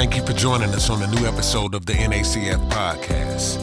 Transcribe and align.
Thank 0.00 0.16
you 0.16 0.24
for 0.24 0.32
joining 0.32 0.70
us 0.70 0.88
on 0.88 1.02
a 1.02 1.06
new 1.08 1.26
episode 1.26 1.74
of 1.74 1.84
the 1.84 1.92
NACF 1.92 2.70
podcast. 2.70 3.60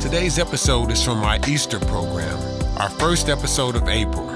Today's 0.00 0.38
episode 0.38 0.90
is 0.90 1.04
from 1.04 1.22
our 1.22 1.38
Easter 1.46 1.78
program, 1.80 2.38
our 2.78 2.88
first 2.88 3.28
episode 3.28 3.76
of 3.76 3.86
April. 3.86 4.26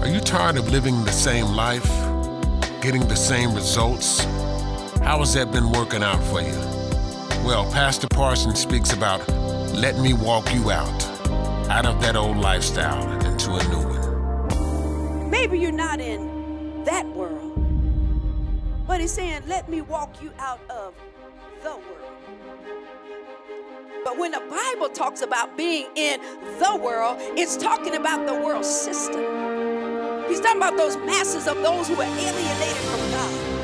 Are 0.00 0.08
you 0.08 0.18
tired 0.18 0.56
of 0.56 0.70
living 0.70 1.04
the 1.04 1.12
same 1.12 1.44
life, 1.48 1.84
getting 2.80 3.06
the 3.06 3.14
same 3.14 3.54
results? 3.54 4.20
How 5.04 5.18
has 5.18 5.34
that 5.34 5.52
been 5.52 5.72
working 5.72 6.02
out 6.02 6.24
for 6.24 6.40
you? 6.40 6.56
Well, 7.44 7.70
Pastor 7.70 8.08
Parsons 8.08 8.58
speaks 8.58 8.94
about 8.94 9.28
let 9.74 9.98
me 9.98 10.14
walk 10.14 10.54
you 10.54 10.70
out, 10.70 11.04
out 11.68 11.84
of 11.84 12.00
that 12.00 12.16
old 12.16 12.38
lifestyle 12.38 13.06
into 13.26 13.56
a 13.56 13.64
new 13.68 13.88
one. 13.90 15.30
Maybe 15.30 15.58
you're 15.58 15.70
not 15.70 16.00
in 16.00 16.82
that 16.84 17.04
world. 17.08 17.35
But 18.86 19.00
he's 19.00 19.12
saying, 19.12 19.42
let 19.46 19.68
me 19.68 19.80
walk 19.80 20.22
you 20.22 20.32
out 20.38 20.60
of 20.70 20.94
the 21.62 21.70
world. 21.70 22.06
But 24.04 24.18
when 24.18 24.30
the 24.30 24.42
Bible 24.48 24.88
talks 24.88 25.22
about 25.22 25.56
being 25.56 25.88
in 25.96 26.20
the 26.60 26.78
world, 26.80 27.16
it's 27.20 27.56
talking 27.56 27.96
about 27.96 28.26
the 28.26 28.34
world 28.34 28.64
system. 28.64 29.20
He's 30.28 30.40
talking 30.40 30.58
about 30.58 30.76
those 30.76 30.96
masses 30.98 31.48
of 31.48 31.56
those 31.56 31.88
who 31.88 31.94
are 31.94 32.04
alienated 32.04 32.76
from 32.86 33.00
God. 33.10 33.56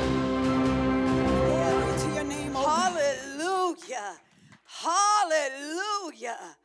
Glory 1.27 1.99
to 1.99 2.13
your 2.15 2.23
name, 2.25 2.51
oh 2.55 2.67
Hallelujah. 2.67 4.19
Hallelujah. 4.65 6.57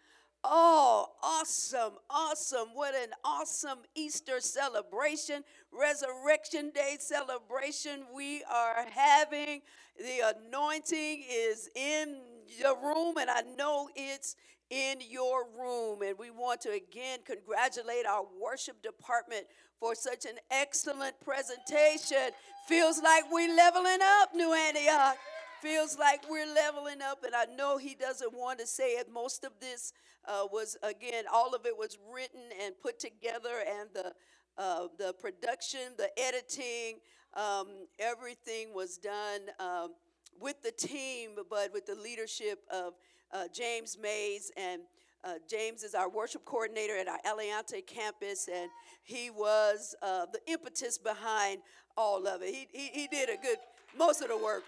Oh, 0.44 1.08
awesome, 1.22 1.94
awesome. 2.08 2.68
What 2.72 2.94
an 2.94 3.10
awesome 3.24 3.78
Easter 3.96 4.40
celebration, 4.40 5.42
Resurrection 5.72 6.70
Day 6.72 6.96
celebration 7.00 8.04
we 8.14 8.44
are 8.44 8.86
having. 8.94 9.62
The 9.98 10.34
anointing 10.46 11.24
is 11.28 11.68
in 11.74 12.18
the 12.62 12.74
room, 12.82 13.16
and 13.18 13.28
I 13.28 13.42
know 13.56 13.88
it's 13.96 14.36
in 14.70 14.98
your 15.10 15.46
room. 15.58 16.02
And 16.02 16.16
we 16.16 16.30
want 16.30 16.60
to 16.62 16.70
again 16.70 17.18
congratulate 17.26 18.06
our 18.06 18.24
worship 18.40 18.80
department 18.80 19.46
for 19.80 19.96
such 19.96 20.24
an 20.24 20.38
excellent 20.52 21.20
presentation. 21.20 22.30
Feels 22.68 23.02
like 23.02 23.24
we're 23.32 23.54
leveling 23.54 23.98
up, 24.20 24.34
New 24.34 24.54
Antioch. 24.54 25.16
Feels 25.60 25.98
like 25.98 26.20
we're 26.30 26.52
leveling 26.54 27.02
up, 27.02 27.24
and 27.24 27.34
I 27.34 27.46
know 27.56 27.78
he 27.78 27.96
doesn't 27.96 28.32
want 28.32 28.60
to 28.60 28.66
say 28.66 28.90
it. 28.90 29.08
Most 29.12 29.42
of 29.42 29.50
this 29.60 29.92
uh, 30.28 30.46
was 30.52 30.76
again, 30.82 31.24
all 31.32 31.54
of 31.54 31.66
it 31.66 31.76
was 31.76 31.98
written 32.12 32.42
and 32.62 32.74
put 32.80 33.00
together, 33.00 33.62
and 33.66 33.88
the 33.94 34.12
uh, 34.56 34.88
the 34.98 35.14
production, 35.20 35.80
the 35.96 36.10
editing, 36.18 36.98
um, 37.34 37.68
everything 37.98 38.74
was 38.74 38.98
done 38.98 39.40
um, 39.60 39.94
with 40.40 40.60
the 40.62 40.72
team, 40.72 41.30
but 41.48 41.72
with 41.72 41.86
the 41.86 41.94
leadership 41.94 42.60
of 42.70 42.94
uh, 43.32 43.44
James 43.52 43.98
Mays 44.00 44.52
and. 44.56 44.82
Uh, 45.24 45.30
James 45.50 45.82
is 45.82 45.96
our 45.96 46.08
worship 46.08 46.44
coordinator 46.44 46.96
at 46.96 47.08
our 47.08 47.18
Aliante 47.26 47.84
campus, 47.84 48.48
and 48.48 48.70
he 49.02 49.30
was 49.30 49.96
uh, 50.00 50.26
the 50.32 50.38
impetus 50.46 50.96
behind 50.96 51.58
all 51.96 52.28
of 52.28 52.40
it. 52.40 52.54
He, 52.54 52.68
he, 52.72 53.00
he 53.00 53.06
did 53.08 53.28
a 53.28 53.36
good, 53.36 53.58
most 53.98 54.22
of 54.22 54.28
the 54.28 54.38
work. 54.38 54.62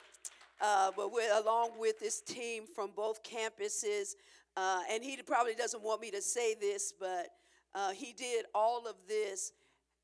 Uh, 0.60 0.90
but 0.94 1.12
with, 1.12 1.30
along 1.42 1.70
with 1.78 2.00
this 2.00 2.20
team 2.20 2.64
from 2.74 2.90
both 2.94 3.22
campuses, 3.22 4.16
uh, 4.56 4.80
and 4.90 5.02
he 5.02 5.16
probably 5.24 5.54
doesn't 5.54 5.82
want 5.82 6.00
me 6.00 6.10
to 6.10 6.22
say 6.22 6.54
this, 6.54 6.92
but 6.98 7.28
uh, 7.74 7.92
he 7.92 8.12
did 8.12 8.44
all 8.54 8.86
of 8.86 8.96
this 9.08 9.52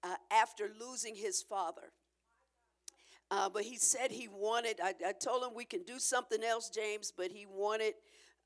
uh, 0.02 0.14
after 0.30 0.70
losing 0.80 1.14
his 1.14 1.42
father. 1.42 1.92
Uh, 3.30 3.48
but 3.48 3.64
he 3.64 3.76
said 3.76 4.10
he 4.10 4.28
wanted, 4.28 4.80
I, 4.82 4.94
I, 5.04 5.12
told 5.12 5.42
him 5.42 5.50
we 5.54 5.64
can 5.64 5.82
do 5.82 5.98
something 5.98 6.44
else, 6.44 6.70
James, 6.70 7.12
but 7.16 7.32
he 7.32 7.44
wanted 7.44 7.94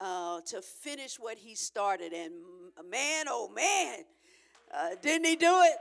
uh, 0.00 0.40
to 0.46 0.62
finish 0.62 1.16
what 1.16 1.36
he 1.36 1.54
started. 1.54 2.14
And 2.14 2.32
man, 2.90 3.26
oh 3.28 3.50
man, 3.54 3.98
uh, 4.74 4.90
didn't 5.02 5.27
he 5.27 5.36
do 5.36 5.60
it? 5.64 5.77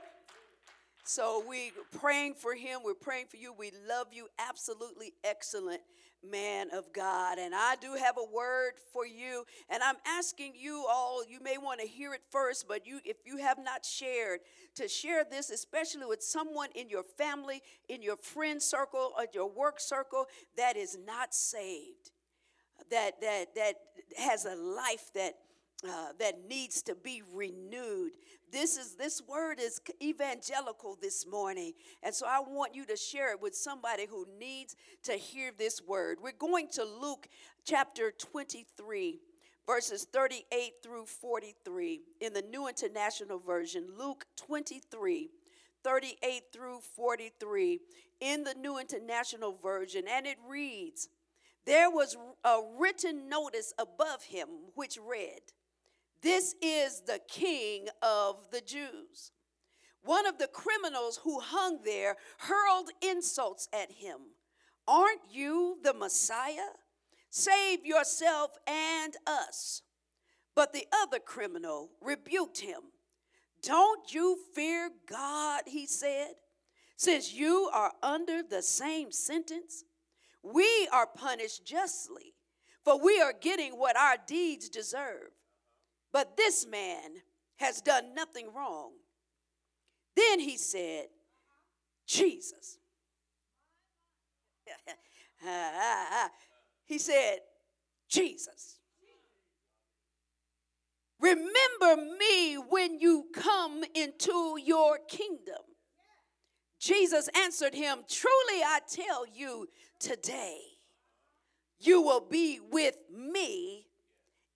So 1.05 1.43
we're 1.47 1.71
praying 1.97 2.33
for 2.33 2.53
him. 2.53 2.81
We're 2.83 2.93
praying 2.93 3.27
for 3.29 3.37
you. 3.37 3.53
We 3.57 3.71
love 3.87 4.07
you. 4.11 4.27
Absolutely 4.37 5.13
excellent 5.23 5.81
man 6.23 6.67
of 6.73 6.91
God. 6.93 7.37
And 7.37 7.53
I 7.55 7.75
do 7.79 7.93
have 7.93 8.17
a 8.17 8.35
word 8.35 8.73
for 8.93 9.05
you. 9.05 9.45
And 9.69 9.81
I'm 9.83 9.95
asking 10.05 10.53
you 10.55 10.85
all, 10.89 11.23
you 11.27 11.39
may 11.41 11.57
want 11.57 11.79
to 11.79 11.87
hear 11.87 12.13
it 12.13 12.21
first, 12.29 12.67
but 12.67 12.85
you 12.85 12.99
if 13.05 13.17
you 13.25 13.37
have 13.37 13.57
not 13.57 13.85
shared, 13.85 14.39
to 14.75 14.87
share 14.87 15.23
this, 15.23 15.49
especially 15.49 16.05
with 16.05 16.23
someone 16.23 16.69
in 16.75 16.89
your 16.89 17.03
family, 17.03 17.61
in 17.87 18.01
your 18.01 18.17
friend 18.17 18.61
circle, 18.61 19.13
or 19.17 19.25
your 19.33 19.49
work 19.49 19.79
circle 19.79 20.25
that 20.57 20.77
is 20.77 20.97
not 21.05 21.33
saved. 21.33 22.11
That 22.91 23.21
that 23.21 23.55
that 23.55 23.75
has 24.17 24.45
a 24.45 24.55
life 24.55 25.11
that 25.13 25.35
uh, 25.87 26.09
that 26.19 26.47
needs 26.47 26.81
to 26.83 26.95
be 26.95 27.21
renewed. 27.33 28.11
This 28.51 28.77
is 28.77 28.95
this 28.95 29.21
word 29.27 29.59
is 29.59 29.79
evangelical 30.01 30.97
this 30.99 31.25
morning, 31.27 31.73
and 32.01 32.13
so 32.13 32.25
I 32.27 32.39
want 32.39 32.75
you 32.75 32.85
to 32.85 32.97
share 32.97 33.31
it 33.31 33.41
with 33.41 33.55
somebody 33.55 34.05
who 34.05 34.25
needs 34.39 34.75
to 35.03 35.13
hear 35.13 35.51
this 35.57 35.81
word. 35.81 36.17
We're 36.21 36.31
going 36.31 36.67
to 36.73 36.83
Luke 36.83 37.27
chapter 37.63 38.11
23, 38.11 39.19
verses 39.67 40.07
38 40.11 40.73
through 40.81 41.05
43 41.05 42.01
in 42.21 42.33
the 42.33 42.41
New 42.41 42.67
International 42.67 43.39
Version. 43.39 43.87
Luke 43.97 44.25
23, 44.35 45.29
38 45.83 46.43
through 46.51 46.79
43 46.79 47.79
in 48.19 48.43
the 48.43 48.55
New 48.55 48.79
International 48.79 49.57
Version, 49.61 50.05
and 50.09 50.25
it 50.25 50.37
reads. 50.47 51.07
There 51.65 51.91
was 51.91 52.17
a 52.43 52.61
written 52.79 53.29
notice 53.29 53.73
above 53.77 54.23
him 54.23 54.47
which 54.73 54.97
read, 54.97 55.41
this 56.21 56.55
is 56.61 57.01
the 57.01 57.19
king 57.27 57.87
of 58.01 58.49
the 58.51 58.61
Jews. 58.61 59.31
One 60.01 60.25
of 60.25 60.37
the 60.37 60.47
criminals 60.47 61.19
who 61.23 61.39
hung 61.39 61.79
there 61.83 62.15
hurled 62.39 62.89
insults 63.01 63.67
at 63.73 63.91
him. 63.91 64.17
Aren't 64.87 65.21
you 65.31 65.77
the 65.83 65.93
Messiah? 65.93 66.71
Save 67.29 67.85
yourself 67.85 68.51
and 68.65 69.15
us. 69.27 69.83
But 70.55 70.73
the 70.73 70.87
other 71.03 71.19
criminal 71.19 71.91
rebuked 72.01 72.59
him. 72.59 72.81
Don't 73.61 74.13
you 74.13 74.37
fear 74.55 74.89
God, 75.07 75.63
he 75.67 75.85
said, 75.85 76.29
since 76.95 77.33
you 77.33 77.69
are 77.73 77.91
under 78.01 78.41
the 78.41 78.61
same 78.61 79.11
sentence? 79.11 79.83
We 80.41 80.87
are 80.91 81.07
punished 81.07 81.65
justly, 81.65 82.33
for 82.83 82.99
we 82.99 83.21
are 83.21 83.33
getting 83.33 83.73
what 83.73 83.97
our 83.97 84.15
deeds 84.25 84.69
deserve. 84.69 85.31
But 86.11 86.37
this 86.37 86.65
man 86.65 87.21
has 87.57 87.81
done 87.81 88.15
nothing 88.15 88.47
wrong. 88.55 88.91
Then 90.15 90.39
he 90.39 90.57
said, 90.57 91.05
Jesus. 92.07 92.77
he 96.85 96.97
said, 96.97 97.39
Jesus. 98.09 98.79
Remember 101.19 102.01
me 102.17 102.55
when 102.55 102.99
you 102.99 103.25
come 103.33 103.83
into 103.93 104.57
your 104.63 104.99
kingdom. 105.07 105.61
Jesus 106.79 107.29
answered 107.35 107.75
him, 107.75 107.99
Truly 108.09 108.63
I 108.63 108.79
tell 108.89 109.25
you, 109.27 109.67
today 109.99 110.59
you 111.77 112.01
will 112.01 112.21
be 112.21 112.59
with 112.71 112.95
me 113.13 113.88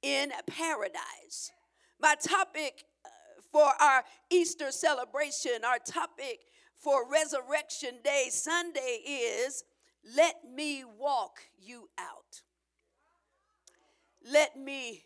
in 0.03 0.31
paradise. 0.47 1.52
My 2.00 2.16
topic 2.16 2.84
uh, 3.06 3.09
for 3.52 3.68
our 3.81 4.03
Easter 4.30 4.72
celebration, 4.72 5.64
our 5.66 5.80
topic 5.80 6.40
for 6.75 7.09
Resurrection 7.09 8.00
Day 8.03 8.28
Sunday 8.30 9.00
is 9.08 9.64
Let 10.16 10.36
Me 10.53 10.84
Walk 11.00 11.38
You 11.58 11.90
Out. 11.97 12.41
Let 14.29 14.58
me 14.58 15.05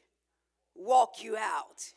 walk 0.76 1.24
you 1.24 1.38
out. 1.38 1.94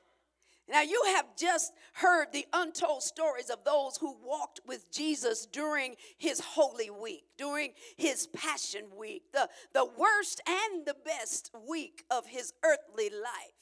Now, 0.70 0.82
you 0.82 1.02
have 1.16 1.26
just 1.36 1.72
heard 1.94 2.26
the 2.32 2.46
untold 2.52 3.02
stories 3.02 3.50
of 3.50 3.64
those 3.64 3.96
who 3.96 4.16
walked 4.24 4.60
with 4.66 4.90
Jesus 4.92 5.46
during 5.46 5.96
his 6.16 6.40
Holy 6.40 6.90
Week, 6.90 7.24
during 7.36 7.72
his 7.96 8.28
Passion 8.28 8.84
Week, 8.96 9.24
the, 9.32 9.48
the 9.74 9.84
worst 9.84 10.40
and 10.46 10.86
the 10.86 10.96
best 11.04 11.50
week 11.68 12.04
of 12.10 12.26
his 12.26 12.52
earthly 12.64 13.10
life. 13.10 13.60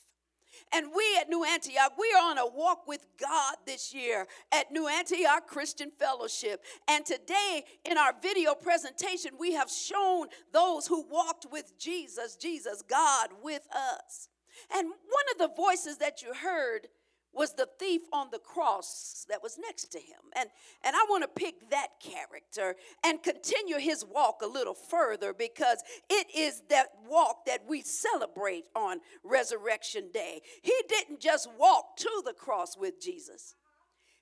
And 0.72 0.88
we 0.94 1.04
at 1.20 1.28
New 1.28 1.44
Antioch, 1.44 1.92
we 1.98 2.12
are 2.16 2.30
on 2.30 2.38
a 2.38 2.46
walk 2.46 2.86
with 2.86 3.06
God 3.20 3.56
this 3.66 3.94
year 3.94 4.26
at 4.52 4.70
New 4.70 4.88
Antioch 4.88 5.46
Christian 5.46 5.90
Fellowship. 5.98 6.62
And 6.88 7.06
today, 7.06 7.64
in 7.84 7.96
our 7.96 8.12
video 8.20 8.54
presentation, 8.54 9.32
we 9.38 9.52
have 9.52 9.70
shown 9.70 10.26
those 10.52 10.86
who 10.86 11.06
walked 11.08 11.46
with 11.50 11.78
Jesus, 11.78 12.36
Jesus, 12.36 12.82
God 12.82 13.28
with 13.42 13.66
us. 13.72 14.28
And 14.74 14.88
one 14.88 15.24
of 15.32 15.38
the 15.38 15.54
voices 15.56 15.98
that 15.98 16.22
you 16.22 16.34
heard 16.34 16.88
was 17.32 17.54
the 17.54 17.68
thief 17.78 18.02
on 18.12 18.28
the 18.32 18.38
cross 18.38 19.26
that 19.28 19.42
was 19.42 19.58
next 19.58 19.86
to 19.92 19.98
him. 19.98 20.20
And, 20.36 20.48
and 20.82 20.96
I 20.96 21.06
want 21.08 21.22
to 21.22 21.28
pick 21.28 21.70
that 21.70 22.00
character 22.00 22.76
and 23.04 23.22
continue 23.22 23.78
his 23.78 24.04
walk 24.04 24.40
a 24.42 24.46
little 24.46 24.74
further 24.74 25.32
because 25.32 25.78
it 26.08 26.26
is 26.34 26.62
that 26.70 26.88
walk 27.08 27.46
that 27.46 27.62
we 27.68 27.82
celebrate 27.82 28.64
on 28.74 28.98
Resurrection 29.22 30.10
Day. 30.12 30.40
He 30.62 30.74
didn't 30.88 31.20
just 31.20 31.48
walk 31.58 31.96
to 31.98 32.22
the 32.24 32.32
cross 32.32 32.76
with 32.76 33.00
Jesus, 33.00 33.54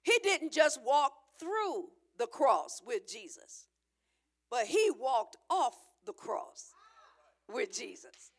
he 0.02 0.18
didn't 0.22 0.52
just 0.52 0.80
walk 0.84 1.12
through 1.38 1.86
the 2.18 2.26
cross 2.26 2.80
with 2.86 3.06
Jesus, 3.10 3.66
but 4.50 4.66
he 4.66 4.90
walked 4.98 5.36
off 5.50 5.74
the 6.06 6.12
cross 6.12 6.72
with 7.52 7.76
Jesus. 7.76 8.30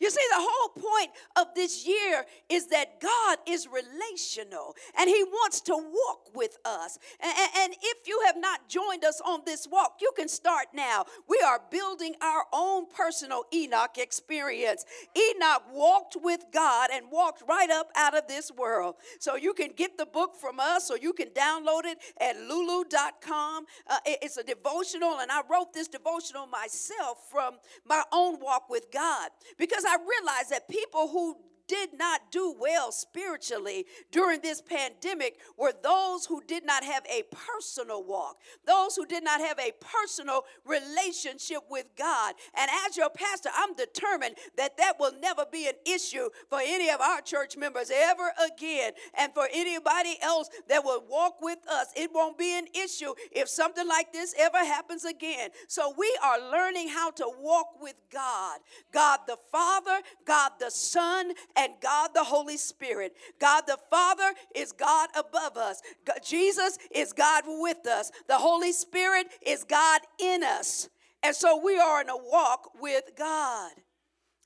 You 0.00 0.10
see, 0.10 0.24
the 0.30 0.36
whole 0.38 0.68
point 0.68 1.10
of 1.36 1.48
this 1.54 1.86
year 1.86 2.24
is 2.48 2.68
that 2.68 3.00
God 3.00 3.38
is 3.46 3.66
relational 3.66 4.74
and 4.98 5.08
He 5.08 5.24
wants 5.24 5.60
to 5.62 5.74
walk 5.74 6.34
with 6.34 6.58
us. 6.64 6.98
And, 7.20 7.74
if 7.80 8.08
you 8.08 8.22
have 8.26 8.36
not 8.36 8.68
joined 8.68 9.04
us 9.04 9.20
on 9.24 9.40
this 9.44 9.68
walk, 9.70 9.98
you 10.00 10.10
can 10.16 10.28
start 10.28 10.68
now. 10.74 11.04
We 11.28 11.38
are 11.46 11.60
building 11.70 12.14
our 12.20 12.44
own 12.52 12.86
personal 12.86 13.44
Enoch 13.52 13.98
experience. 13.98 14.84
Enoch 15.16 15.62
walked 15.72 16.16
with 16.20 16.44
God 16.52 16.90
and 16.92 17.06
walked 17.10 17.42
right 17.48 17.70
up 17.70 17.90
out 17.94 18.16
of 18.16 18.26
this 18.26 18.50
world. 18.50 18.96
So 19.20 19.36
you 19.36 19.52
can 19.54 19.72
get 19.76 19.96
the 19.98 20.06
book 20.06 20.34
from 20.34 20.58
us 20.60 20.90
or 20.90 20.98
you 20.98 21.12
can 21.12 21.28
download 21.28 21.84
it 21.84 21.98
at 22.20 22.40
lulu.com. 22.40 23.66
Uh, 23.86 23.96
it's 24.06 24.36
a 24.36 24.42
devotional, 24.42 25.18
and 25.20 25.30
I 25.30 25.42
wrote 25.50 25.72
this 25.72 25.88
devotional 25.88 26.46
myself 26.46 27.18
from 27.30 27.56
my 27.84 28.02
own 28.12 28.40
walk 28.40 28.68
with 28.68 28.90
God 28.92 29.30
because 29.58 29.77
because 29.78 29.90
I 29.90 29.96
realized 30.02 30.50
that 30.50 30.68
people 30.68 31.08
who 31.08 31.36
did 31.68 31.90
not 31.96 32.32
do 32.32 32.54
well 32.58 32.90
spiritually 32.90 33.86
during 34.10 34.40
this 34.40 34.60
pandemic 34.60 35.38
were 35.56 35.72
those 35.82 36.26
who 36.26 36.42
did 36.46 36.64
not 36.64 36.82
have 36.82 37.04
a 37.06 37.22
personal 37.30 38.02
walk, 38.02 38.38
those 38.66 38.96
who 38.96 39.06
did 39.06 39.22
not 39.22 39.40
have 39.40 39.58
a 39.58 39.72
personal 39.80 40.44
relationship 40.64 41.60
with 41.70 41.86
God. 41.96 42.34
And 42.56 42.70
as 42.86 42.96
your 42.96 43.10
pastor, 43.10 43.50
I'm 43.54 43.74
determined 43.74 44.36
that 44.56 44.76
that 44.78 44.94
will 44.98 45.12
never 45.20 45.44
be 45.50 45.66
an 45.68 45.74
issue 45.86 46.28
for 46.48 46.60
any 46.62 46.90
of 46.90 47.00
our 47.00 47.20
church 47.20 47.56
members 47.56 47.90
ever 47.94 48.32
again. 48.44 48.92
And 49.16 49.32
for 49.34 49.48
anybody 49.52 50.16
else 50.22 50.48
that 50.68 50.84
will 50.84 51.04
walk 51.08 51.40
with 51.40 51.58
us, 51.70 51.88
it 51.94 52.10
won't 52.12 52.38
be 52.38 52.58
an 52.58 52.66
issue 52.74 53.14
if 53.30 53.48
something 53.48 53.86
like 53.86 54.12
this 54.12 54.34
ever 54.38 54.58
happens 54.58 55.04
again. 55.04 55.50
So 55.68 55.94
we 55.96 56.18
are 56.24 56.50
learning 56.50 56.88
how 56.88 57.10
to 57.12 57.30
walk 57.38 57.80
with 57.80 57.94
God 58.10 58.58
God 58.92 59.20
the 59.26 59.38
Father, 59.50 60.00
God 60.24 60.52
the 60.58 60.70
Son, 60.70 61.32
and 61.58 61.72
God 61.82 62.10
the 62.14 62.24
Holy 62.24 62.56
Spirit. 62.56 63.14
God 63.40 63.64
the 63.66 63.78
Father 63.90 64.32
is 64.54 64.70
God 64.70 65.10
above 65.18 65.56
us. 65.56 65.82
God, 66.06 66.20
Jesus 66.24 66.78
is 66.94 67.12
God 67.12 67.44
with 67.46 67.84
us. 67.86 68.12
The 68.28 68.38
Holy 68.38 68.72
Spirit 68.72 69.26
is 69.44 69.64
God 69.64 70.00
in 70.20 70.44
us. 70.44 70.88
And 71.22 71.34
so 71.34 71.60
we 71.62 71.76
are 71.76 72.00
in 72.00 72.08
a 72.08 72.16
walk 72.16 72.70
with 72.80 73.04
God. 73.16 73.72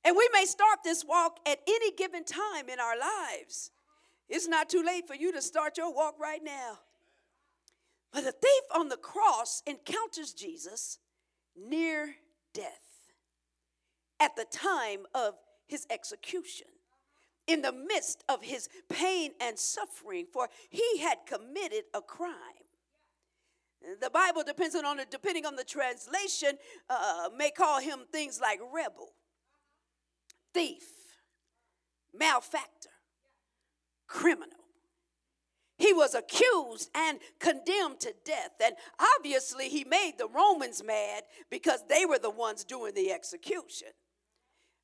And 0.04 0.16
we 0.16 0.28
may 0.32 0.46
start 0.46 0.78
this 0.82 1.04
walk 1.04 1.38
at 1.46 1.58
any 1.68 1.92
given 1.92 2.24
time 2.24 2.70
in 2.70 2.80
our 2.80 2.98
lives. 2.98 3.70
It's 4.28 4.48
not 4.48 4.70
too 4.70 4.82
late 4.82 5.06
for 5.06 5.14
you 5.14 5.32
to 5.32 5.42
start 5.42 5.76
your 5.76 5.94
walk 5.94 6.14
right 6.18 6.42
now. 6.42 6.78
But 8.10 8.24
the 8.24 8.32
thief 8.32 8.62
on 8.74 8.88
the 8.88 8.96
cross 8.96 9.62
encounters 9.66 10.32
Jesus 10.32 10.98
near 11.54 12.14
death 12.54 13.12
at 14.18 14.34
the 14.34 14.46
time 14.50 15.00
of 15.14 15.34
his 15.66 15.86
execution 15.90 16.68
in 17.46 17.62
the 17.62 17.72
midst 17.72 18.22
of 18.28 18.42
his 18.42 18.68
pain 18.88 19.32
and 19.40 19.58
suffering, 19.58 20.26
for 20.32 20.48
he 20.70 20.98
had 20.98 21.18
committed 21.26 21.84
a 21.94 22.00
crime. 22.00 22.34
The 24.00 24.10
Bible, 24.10 24.44
depending 24.46 24.84
on 24.84 24.98
the, 24.98 25.06
depending 25.10 25.44
on 25.44 25.56
the 25.56 25.64
translation, 25.64 26.52
uh, 26.88 27.30
may 27.36 27.50
call 27.50 27.80
him 27.80 28.00
things 28.12 28.40
like 28.40 28.60
rebel, 28.72 29.12
thief, 30.54 30.84
malefactor, 32.14 32.90
criminal. 34.06 34.58
He 35.78 35.92
was 35.92 36.14
accused 36.14 36.90
and 36.94 37.18
condemned 37.40 37.98
to 38.00 38.14
death. 38.24 38.52
And 38.64 38.76
obviously, 39.16 39.68
he 39.68 39.82
made 39.82 40.12
the 40.16 40.28
Romans 40.28 40.84
mad 40.84 41.24
because 41.50 41.80
they 41.88 42.06
were 42.06 42.20
the 42.20 42.30
ones 42.30 42.62
doing 42.62 42.94
the 42.94 43.10
execution, 43.10 43.88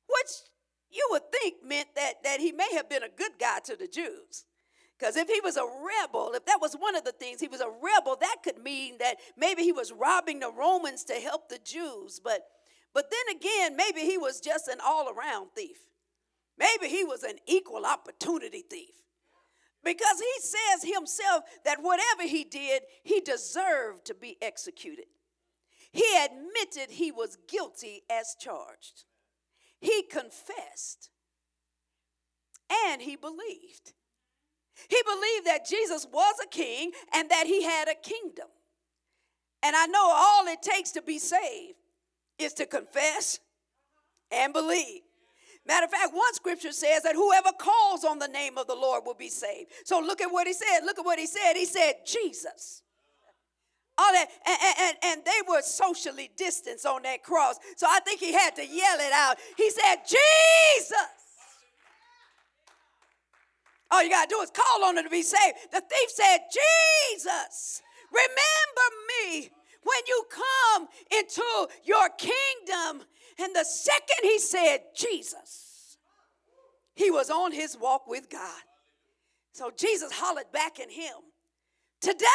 which 0.09 0.29
you 0.91 1.07
would 1.11 1.31
think 1.31 1.55
meant 1.63 1.89
that, 1.95 2.23
that 2.23 2.39
he 2.39 2.51
may 2.51 2.73
have 2.73 2.89
been 2.89 3.03
a 3.03 3.09
good 3.09 3.33
guy 3.39 3.59
to 3.65 3.75
the 3.75 3.87
Jews. 3.87 4.45
Because 4.97 5.15
if 5.15 5.29
he 5.29 5.39
was 5.41 5.55
a 5.55 5.63
rebel, 5.63 6.33
if 6.33 6.45
that 6.45 6.59
was 6.59 6.73
one 6.73 6.95
of 6.95 7.05
the 7.05 7.13
things, 7.13 7.39
he 7.39 7.47
was 7.47 7.61
a 7.61 7.69
rebel, 7.69 8.17
that 8.19 8.37
could 8.43 8.57
mean 8.57 8.97
that 8.99 9.15
maybe 9.37 9.63
he 9.63 9.71
was 9.71 9.93
robbing 9.93 10.41
the 10.41 10.51
Romans 10.51 11.05
to 11.05 11.13
help 11.13 11.47
the 11.47 11.59
Jews. 11.63 12.19
But, 12.21 12.41
but 12.93 13.09
then 13.09 13.37
again, 13.37 13.77
maybe 13.77 14.01
he 14.01 14.17
was 14.17 14.41
just 14.41 14.67
an 14.67 14.79
all 14.85 15.09
around 15.09 15.51
thief. 15.55 15.77
Maybe 16.57 16.93
he 16.93 17.05
was 17.05 17.23
an 17.23 17.37
equal 17.47 17.85
opportunity 17.85 18.65
thief. 18.69 18.89
Because 19.81 20.19
he 20.19 20.41
says 20.41 20.93
himself 20.93 21.45
that 21.63 21.81
whatever 21.81 22.23
he 22.23 22.43
did, 22.43 22.81
he 23.03 23.21
deserved 23.21 24.05
to 24.05 24.13
be 24.13 24.37
executed. 24.41 25.05
He 25.93 26.03
admitted 26.21 26.91
he 26.91 27.13
was 27.13 27.37
guilty 27.47 28.03
as 28.09 28.35
charged. 28.37 29.05
He 29.79 30.03
confessed 30.03 31.09
and 32.85 33.01
he 33.01 33.15
believed. 33.15 33.93
He 34.87 35.01
believed 35.03 35.45
that 35.45 35.67
Jesus 35.67 36.07
was 36.11 36.35
a 36.43 36.47
king 36.47 36.91
and 37.13 37.29
that 37.29 37.45
he 37.47 37.63
had 37.63 37.87
a 37.87 37.95
kingdom. 37.95 38.47
And 39.63 39.75
I 39.75 39.87
know 39.87 40.11
all 40.13 40.47
it 40.47 40.61
takes 40.61 40.91
to 40.91 41.01
be 41.01 41.19
saved 41.19 41.75
is 42.37 42.53
to 42.53 42.65
confess 42.65 43.39
and 44.31 44.53
believe. 44.53 45.01
Matter 45.65 45.85
of 45.85 45.91
fact, 45.91 46.13
one 46.13 46.33
scripture 46.33 46.71
says 46.71 47.03
that 47.03 47.15
whoever 47.15 47.51
calls 47.57 48.05
on 48.05 48.19
the 48.19 48.27
name 48.27 48.57
of 48.57 48.67
the 48.67 48.75
Lord 48.75 49.03
will 49.05 49.13
be 49.13 49.29
saved. 49.29 49.71
So 49.83 49.99
look 49.99 50.21
at 50.21 50.31
what 50.31 50.47
he 50.47 50.53
said. 50.53 50.85
Look 50.85 50.97
at 50.97 51.05
what 51.05 51.19
he 51.19 51.27
said. 51.27 51.53
He 51.55 51.65
said, 51.65 51.95
Jesus 52.05 52.81
all 53.99 54.13
that, 54.13 54.27
and, 54.47 54.57
and, 54.79 54.97
and 55.03 55.25
they 55.25 55.41
were 55.47 55.61
socially 55.61 56.31
distanced 56.37 56.85
on 56.85 57.03
that 57.03 57.23
cross. 57.23 57.57
So 57.75 57.85
I 57.89 57.99
think 57.99 58.19
he 58.19 58.31
had 58.31 58.55
to 58.55 58.65
yell 58.65 58.99
it 58.99 59.11
out. 59.11 59.37
He 59.57 59.69
said, 59.69 59.97
Jesus. 60.07 60.95
All 63.91 64.03
you 64.03 64.09
got 64.09 64.29
to 64.29 64.35
do 64.35 64.41
is 64.41 64.51
call 64.51 64.85
on 64.85 64.97
him 64.97 65.03
to 65.03 65.09
be 65.09 65.23
saved. 65.23 65.57
The 65.71 65.81
thief 65.81 66.09
said, 66.09 66.37
Jesus, 67.11 67.81
remember 68.11 68.87
me 69.07 69.49
when 69.83 69.99
you 70.07 70.23
come 70.29 70.87
into 71.17 71.43
your 71.83 72.09
kingdom. 72.17 73.05
And 73.39 73.55
the 73.55 73.63
second 73.63 74.17
he 74.23 74.37
said, 74.39 74.79
Jesus, 74.95 75.97
he 76.93 77.09
was 77.09 77.29
on 77.29 77.51
his 77.51 77.77
walk 77.77 78.07
with 78.07 78.29
God. 78.29 78.61
So 79.53 79.71
Jesus 79.75 80.11
hollered 80.13 80.51
back 80.53 80.79
in 80.79 80.89
him, 80.89 81.15
Today, 82.01 82.25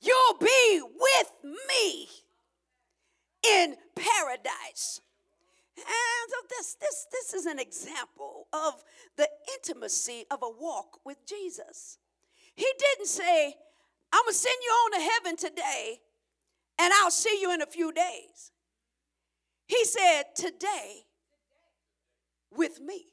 You'll 0.00 0.38
be 0.38 0.80
with 0.82 1.32
me 1.68 2.08
in 3.46 3.76
paradise. 3.94 5.00
And 5.76 5.86
so 6.30 6.36
this, 6.48 6.74
this, 6.80 7.06
this 7.12 7.34
is 7.34 7.46
an 7.46 7.58
example 7.58 8.46
of 8.52 8.82
the 9.16 9.28
intimacy 9.54 10.24
of 10.30 10.40
a 10.42 10.50
walk 10.50 10.98
with 11.04 11.26
Jesus. 11.26 11.98
He 12.54 12.66
didn't 12.78 13.06
say, 13.06 13.54
I'm 14.12 14.24
going 14.24 14.32
to 14.32 14.38
send 14.38 14.56
you 14.62 14.70
on 14.70 14.92
to 14.92 15.10
heaven 15.12 15.36
today 15.36 16.00
and 16.78 16.92
I'll 16.94 17.10
see 17.10 17.40
you 17.40 17.52
in 17.52 17.62
a 17.62 17.66
few 17.66 17.92
days. 17.92 18.52
He 19.66 19.84
said, 19.84 20.24
Today, 20.34 21.04
with 22.50 22.80
me. 22.80 23.06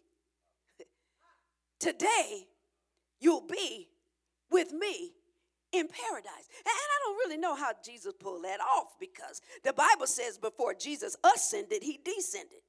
Today, 1.80 2.48
you'll 3.20 3.46
be 3.46 3.90
with 4.50 4.72
me 4.72 5.12
in 5.80 5.88
paradise. 5.88 6.48
And 6.58 6.68
I 6.68 6.98
don't 7.04 7.16
really 7.18 7.38
know 7.38 7.56
how 7.56 7.72
Jesus 7.84 8.14
pulled 8.20 8.44
that 8.44 8.60
off 8.60 8.98
because 9.00 9.42
the 9.64 9.74
Bible 9.74 10.08
says 10.08 10.38
before 10.38 10.74
Jesus 10.74 11.16
ascended, 11.24 11.84
he 11.84 12.00
descended. 12.04 12.60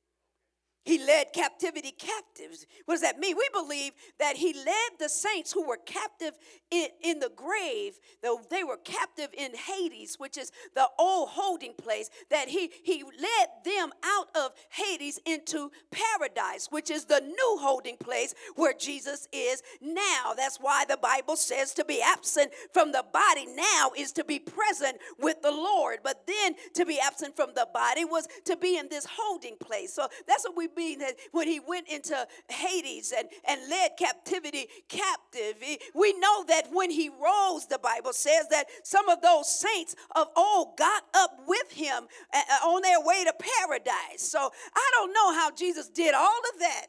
He 0.86 1.04
led 1.04 1.32
captivity 1.32 1.90
captives. 1.90 2.64
What 2.84 2.94
does 2.94 3.02
that 3.02 3.18
mean? 3.18 3.36
We 3.36 3.48
believe 3.52 3.92
that 4.20 4.36
he 4.36 4.54
led 4.54 4.98
the 5.00 5.08
saints 5.08 5.52
who 5.52 5.66
were 5.66 5.80
captive 5.84 6.32
in, 6.70 6.86
in 7.02 7.18
the 7.18 7.32
grave, 7.34 7.98
though 8.22 8.40
they 8.48 8.62
were 8.62 8.76
captive 8.76 9.30
in 9.36 9.50
Hades, 9.54 10.14
which 10.18 10.38
is 10.38 10.52
the 10.76 10.88
old 10.96 11.30
holding 11.30 11.74
place, 11.74 12.08
that 12.30 12.48
he, 12.48 12.70
he 12.84 13.02
led 13.02 13.48
them 13.64 13.90
out 14.04 14.28
of 14.36 14.52
Hades 14.70 15.18
into 15.26 15.72
paradise, 15.90 16.68
which 16.70 16.88
is 16.88 17.06
the 17.06 17.20
new 17.20 17.58
holding 17.60 17.96
place 17.96 18.32
where 18.54 18.72
Jesus 18.72 19.26
is 19.32 19.64
now. 19.80 20.34
That's 20.36 20.58
why 20.58 20.84
the 20.88 20.98
Bible 20.98 21.34
says 21.34 21.74
to 21.74 21.84
be 21.84 22.00
absent 22.00 22.52
from 22.72 22.92
the 22.92 23.04
body 23.12 23.46
now 23.56 23.90
is 23.96 24.12
to 24.12 24.24
be 24.24 24.38
present 24.38 24.98
with 25.18 25.42
the 25.42 25.50
Lord. 25.50 25.98
But 26.04 26.28
then 26.28 26.54
to 26.74 26.86
be 26.86 27.00
absent 27.00 27.34
from 27.34 27.50
the 27.56 27.66
body 27.74 28.04
was 28.04 28.28
to 28.44 28.56
be 28.56 28.78
in 28.78 28.88
this 28.88 29.06
holding 29.18 29.56
place. 29.56 29.92
So 29.92 30.06
that's 30.28 30.44
what 30.44 30.56
we 30.56 30.68
mean 30.76 30.98
that 31.00 31.14
when 31.32 31.48
he 31.48 31.60
went 31.60 31.88
into 31.88 32.26
Hades 32.48 33.12
and, 33.16 33.28
and 33.46 33.60
led 33.68 33.92
captivity 33.98 34.66
captive, 34.88 35.56
we 35.94 36.12
know 36.18 36.44
that 36.44 36.68
when 36.72 36.90
he 36.90 37.08
rose, 37.08 37.66
the 37.66 37.78
Bible 37.78 38.12
says 38.12 38.46
that 38.50 38.66
some 38.84 39.08
of 39.08 39.22
those 39.22 39.48
saints 39.48 39.94
of 40.14 40.28
old 40.36 40.76
got 40.76 41.04
up 41.14 41.40
with 41.46 41.72
him 41.72 42.06
uh, 42.34 42.40
uh, 42.50 42.66
on 42.68 42.82
their 42.82 43.00
way 43.00 43.24
to 43.24 43.32
paradise. 43.32 44.20
So 44.20 44.50
I 44.74 44.90
don't 44.94 45.12
know 45.12 45.34
how 45.34 45.50
Jesus 45.50 45.88
did 45.88 46.14
all 46.14 46.40
of 46.54 46.60
that 46.60 46.86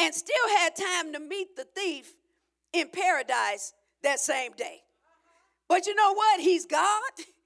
and 0.00 0.14
still 0.14 0.48
had 0.58 0.74
time 0.74 1.12
to 1.12 1.20
meet 1.20 1.56
the 1.56 1.64
thief 1.76 2.14
in 2.72 2.88
paradise 2.88 3.74
that 4.02 4.20
same 4.20 4.52
day. 4.52 4.80
But 5.68 5.86
you 5.86 5.94
know 5.94 6.14
what? 6.14 6.40
He's 6.40 6.66
God. 6.66 7.10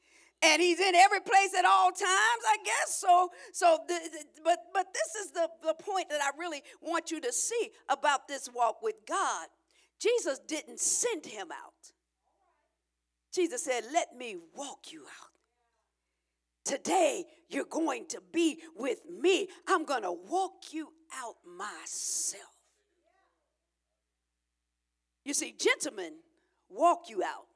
and 0.44 0.60
he's 0.60 0.78
in 0.78 0.94
every 0.94 1.20
place 1.20 1.54
at 1.58 1.64
all 1.64 1.90
times 1.90 2.42
i 2.48 2.56
guess. 2.64 2.98
So 2.98 3.30
so 3.52 3.78
the, 3.88 3.94
the, 3.94 4.24
but 4.42 4.58
but 4.72 4.86
this 4.92 5.24
is 5.24 5.32
the, 5.32 5.48
the 5.62 5.74
point 5.74 6.08
that 6.10 6.20
i 6.20 6.30
really 6.38 6.62
want 6.80 7.10
you 7.10 7.20
to 7.20 7.32
see 7.32 7.70
about 7.88 8.28
this 8.28 8.48
walk 8.54 8.82
with 8.82 8.96
god. 9.06 9.48
Jesus 10.00 10.38
didn't 10.40 10.80
send 10.80 11.24
him 11.24 11.48
out. 11.50 11.92
Jesus 13.34 13.64
said 13.64 13.84
let 13.92 14.16
me 14.16 14.36
walk 14.54 14.92
you 14.92 15.02
out. 15.02 15.30
Today 16.64 17.24
you're 17.48 17.64
going 17.64 18.06
to 18.08 18.20
be 18.32 18.58
with 18.76 19.00
me. 19.20 19.48
I'm 19.68 19.84
going 19.84 20.02
to 20.02 20.12
walk 20.12 20.72
you 20.72 20.88
out 21.14 21.36
myself. 21.46 22.42
You 25.24 25.32
see 25.32 25.54
gentlemen 25.58 26.14
walk 26.68 27.08
you 27.08 27.22
out 27.22 27.46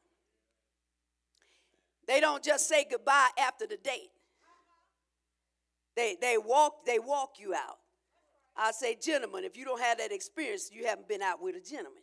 they 2.08 2.20
don't 2.20 2.42
just 2.42 2.68
say 2.68 2.84
goodbye 2.90 3.28
after 3.38 3.66
the 3.68 3.76
date. 3.76 4.10
They, 5.94 6.16
they 6.20 6.38
walk 6.38 6.84
they 6.86 6.98
walk 6.98 7.34
you 7.38 7.54
out. 7.54 7.78
I 8.56 8.72
say, 8.72 8.96
gentlemen, 9.00 9.44
if 9.44 9.56
you 9.56 9.64
don't 9.64 9.80
have 9.80 9.98
that 9.98 10.10
experience, 10.12 10.70
you 10.72 10.86
haven't 10.86 11.08
been 11.08 11.22
out 11.22 11.40
with 11.40 11.54
a 11.54 11.60
gentleman. 11.60 12.02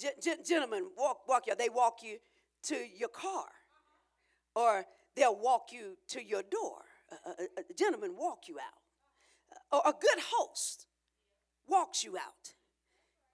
G- 0.00 0.32
gentlemen 0.44 0.88
walk 0.96 1.28
walk 1.28 1.46
you. 1.46 1.52
Out. 1.52 1.58
They 1.58 1.68
walk 1.68 1.98
you 2.02 2.18
to 2.64 2.76
your 2.96 3.08
car, 3.10 3.46
or 4.56 4.84
they'll 5.14 5.38
walk 5.38 5.68
you 5.72 5.96
to 6.08 6.24
your 6.24 6.42
door. 6.42 6.82
A, 7.12 7.30
a, 7.30 7.44
a 7.70 7.74
gentleman 7.76 8.16
walk 8.16 8.48
you 8.48 8.58
out. 8.58 8.74
or 9.72 9.80
a 9.86 9.92
good 9.92 10.22
host 10.32 10.86
walks 11.66 12.04
you 12.04 12.16
out 12.16 12.54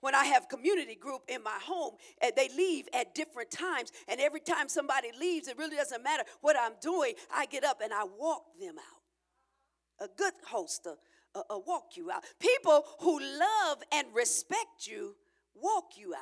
when 0.05 0.15
I 0.15 0.27
have 0.27 0.51
community 0.51 0.95
group 0.95 1.23
in 1.29 1.43
my 1.43 1.59
home, 1.63 1.95
and 2.21 2.31
they 2.37 2.51
leave 2.55 2.87
at 2.93 3.15
different 3.15 3.51
times. 3.51 3.91
And 4.07 4.21
every 4.21 4.41
time 4.41 4.69
somebody 4.69 5.09
leaves, 5.19 5.49
it 5.49 5.57
really 5.57 5.77
doesn't 5.77 6.05
matter 6.05 6.25
what 6.43 6.57
I'm 6.61 6.73
doing. 6.83 7.15
I 7.35 7.47
get 7.47 7.65
up 7.65 7.81
and 7.83 7.91
I 7.91 8.05
walk 8.05 8.45
them 8.61 8.75
out. 8.77 10.05
A 10.07 10.11
good 10.15 10.35
host, 10.47 10.87
a 11.35 11.59
walk 11.59 11.97
you 11.97 12.11
out. 12.11 12.23
People 12.39 12.85
who 13.01 13.19
love 13.19 13.79
and 13.95 14.09
respect 14.13 14.87
you 14.87 15.17
walk 15.55 15.97
you 15.97 16.13
out. 16.13 16.21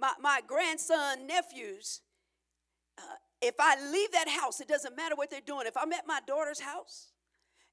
My, 0.00 0.14
my 0.18 0.40
grandson, 0.46 1.26
nephews, 1.26 2.00
uh, 2.96 3.02
if 3.42 3.56
I 3.58 3.76
leave 3.92 4.10
that 4.12 4.28
house, 4.28 4.60
it 4.62 4.68
doesn't 4.68 4.96
matter 4.96 5.16
what 5.16 5.30
they're 5.30 5.42
doing. 5.44 5.66
If 5.66 5.76
I'm 5.76 5.92
at 5.92 6.06
my 6.06 6.20
daughter's 6.26 6.60
house 6.60 7.08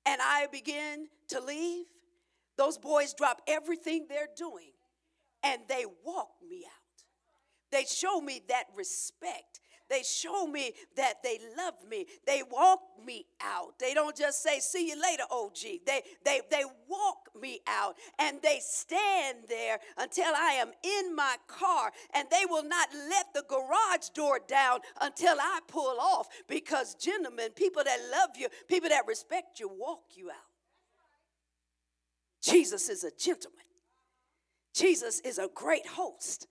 and 0.05 0.19
I 0.21 0.47
begin 0.51 1.07
to 1.29 1.39
leave, 1.39 1.85
those 2.57 2.77
boys 2.77 3.13
drop 3.13 3.41
everything 3.47 4.05
they're 4.07 4.27
doing 4.35 4.71
and 5.43 5.61
they 5.67 5.85
walk 6.03 6.29
me 6.47 6.63
out. 6.65 7.03
They 7.71 7.85
show 7.85 8.21
me 8.21 8.41
that 8.47 8.65
respect. 8.75 9.59
They 9.89 10.01
show 10.01 10.47
me 10.47 10.73
that 10.95 11.21
they 11.23 11.39
love 11.55 11.75
me. 11.87 12.07
They 12.25 12.41
walk 12.49 12.79
me 13.05 13.25
out. 13.39 13.77
They 13.79 13.93
don't 13.93 14.15
just 14.15 14.41
say, 14.41 14.59
see 14.59 14.87
you 14.89 14.99
later, 14.99 15.23
OG. 15.29 15.57
They, 15.85 16.01
they, 16.23 16.41
they 16.49 16.63
walk 16.87 17.29
me 17.39 17.59
out 17.67 17.95
and 18.17 18.39
they 18.41 18.59
stand 18.61 19.39
there 19.47 19.77
until 19.97 20.33
I 20.35 20.57
am 20.59 20.71
in 20.83 21.15
my 21.15 21.35
car 21.47 21.91
and 22.15 22.27
they 22.31 22.45
will 22.49 22.63
not 22.63 22.89
let 23.09 23.27
the 23.35 23.43
garage 23.47 24.09
door 24.15 24.39
down 24.47 24.79
until 25.01 25.35
I 25.39 25.59
pull 25.67 25.99
off 25.99 26.29
because, 26.47 26.95
gentlemen, 26.95 27.51
people 27.55 27.83
that 27.83 27.99
love 28.11 28.31
you, 28.37 28.47
people 28.67 28.89
that 28.89 29.05
respect 29.05 29.59
you, 29.59 29.69
walk 29.69 30.03
you 30.15 30.31
out. 30.31 30.54
Jesus 32.45 32.89
is 32.89 33.03
a 33.03 33.11
gentleman. 33.17 33.59
Jesus 34.75 35.19
is 35.21 35.39
a 35.39 35.49
great 35.53 35.87
host. 35.87 36.47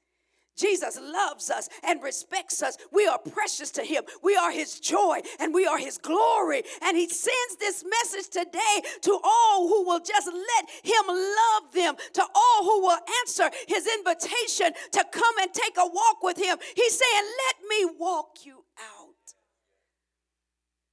Jesus 0.57 0.99
loves 1.01 1.51
us 1.51 1.69
and 1.83 2.03
respects 2.03 2.63
us. 2.63 2.77
We 2.93 3.07
are 3.07 3.19
precious 3.19 3.71
to 3.73 3.83
him. 3.83 4.05
We 4.23 4.37
are 4.37 4.53
his 4.53 4.79
joy 4.79 5.21
and 5.41 5.53
we 5.53 5.67
are 5.67 5.79
his 5.79 5.99
glory. 5.99 6.63
And 6.83 6.97
he 6.97 7.09
sends 7.09 7.57
this 7.59 7.85
message 7.85 8.31
today 8.31 8.89
to 9.03 9.19
all 9.23 9.69
who 9.69 9.85
will 9.85 10.01
just 10.01 10.29
let 10.29 10.71
him 10.85 11.07
love 11.09 11.73
them, 11.73 11.95
to 12.15 12.23
all 12.23 12.65
who 12.65 12.83
will 12.83 12.99
answer 13.21 13.51
his 13.67 13.89
invitation 13.99 14.73
to 14.93 15.05
come 15.13 15.39
and 15.41 15.53
take 15.53 15.77
a 15.77 15.87
walk 15.87 16.23
with 16.23 16.39
him. 16.39 16.57
He's 16.77 16.99
saying, 16.99 17.25
Let 17.47 17.69
me 17.69 17.97
walk 17.99 18.39
you 18.45 18.65
out. 18.81 19.15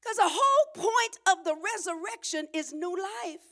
Because 0.01 0.17
the 0.17 0.24
whole 0.25 0.89
point 0.89 1.20
of 1.29 1.43
the 1.43 1.55
resurrection 1.55 2.48
is 2.53 2.74
new 2.74 2.98
life. 2.98 3.50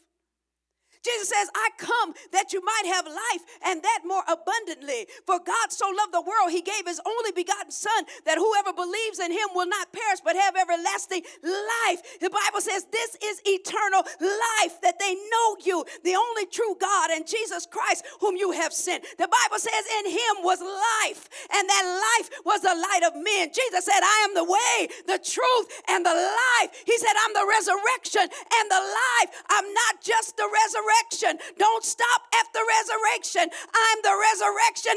Jesus 1.04 1.30
says, 1.30 1.48
I 1.56 1.70
come 1.78 2.14
that 2.32 2.52
you 2.52 2.60
might 2.60 2.92
have 2.92 3.08
life 3.08 3.44
and 3.64 3.82
that 3.82 4.02
more 4.04 4.24
abundantly. 4.28 5.08
For 5.26 5.40
God 5.40 5.72
so 5.72 5.88
loved 5.88 6.14
the 6.14 6.22
world, 6.22 6.52
he 6.52 6.62
gave 6.62 6.84
his 6.86 7.00
only 7.08 7.32
begotten 7.32 7.72
Son, 7.72 8.04
that 8.26 8.38
whoever 8.38 8.76
believes 8.76 9.20
in 9.20 9.32
him 9.32 9.48
will 9.56 9.68
not 9.68 9.94
perish 9.94 10.20
but 10.20 10.36
have 10.36 10.60
everlasting 10.60 11.24
life. 11.44 12.04
The 12.20 12.30
Bible 12.30 12.60
says, 12.60 12.84
This 12.92 13.16
is 13.24 13.40
eternal 13.48 14.04
life, 14.20 14.76
that 14.84 15.00
they 15.00 15.16
know 15.16 15.48
you, 15.64 15.86
the 16.04 16.20
only 16.20 16.46
true 16.52 16.76
God, 16.80 17.12
and 17.12 17.24
Jesus 17.26 17.66
Christ, 17.66 18.04
whom 18.20 18.36
you 18.36 18.52
have 18.52 18.74
sent. 18.74 19.04
The 19.18 19.32
Bible 19.32 19.60
says, 19.60 19.84
In 20.04 20.12
him 20.12 20.44
was 20.44 20.60
life, 20.60 21.30
and 21.56 21.64
that 21.64 21.86
life 21.88 22.30
was 22.44 22.62
the 22.62 22.76
light 22.76 23.08
of 23.08 23.16
men. 23.16 23.56
Jesus 23.56 23.88
said, 23.88 24.04
I 24.04 24.28
am 24.28 24.36
the 24.36 24.44
way, 24.44 24.92
the 25.08 25.20
truth, 25.24 25.68
and 25.88 26.04
the 26.04 26.16
life. 26.16 26.76
He 26.84 26.98
said, 26.98 27.16
I'm 27.24 27.34
the 27.34 27.48
resurrection 27.48 28.28
and 28.28 28.66
the 28.68 28.84
life. 28.84 29.30
I'm 29.48 29.68
not 29.72 30.04
just 30.04 30.36
the 30.36 30.44
resurrection 30.44 30.89
resurrection. 30.90 31.40
Don't 31.58 31.84
stop 31.84 32.22
at 32.34 32.48
the 32.54 32.64
resurrection. 32.66 33.46
I'm 33.52 34.00
the 34.02 34.16
resurrection 34.18 34.96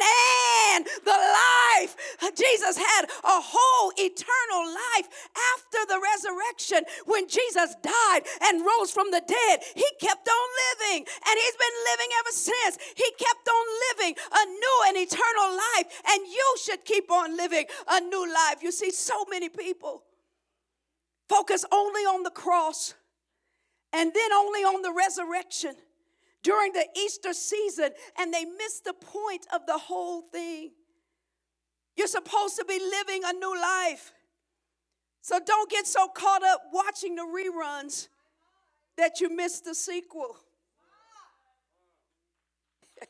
and 0.72 0.87
the 1.04 1.18
life. 1.18 1.96
Jesus 2.37 2.76
had 2.76 3.04
a 3.04 3.38
whole 3.40 3.92
eternal 3.96 4.64
life 4.72 5.08
after 5.54 5.80
the 5.88 6.00
resurrection. 6.00 6.84
When 7.06 7.28
Jesus 7.28 7.75
died 7.82 8.22
and 8.42 8.64
rose 8.64 8.90
from 8.90 9.11
the 9.11 9.22
dead, 9.26 9.56
he 9.75 9.87
kept 10.00 10.28
on 10.28 10.46
living 10.70 11.04
and 11.06 11.34
he's 11.37 11.58
been 11.58 11.78
living 11.92 12.11
ever 12.20 12.32
since. 12.32 12.78
He 12.96 13.08
kept 13.18 13.49
on 13.49 13.64
living 13.90 14.14
a 14.16 14.44
new 14.46 14.78
and 14.88 14.96
eternal 14.96 15.50
life, 15.76 16.02
and 16.08 16.26
you 16.26 16.56
should 16.62 16.84
keep 16.84 17.11
on 17.11 17.37
living 17.37 17.66
a 17.88 18.00
new 18.00 18.26
life. 18.26 18.62
You 18.62 18.72
see, 18.72 18.90
so 18.90 19.25
many 19.28 19.49
people 19.49 20.04
focus 21.28 21.64
only 21.72 22.02
on 22.02 22.22
the 22.22 22.30
cross 22.30 22.94
and 23.92 24.12
then 24.14 24.32
only 24.32 24.61
on 24.61 24.82
the 24.82 24.92
resurrection 24.92 25.75
during 26.42 26.72
the 26.72 26.87
Easter 26.96 27.32
season, 27.32 27.90
and 28.18 28.32
they 28.32 28.44
miss 28.44 28.80
the 28.80 28.94
point 28.94 29.46
of 29.54 29.66
the 29.66 29.78
whole 29.78 30.22
thing. 30.22 30.72
You're 31.96 32.06
supposed 32.06 32.56
to 32.56 32.64
be 32.64 32.80
living 32.80 33.22
a 33.25 33.32
new 33.32 33.54
life. 33.61 34.12
So 35.20 35.38
don't 35.44 35.70
get 35.70 35.87
so 35.87 36.08
caught 36.08 36.42
up 36.42 36.62
watching 36.72 37.14
the 37.14 37.22
reruns 37.22 38.08
that 38.96 39.20
you 39.20 39.34
miss 39.34 39.61
the 39.61 39.75
sequel. 39.75 40.37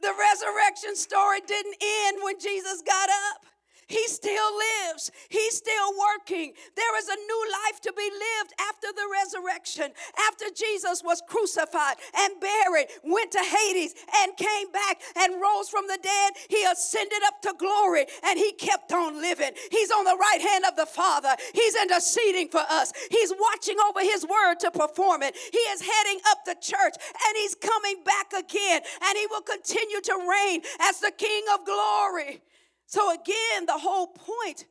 the 0.00 0.12
resurrection 0.18 0.96
story 0.96 1.40
didn't 1.46 1.76
end 1.82 2.18
when 2.22 2.38
Jesus 2.38 2.82
got 2.86 3.08
up. 3.08 3.46
He 3.86 4.06
still 4.08 4.50
lives. 4.88 5.10
He's 5.28 5.56
still 5.56 5.92
working. 5.98 6.52
There 6.74 6.98
is 6.98 7.08
a 7.08 7.16
new 7.16 7.44
life 7.64 7.80
to 7.82 7.92
be 7.96 8.08
lived 8.10 8.54
after 8.60 8.88
the 8.94 9.06
resurrection. 9.12 9.92
After 10.30 10.46
Jesus 10.54 11.02
was 11.04 11.22
crucified 11.28 11.96
and 12.16 12.40
buried, 12.40 12.88
went 13.02 13.32
to 13.32 13.40
Hades 13.40 13.94
and 14.22 14.36
came 14.36 14.70
back 14.72 15.00
and 15.16 15.40
rose 15.40 15.68
from 15.68 15.86
the 15.86 15.98
dead, 16.02 16.32
he 16.48 16.64
ascended 16.64 17.22
up 17.26 17.42
to 17.42 17.54
glory 17.58 18.06
and 18.24 18.38
he 18.38 18.52
kept 18.52 18.92
on 18.92 19.20
living. 19.20 19.52
He's 19.70 19.90
on 19.90 20.04
the 20.04 20.16
right 20.16 20.40
hand 20.40 20.64
of 20.64 20.76
the 20.76 20.86
Father. 20.86 21.34
He's 21.52 21.76
interceding 21.76 22.48
for 22.48 22.64
us. 22.68 22.92
He's 23.10 23.32
watching 23.38 23.76
over 23.88 24.00
his 24.00 24.24
word 24.26 24.60
to 24.60 24.70
perform 24.70 25.22
it. 25.22 25.36
He 25.36 25.58
is 25.58 25.80
heading 25.82 26.20
up 26.30 26.44
the 26.44 26.56
church 26.60 26.94
and 27.12 27.36
he's 27.36 27.54
coming 27.54 28.02
back 28.04 28.32
again 28.32 28.80
and 29.02 29.18
he 29.18 29.26
will 29.26 29.42
continue 29.42 30.00
to 30.00 30.14
reign 30.28 30.62
as 30.80 31.00
the 31.00 31.12
King 31.16 31.44
of 31.52 31.64
glory. 31.64 32.40
So, 32.86 33.12
again, 33.12 33.66
the 33.66 33.78
whole 33.78 34.08
point 34.08 34.66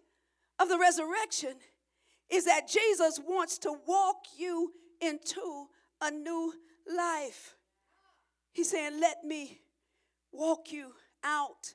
of 0.60 0.70
the 0.70 0.78
resurrection 0.78 1.56
is 2.30 2.46
that 2.46 2.68
Jesus 2.68 3.20
wants 3.26 3.58
to 3.60 3.76
walk 3.86 4.26
you 4.38 4.72
into 5.02 5.68
a 6.02 6.12
new 6.12 6.54
life. 6.96 7.56
He's 8.52 8.70
saying, 8.70 9.00
Let 9.00 9.24
me 9.24 9.62
walk 10.32 10.72
you 10.72 10.94
out. 11.24 11.74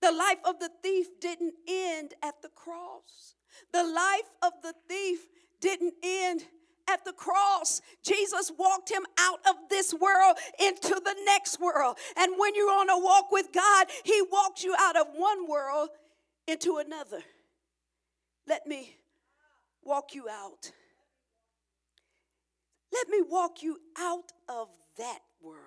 The 0.00 0.12
life 0.12 0.38
of 0.44 0.58
the 0.58 0.70
thief 0.82 1.06
didn't 1.20 1.54
end 1.68 2.14
at 2.22 2.40
the 2.42 2.48
cross, 2.48 3.34
the 3.72 3.84
life 3.84 4.30
of 4.42 4.52
the 4.62 4.74
thief 4.88 5.20
didn't 5.60 5.94
end 6.02 6.44
at 6.92 7.04
the 7.04 7.12
cross, 7.12 7.80
Jesus 8.02 8.50
walked 8.58 8.90
him 8.90 9.04
out 9.18 9.40
of 9.48 9.56
this 9.68 9.94
world 9.94 10.36
into 10.58 11.00
the 11.04 11.16
next 11.24 11.60
world. 11.60 11.96
And 12.16 12.34
when 12.36 12.54
you're 12.54 12.70
on 12.70 12.90
a 12.90 12.98
walk 12.98 13.30
with 13.30 13.52
God, 13.52 13.86
He 14.04 14.22
walks 14.30 14.64
you 14.64 14.74
out 14.78 14.96
of 14.96 15.06
one 15.14 15.48
world 15.48 15.90
into 16.46 16.78
another. 16.78 17.20
Let 18.46 18.66
me 18.66 18.96
walk 19.82 20.14
you 20.14 20.28
out. 20.28 20.72
Let 22.92 23.08
me 23.08 23.22
walk 23.28 23.62
you 23.62 23.78
out 23.98 24.32
of 24.48 24.68
that 24.98 25.20
world. 25.40 25.58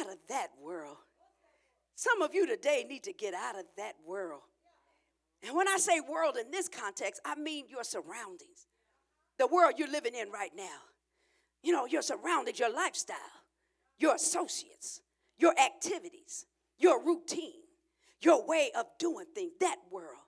Out 0.00 0.06
of 0.06 0.18
that 0.28 0.48
world. 0.62 0.96
Some 1.96 2.22
of 2.22 2.34
you 2.34 2.46
today 2.46 2.84
need 2.88 3.04
to 3.04 3.12
get 3.12 3.34
out 3.34 3.58
of 3.58 3.64
that 3.76 3.94
world. 4.06 4.42
And 5.46 5.54
when 5.54 5.68
I 5.68 5.76
say 5.76 6.00
world 6.00 6.36
in 6.36 6.50
this 6.50 6.68
context, 6.68 7.20
I 7.24 7.34
mean 7.34 7.66
your 7.68 7.84
surroundings, 7.84 8.66
the 9.38 9.46
world 9.46 9.74
you're 9.78 9.90
living 9.90 10.14
in 10.14 10.30
right 10.30 10.52
now. 10.56 10.78
You 11.62 11.72
know, 11.72 11.86
you're 11.86 12.02
surrounded, 12.02 12.58
your 12.58 12.72
lifestyle, 12.72 13.16
your 13.98 14.14
associates, 14.14 15.00
your 15.38 15.58
activities, 15.58 16.46
your 16.78 17.04
routine, 17.04 17.62
your 18.20 18.46
way 18.46 18.70
of 18.76 18.86
doing 18.98 19.26
things, 19.34 19.52
that 19.60 19.76
world. 19.90 20.18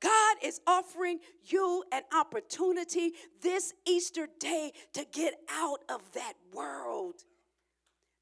God 0.00 0.36
is 0.42 0.60
offering 0.66 1.18
you 1.44 1.84
an 1.92 2.02
opportunity 2.14 3.12
this 3.42 3.74
Easter 3.86 4.26
day 4.38 4.72
to 4.94 5.04
get 5.12 5.34
out 5.50 5.80
of 5.90 6.12
that 6.12 6.34
world. 6.54 7.16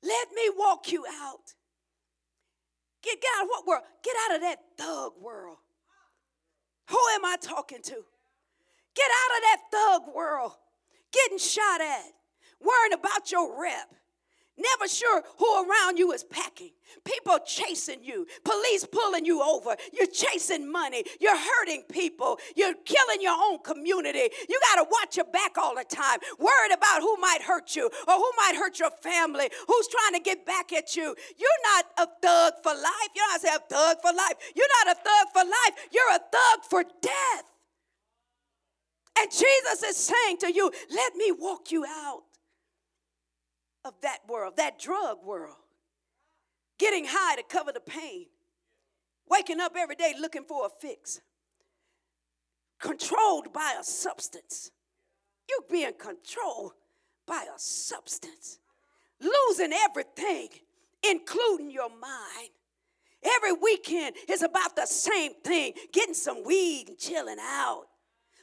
Let 0.02 0.28
me 0.34 0.50
walk 0.56 0.90
you 0.90 1.04
out. 1.06 1.54
Get, 3.02 3.20
get 3.20 3.30
out 3.38 3.44
of 3.44 3.48
what 3.48 3.66
world? 3.66 3.82
Get 4.02 4.16
out 4.24 4.36
of 4.36 4.42
that 4.42 4.58
thug 4.76 5.12
world. 5.20 5.58
Who 6.90 6.98
am 7.14 7.24
I 7.24 7.36
talking 7.40 7.82
to? 7.82 8.04
Get 8.98 9.10
out 9.20 9.32
of 9.36 9.42
that 9.46 9.60
thug 9.70 10.14
world. 10.14 10.52
Getting 11.12 11.38
shot 11.38 11.80
at, 11.80 12.12
worrying 12.60 12.92
about 12.92 13.30
your 13.30 13.58
rep, 13.60 13.94
Never 14.58 14.88
sure 14.88 15.22
who 15.38 15.62
around 15.62 15.98
you 15.98 16.10
is 16.10 16.24
packing. 16.24 16.72
People 17.04 17.38
chasing 17.46 18.02
you. 18.02 18.26
Police 18.44 18.84
pulling 18.90 19.24
you 19.24 19.40
over. 19.40 19.76
You're 19.92 20.08
chasing 20.08 20.70
money. 20.70 21.04
You're 21.20 21.38
hurting 21.38 21.84
people. 21.88 22.40
You're 22.56 22.74
killing 22.84 23.20
your 23.20 23.36
own 23.40 23.60
community. 23.62 24.28
You 24.48 24.60
got 24.72 24.82
to 24.82 24.88
watch 24.90 25.16
your 25.16 25.26
back 25.26 25.56
all 25.58 25.76
the 25.76 25.84
time. 25.84 26.18
Worried 26.40 26.72
about 26.72 27.02
who 27.02 27.16
might 27.18 27.42
hurt 27.42 27.76
you 27.76 27.86
or 27.86 28.14
who 28.14 28.30
might 28.36 28.56
hurt 28.56 28.80
your 28.80 28.90
family. 29.00 29.48
Who's 29.68 29.88
trying 29.88 30.14
to 30.14 30.20
get 30.20 30.44
back 30.44 30.72
at 30.72 30.96
you. 30.96 31.14
You're 31.36 31.62
not 31.76 31.84
a 31.96 32.08
thug 32.20 32.54
for 32.64 32.74
life. 32.74 33.10
You're 33.14 33.28
not 33.28 33.62
a 33.62 33.62
thug 33.72 33.98
for 34.02 34.12
life. 34.12 34.34
You're 34.56 34.66
not 34.84 34.96
a 34.96 35.00
thug 35.00 35.26
for 35.32 35.44
life. 35.44 35.88
You're 35.92 36.16
a 36.16 36.18
thug 36.18 36.64
for 36.68 36.82
death. 37.00 37.44
And 39.20 39.30
Jesus 39.30 39.82
is 39.82 39.96
saying 39.96 40.38
to 40.38 40.52
you, 40.52 40.70
let 40.90 41.16
me 41.16 41.32
walk 41.32 41.72
you 41.72 41.84
out 41.84 42.22
of 43.84 43.94
that 44.02 44.18
world, 44.28 44.56
that 44.56 44.78
drug 44.78 45.18
world. 45.24 45.56
Getting 46.78 47.06
high 47.08 47.36
to 47.36 47.42
cover 47.42 47.72
the 47.72 47.80
pain. 47.80 48.26
Waking 49.28 49.60
up 49.60 49.72
every 49.76 49.96
day 49.96 50.14
looking 50.20 50.44
for 50.44 50.66
a 50.66 50.68
fix. 50.80 51.20
Controlled 52.80 53.52
by 53.52 53.76
a 53.80 53.82
substance. 53.82 54.70
You 55.48 55.60
being 55.70 55.94
controlled 55.98 56.72
by 57.26 57.44
a 57.54 57.58
substance. 57.58 58.58
Losing 59.20 59.72
everything, 59.72 60.48
including 61.02 61.70
your 61.72 61.88
mind. 61.90 62.50
Every 63.24 63.52
weekend 63.52 64.14
is 64.28 64.42
about 64.42 64.76
the 64.76 64.86
same 64.86 65.32
thing 65.42 65.72
getting 65.92 66.14
some 66.14 66.44
weed 66.44 66.84
and 66.88 66.98
chilling 66.98 67.38
out. 67.40 67.86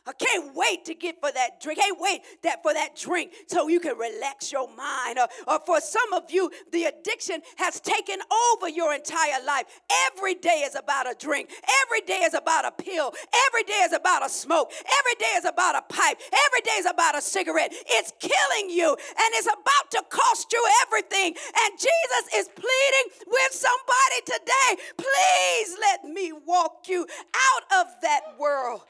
I 0.07 0.13
can't 0.13 0.53
wait 0.53 0.85
to 0.85 0.93
get 0.93 1.19
for 1.19 1.31
that 1.31 1.59
drink. 1.59 1.79
Can't 1.79 1.99
wait 1.99 2.21
that 2.43 2.61
for 2.61 2.73
that 2.73 2.95
drink 2.95 3.31
so 3.47 3.67
you 3.67 3.79
can 3.79 3.97
relax 3.97 4.51
your 4.51 4.67
mind. 4.75 5.17
Or, 5.17 5.27
or 5.47 5.59
for 5.65 5.81
some 5.81 6.13
of 6.13 6.29
you, 6.29 6.51
the 6.71 6.83
addiction 6.83 7.41
has 7.57 7.79
taken 7.79 8.19
over 8.53 8.69
your 8.69 8.93
entire 8.93 9.43
life. 9.43 9.65
Every 10.07 10.35
day 10.35 10.63
is 10.63 10.75
about 10.75 11.09
a 11.09 11.15
drink. 11.17 11.49
Every 11.85 12.01
day 12.01 12.21
is 12.23 12.35
about 12.35 12.65
a 12.65 12.71
pill. 12.71 13.13
Every 13.47 13.63
day 13.63 13.81
is 13.83 13.93
about 13.93 14.23
a 14.23 14.29
smoke. 14.29 14.71
Every 14.99 15.15
day 15.17 15.33
is 15.37 15.45
about 15.45 15.75
a 15.75 15.81
pipe. 15.81 16.21
Every 16.47 16.61
day 16.61 16.77
is 16.77 16.85
about 16.85 17.17
a 17.17 17.21
cigarette. 17.21 17.73
It's 17.73 18.13
killing 18.19 18.69
you 18.69 18.89
and 18.89 19.29
it's 19.33 19.47
about 19.47 19.91
to 19.91 20.03
cost 20.09 20.53
you 20.53 20.63
everything. 20.85 21.33
And 21.33 21.79
Jesus 21.79 22.25
is 22.35 22.47
pleading 22.49 23.25
with 23.25 23.51
somebody 23.53 24.21
today. 24.25 24.83
Please 24.97 25.77
let 25.79 26.03
me 26.03 26.31
walk 26.45 26.85
you 26.87 27.07
out 27.33 27.85
of 27.87 27.93
that 28.03 28.21
world 28.37 28.83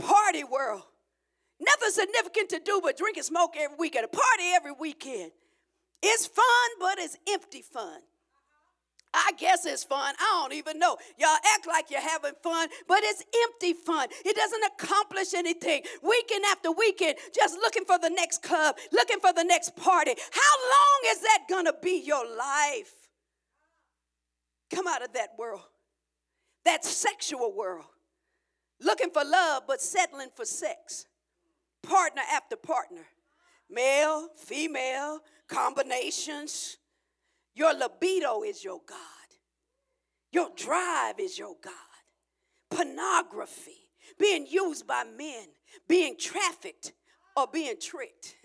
party 0.00 0.44
world. 0.44 0.82
Nothing 1.60 1.90
significant 1.90 2.50
to 2.50 2.60
do 2.60 2.80
but 2.82 2.96
drink 2.96 3.16
and 3.16 3.24
smoke 3.24 3.54
every 3.58 3.76
weekend, 3.78 4.04
a 4.04 4.08
party 4.08 4.44
every 4.54 4.72
weekend. 4.72 5.30
It's 6.02 6.26
fun, 6.26 6.44
but 6.80 6.98
it's 6.98 7.16
empty 7.28 7.62
fun. 7.62 8.00
I 9.14 9.30
guess 9.38 9.64
it's 9.64 9.84
fun. 9.84 10.14
I 10.18 10.40
don't 10.42 10.52
even 10.54 10.80
know. 10.80 10.96
Y'all 11.18 11.38
act 11.54 11.68
like 11.68 11.88
you're 11.88 12.00
having 12.00 12.32
fun, 12.42 12.68
but 12.88 12.98
it's 13.02 13.22
empty 13.44 13.72
fun. 13.72 14.08
It 14.24 14.34
doesn't 14.34 14.64
accomplish 14.74 15.34
anything. 15.34 15.82
Weekend 16.02 16.44
after 16.50 16.72
weekend, 16.72 17.16
just 17.32 17.54
looking 17.54 17.84
for 17.84 17.96
the 17.98 18.10
next 18.10 18.42
club, 18.42 18.76
looking 18.92 19.20
for 19.20 19.32
the 19.32 19.44
next 19.44 19.76
party. 19.76 20.14
How 20.32 20.54
long 20.62 21.12
is 21.12 21.20
that 21.20 21.44
going 21.48 21.66
to 21.66 21.74
be 21.80 22.02
your 22.04 22.24
life? 22.36 22.92
Come 24.74 24.88
out 24.88 25.04
of 25.04 25.12
that 25.12 25.30
world, 25.38 25.62
that 26.64 26.84
sexual 26.84 27.54
world 27.56 27.84
looking 28.84 29.10
for 29.10 29.24
love 29.24 29.64
but 29.66 29.80
settling 29.80 30.28
for 30.34 30.44
sex. 30.44 31.06
Partner 31.82 32.22
after 32.32 32.56
partner, 32.56 33.06
male, 33.70 34.28
female, 34.36 35.20
combinations. 35.48 36.78
Your 37.54 37.74
libido 37.74 38.42
is 38.42 38.64
your 38.64 38.80
God. 38.86 38.98
Your 40.32 40.48
drive 40.56 41.20
is 41.20 41.38
your 41.38 41.54
God. 41.62 41.72
Pornography, 42.70 43.88
being 44.18 44.46
used 44.46 44.86
by 44.86 45.04
men, 45.04 45.46
being 45.86 46.16
trafficked, 46.18 46.92
or 47.36 47.46
being 47.52 47.76
tricked. 47.80 48.36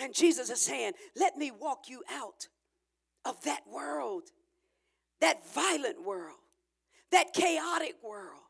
And 0.00 0.14
Jesus 0.14 0.48
is 0.48 0.60
saying, 0.60 0.92
Let 1.16 1.36
me 1.36 1.50
walk 1.50 1.88
you 1.88 2.02
out 2.10 2.48
of 3.24 3.42
that 3.42 3.62
world, 3.70 4.24
that 5.20 5.46
violent 5.52 6.02
world, 6.04 6.38
that 7.10 7.32
chaotic 7.32 7.96
world, 8.02 8.47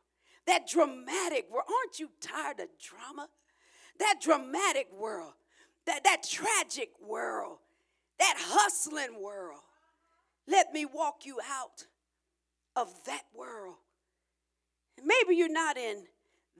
that 0.49 0.67
dramatic 0.67 1.47
world. 1.51 1.67
Aren't 1.69 2.01
you 2.01 2.11
tired 2.21 2.61
of 2.61 2.69
drama? 2.81 3.29
That 3.99 4.17
dramatic 4.23 4.87
world, 4.93 5.33
that, 5.87 6.05
that 6.05 6.23
tragic 6.29 6.91
world, 7.01 7.59
that 8.19 8.35
hustling 8.39 9.23
world. 9.23 9.61
Let 10.47 10.73
me 10.73 10.87
walk 10.87 11.25
you 11.25 11.39
out 11.51 11.85
of 12.75 12.93
that 13.05 13.25
world. 13.35 13.77
Maybe 15.05 15.37
you're 15.37 15.53
not 15.53 15.77
in 15.77 16.05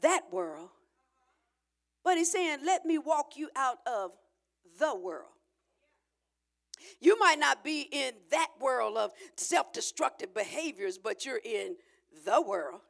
that 0.03 0.23
world, 0.31 0.69
but 2.05 2.19
he's 2.19 2.31
saying, 2.31 2.59
let 2.65 2.85
me 2.85 2.99
walk 2.99 3.37
you 3.37 3.49
out 3.57 3.79
of 3.87 4.13
the 4.79 4.95
world. 4.95 5.31
You 7.01 7.19
might 7.19 7.39
not 7.39 7.65
be 7.65 7.89
in 7.91 8.13
that 8.31 8.49
world 8.61 8.97
of 8.97 9.11
self 9.37 9.73
destructive 9.73 10.33
behaviors, 10.35 10.99
but 10.99 11.25
you're 11.25 11.41
in 11.45 11.77
the 12.25 12.41
world. 12.41 12.81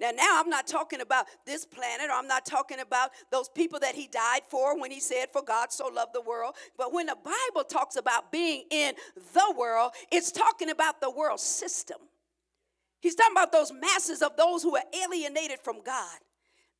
Now, 0.00 0.10
now 0.12 0.40
I'm 0.40 0.48
not 0.48 0.66
talking 0.66 1.00
about 1.00 1.26
this 1.44 1.64
planet, 1.64 2.08
or 2.08 2.12
I'm 2.12 2.28
not 2.28 2.46
talking 2.46 2.80
about 2.80 3.10
those 3.30 3.48
people 3.48 3.80
that 3.80 3.94
he 3.94 4.06
died 4.06 4.42
for 4.48 4.78
when 4.78 4.90
he 4.90 5.00
said, 5.00 5.26
For 5.32 5.42
God 5.42 5.72
so 5.72 5.88
loved 5.88 6.14
the 6.14 6.20
world. 6.20 6.54
But 6.76 6.92
when 6.92 7.06
the 7.06 7.16
Bible 7.16 7.64
talks 7.64 7.96
about 7.96 8.30
being 8.30 8.64
in 8.70 8.94
the 9.34 9.54
world, 9.56 9.92
it's 10.12 10.30
talking 10.30 10.70
about 10.70 11.00
the 11.00 11.10
world 11.10 11.40
system. 11.40 11.98
He's 13.00 13.14
talking 13.14 13.34
about 13.34 13.52
those 13.52 13.72
masses 13.72 14.22
of 14.22 14.36
those 14.36 14.62
who 14.62 14.76
are 14.76 14.82
alienated 15.04 15.60
from 15.60 15.82
God. 15.84 16.18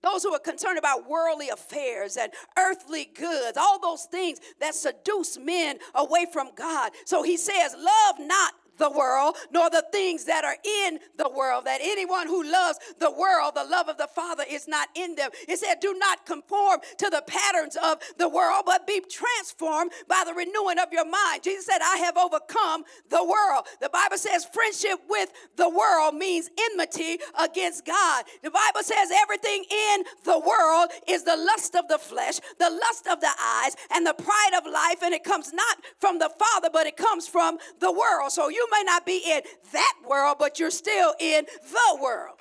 Those 0.02 0.22
who 0.22 0.32
are 0.32 0.38
concerned 0.38 0.78
about 0.78 1.08
worldly 1.08 1.48
affairs 1.48 2.16
and 2.16 2.32
earthly 2.56 3.08
goods, 3.16 3.56
all 3.56 3.80
those 3.80 4.04
things 4.04 4.38
that 4.60 4.74
seduce 4.74 5.36
men 5.38 5.78
away 5.94 6.26
from 6.32 6.50
God. 6.54 6.92
So 7.04 7.24
he 7.24 7.36
says, 7.36 7.74
Love 7.76 8.16
not 8.20 8.52
the 8.78 8.90
world, 8.90 9.36
nor 9.52 9.70
the 9.70 9.84
things 9.92 10.24
that 10.24 10.44
are 10.44 10.56
in 10.86 10.98
the 11.16 11.28
world. 11.28 11.64
That 11.66 11.80
anyone 11.82 12.26
who 12.26 12.50
loves 12.50 12.78
the 12.98 13.10
world, 13.10 13.52
the 13.54 13.64
love 13.64 13.88
of 13.88 13.98
the 13.98 14.08
Father 14.08 14.44
is 14.48 14.66
not 14.68 14.88
in 14.94 15.14
them. 15.14 15.30
It 15.48 15.58
said, 15.58 15.80
Do 15.80 15.94
not 15.98 16.26
conform 16.26 16.80
to 16.98 17.10
the 17.10 17.22
patterns 17.26 17.76
of 17.76 17.98
the 18.18 18.28
world, 18.28 18.64
but 18.66 18.86
be 18.86 19.00
transformed 19.00 19.92
by 20.08 20.22
the 20.26 20.34
renewing 20.34 20.78
of 20.78 20.92
your 20.92 21.04
mind. 21.04 21.42
Jesus 21.42 21.66
said, 21.66 21.80
I 21.82 21.98
have 21.98 22.16
overcome 22.16 22.84
the 23.10 23.22
world. 23.22 23.66
The 23.80 23.88
Bible 23.88 24.16
says, 24.16 24.44
friendship 24.44 25.00
with 25.08 25.30
the 25.56 25.68
world 25.68 26.14
means 26.14 26.50
enmity 26.70 27.18
against 27.38 27.84
God. 27.84 28.24
The 28.42 28.50
Bible 28.50 28.82
says, 28.82 29.10
everything 29.22 29.64
in 29.70 30.04
the 30.24 30.38
world 30.38 30.90
is 31.08 31.24
the 31.24 31.36
lust 31.36 31.74
of 31.74 31.88
the 31.88 31.98
flesh, 31.98 32.40
the 32.58 32.70
lust 32.70 33.06
of 33.06 33.20
the 33.20 33.30
eyes, 33.40 33.76
and 33.92 34.06
the 34.06 34.14
pride 34.14 34.54
of 34.56 34.70
life, 34.70 35.02
and 35.02 35.14
it 35.14 35.24
comes 35.24 35.52
not 35.52 35.78
from 35.98 36.18
the 36.18 36.30
Father, 36.38 36.68
but 36.72 36.86
it 36.86 36.96
comes 36.96 37.26
from 37.26 37.58
the 37.80 37.90
world. 37.90 38.32
So 38.32 38.48
you 38.48 38.67
may 38.70 38.82
not 38.84 39.06
be 39.06 39.22
in 39.26 39.40
that 39.72 39.94
world, 40.08 40.36
but 40.38 40.58
you're 40.58 40.70
still 40.70 41.14
in 41.20 41.44
the 41.44 42.02
world. 42.02 42.36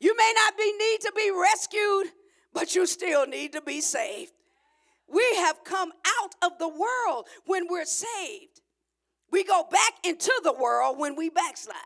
You 0.00 0.16
may 0.16 0.32
not 0.34 0.56
be 0.56 0.72
need 0.72 0.98
to 1.02 1.12
be 1.14 1.30
rescued, 1.30 2.12
but 2.52 2.74
you 2.74 2.86
still 2.86 3.26
need 3.26 3.52
to 3.52 3.60
be 3.60 3.80
saved. 3.80 4.32
We 5.08 5.24
have 5.36 5.62
come 5.64 5.92
out 6.20 6.34
of 6.42 6.58
the 6.58 6.68
world 6.68 7.26
when 7.46 7.66
we're 7.68 7.84
saved. 7.84 8.62
We 9.30 9.44
go 9.44 9.64
back 9.70 9.94
into 10.04 10.32
the 10.42 10.52
world 10.52 10.98
when 10.98 11.16
we 11.16 11.30
backslide. 11.30 11.76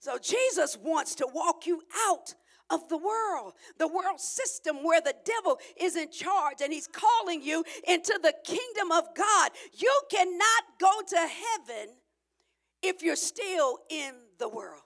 So 0.00 0.18
Jesus 0.18 0.76
wants 0.82 1.14
to 1.16 1.28
walk 1.32 1.66
you 1.66 1.82
out 2.08 2.34
of 2.70 2.88
the 2.88 2.96
world, 2.96 3.54
the 3.78 3.88
world 3.88 4.20
system 4.20 4.82
where 4.82 5.00
the 5.00 5.14
devil 5.24 5.58
is 5.80 5.96
in 5.96 6.10
charge 6.10 6.60
and 6.62 6.72
he's 6.72 6.88
calling 6.88 7.42
you 7.42 7.64
into 7.86 8.18
the 8.22 8.34
kingdom 8.44 8.92
of 8.92 9.14
God. 9.14 9.50
You 9.76 10.00
cannot 10.10 10.64
go 10.78 10.92
to 11.08 11.16
heaven 11.16 11.94
if 12.82 13.02
you're 13.02 13.16
still 13.16 13.78
in 13.88 14.14
the 14.38 14.48
world. 14.48 14.82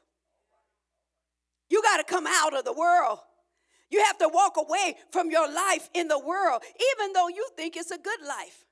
You 1.71 1.83
got 1.83 1.97
to 1.99 2.05
come 2.05 2.27
out 2.27 2.57
of 2.57 2.65
the 2.65 2.73
world. 2.73 3.19
You 3.91 4.03
have 4.05 4.19
to 4.19 4.29
walk 4.29 4.57
away 4.57 4.97
from 5.13 5.31
your 5.31 5.51
life 5.53 5.89
in 5.95 6.09
the 6.09 6.19
world, 6.19 6.63
even 6.93 7.13
though 7.13 7.29
you 7.29 7.47
think 7.57 7.77
it's 7.77 7.91
a 7.91 7.99
good 7.99 8.21
life. 8.27 8.65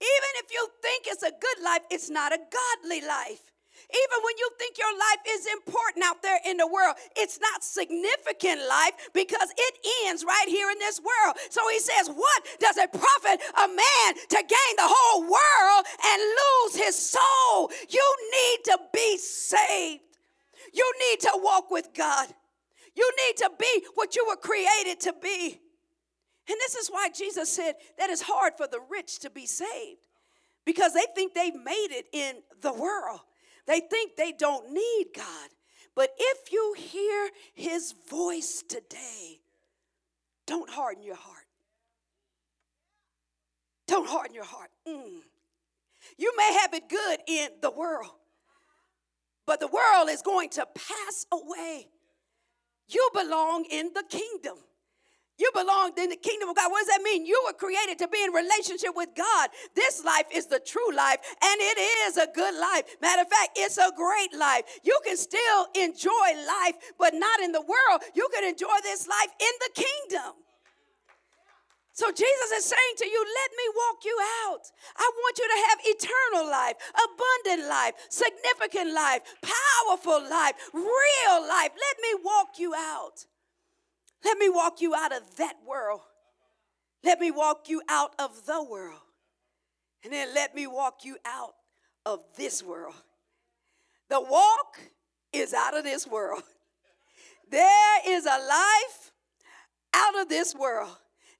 Even 0.00 0.32
if 0.36 0.52
you 0.52 0.68
think 0.82 1.04
it's 1.06 1.22
a 1.22 1.30
good 1.30 1.64
life, 1.64 1.80
it's 1.90 2.10
not 2.10 2.32
a 2.32 2.38
godly 2.38 3.00
life. 3.06 3.40
Even 3.90 4.18
when 4.24 4.36
you 4.38 4.48
think 4.58 4.78
your 4.78 4.92
life 4.92 5.22
is 5.28 5.46
important 5.46 6.04
out 6.04 6.22
there 6.22 6.38
in 6.46 6.56
the 6.56 6.66
world, 6.66 6.96
it's 7.16 7.38
not 7.40 7.62
significant 7.62 8.60
life 8.68 9.10
because 9.12 9.52
it 9.56 9.74
ends 10.06 10.24
right 10.24 10.48
here 10.48 10.70
in 10.70 10.78
this 10.78 11.00
world. 11.00 11.36
So 11.50 11.60
he 11.70 11.80
says, 11.80 12.08
What 12.08 12.40
does 12.58 12.76
it 12.76 12.92
profit 12.92 13.40
a 13.56 13.68
man 13.68 14.08
to 14.30 14.36
gain 14.36 14.74
the 14.76 14.90
whole 14.90 15.22
world 15.22 15.82
and 16.04 16.18
lose 16.20 16.76
his 16.76 16.96
soul? 16.96 17.70
You 17.88 18.06
need 18.32 18.64
to 18.64 18.78
be 18.92 19.18
saved. 19.18 20.02
You 20.72 20.92
need 21.08 21.20
to 21.20 21.32
walk 21.36 21.70
with 21.70 21.94
God. 21.94 22.28
You 22.94 23.10
need 23.26 23.36
to 23.38 23.50
be 23.58 23.86
what 23.94 24.16
you 24.16 24.24
were 24.26 24.36
created 24.36 25.00
to 25.00 25.14
be. 25.22 25.60
And 26.48 26.56
this 26.60 26.74
is 26.76 26.88
why 26.88 27.08
Jesus 27.08 27.52
said 27.52 27.74
that 27.98 28.10
it's 28.10 28.22
hard 28.22 28.54
for 28.56 28.66
the 28.66 28.80
rich 28.90 29.18
to 29.20 29.30
be 29.30 29.46
saved 29.46 30.06
because 30.64 30.92
they 30.92 31.06
think 31.14 31.34
they've 31.34 31.54
made 31.54 31.88
it 31.90 32.06
in 32.12 32.36
the 32.62 32.72
world. 32.72 33.20
They 33.66 33.80
think 33.80 34.16
they 34.16 34.32
don't 34.32 34.72
need 34.72 35.06
God. 35.14 35.48
But 35.94 36.10
if 36.18 36.52
you 36.52 36.74
hear 36.76 37.30
his 37.54 37.94
voice 38.08 38.62
today, 38.68 39.40
don't 40.46 40.70
harden 40.70 41.02
your 41.02 41.16
heart. 41.16 41.46
Don't 43.88 44.08
harden 44.08 44.34
your 44.34 44.44
heart. 44.44 44.70
Mm. 44.86 45.20
You 46.18 46.32
may 46.36 46.58
have 46.60 46.74
it 46.74 46.88
good 46.88 47.18
in 47.26 47.48
the 47.62 47.70
world, 47.70 48.12
but 49.46 49.60
the 49.60 49.68
world 49.68 50.08
is 50.08 50.22
going 50.22 50.50
to 50.50 50.66
pass 50.74 51.26
away. 51.32 51.88
You 52.88 53.08
belong 53.14 53.64
in 53.70 53.90
the 53.94 54.04
kingdom. 54.08 54.58
You 55.38 55.50
belong 55.52 55.92
in 55.98 56.08
the 56.08 56.16
kingdom 56.16 56.48
of 56.48 56.56
God. 56.56 56.70
What 56.70 56.80
does 56.80 56.96
that 56.96 57.02
mean? 57.02 57.26
You 57.26 57.42
were 57.46 57.52
created 57.52 57.98
to 57.98 58.08
be 58.08 58.22
in 58.24 58.32
relationship 58.32 58.96
with 58.96 59.10
God. 59.14 59.50
This 59.74 60.02
life 60.04 60.24
is 60.32 60.46
the 60.46 60.60
true 60.60 60.94
life, 60.94 61.18
and 61.42 61.56
it 61.60 61.78
is 62.08 62.16
a 62.16 62.26
good 62.34 62.54
life. 62.54 62.84
Matter 63.02 63.22
of 63.22 63.28
fact, 63.28 63.50
it's 63.56 63.76
a 63.76 63.92
great 63.94 64.34
life. 64.34 64.64
You 64.82 64.98
can 65.04 65.16
still 65.16 65.66
enjoy 65.74 66.28
life, 66.46 66.76
but 66.98 67.12
not 67.12 67.40
in 67.40 67.52
the 67.52 67.60
world. 67.60 68.00
You 68.14 68.28
can 68.32 68.44
enjoy 68.44 68.76
this 68.82 69.06
life 69.06 69.30
in 69.38 69.54
the 69.60 69.82
kingdom. 69.82 70.32
So 71.92 72.10
Jesus 72.12 72.50
is 72.56 72.64
saying 72.64 72.94
to 72.98 73.06
you, 73.06 73.24
let 73.24 73.50
me 73.56 73.64
walk 73.74 74.04
you 74.04 74.18
out. 74.44 74.64
I 74.96 75.10
want 75.16 75.38
you 75.38 75.48
to 75.48 75.60
have 75.68 75.78
eternal 75.84 76.50
life, 76.50 76.76
abundant 76.92 77.70
life, 77.70 77.94
significant 78.10 78.92
life, 78.92 79.22
powerful 79.40 80.20
life, 80.28 80.54
real 80.74 81.48
life. 81.48 81.72
Let 81.72 81.96
me 82.02 82.20
walk 82.22 82.58
you 82.58 82.74
out. 82.74 83.24
Let 84.26 84.38
me 84.38 84.48
walk 84.48 84.80
you 84.80 84.92
out 84.92 85.12
of 85.12 85.36
that 85.36 85.54
world. 85.64 86.00
Let 87.04 87.20
me 87.20 87.30
walk 87.30 87.68
you 87.68 87.80
out 87.88 88.10
of 88.18 88.44
the 88.44 88.60
world. 88.60 88.98
And 90.02 90.12
then 90.12 90.34
let 90.34 90.52
me 90.52 90.66
walk 90.66 91.04
you 91.04 91.16
out 91.24 91.54
of 92.04 92.24
this 92.36 92.60
world. 92.60 92.96
The 94.10 94.20
walk 94.20 94.80
is 95.32 95.54
out 95.54 95.76
of 95.76 95.84
this 95.84 96.06
world. 96.06 96.42
There 97.48 98.00
is 98.04 98.26
a 98.26 98.38
life 98.48 99.12
out 99.94 100.20
of 100.20 100.28
this 100.28 100.52
world. 100.52 100.90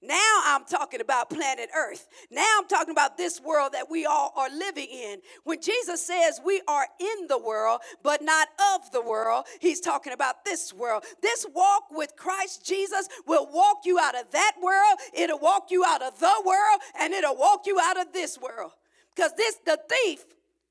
Now 0.02 0.40
I'm 0.44 0.64
talking 0.64 1.00
about 1.00 1.30
planet 1.30 1.70
Earth. 1.74 2.06
Now 2.30 2.46
I'm 2.58 2.68
talking 2.68 2.92
about 2.92 3.16
this 3.16 3.40
world 3.40 3.72
that 3.72 3.90
we 3.90 4.04
all 4.04 4.32
are 4.36 4.50
living 4.50 4.88
in. 4.90 5.20
When 5.44 5.60
Jesus 5.60 6.06
says 6.06 6.38
we 6.44 6.60
are 6.68 6.86
in 7.00 7.26
the 7.28 7.38
world, 7.38 7.80
but 8.02 8.22
not 8.22 8.48
of 8.74 8.90
the 8.92 9.00
world, 9.00 9.46
he's 9.58 9.80
talking 9.80 10.12
about 10.12 10.44
this 10.44 10.72
world. 10.72 11.04
This 11.22 11.46
walk 11.54 11.84
with 11.90 12.14
Christ 12.14 12.66
Jesus 12.66 13.08
will 13.26 13.48
walk 13.50 13.78
you 13.84 13.98
out 13.98 14.14
of 14.14 14.30
that 14.32 14.52
world, 14.62 14.98
it'll 15.14 15.38
walk 15.38 15.70
you 15.70 15.82
out 15.84 16.02
of 16.02 16.18
the 16.20 16.42
world, 16.44 16.80
and 17.00 17.14
it'll 17.14 17.36
walk 17.36 17.66
you 17.66 17.78
out 17.82 17.98
of 17.98 18.12
this 18.12 18.38
world. 18.38 18.72
Because 19.14 19.32
this, 19.34 19.56
the 19.64 19.80
thief 19.88 20.24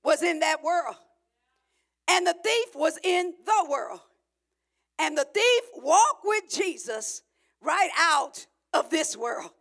was 0.04 0.22
in 0.22 0.40
that 0.42 0.64
world, 0.64 0.96
and 2.08 2.28
the 2.28 2.36
thief 2.44 2.76
was 2.76 3.00
in 3.04 3.34
the 3.44 3.66
world. 3.68 4.02
And 5.00 5.18
the 5.18 5.26
thief 5.26 5.64
walked 5.76 6.22
with 6.24 6.44
Jesus 6.50 7.24
right 7.60 7.90
out 8.00 8.46
of 8.76 8.90
this 8.90 9.16
world. 9.16 9.52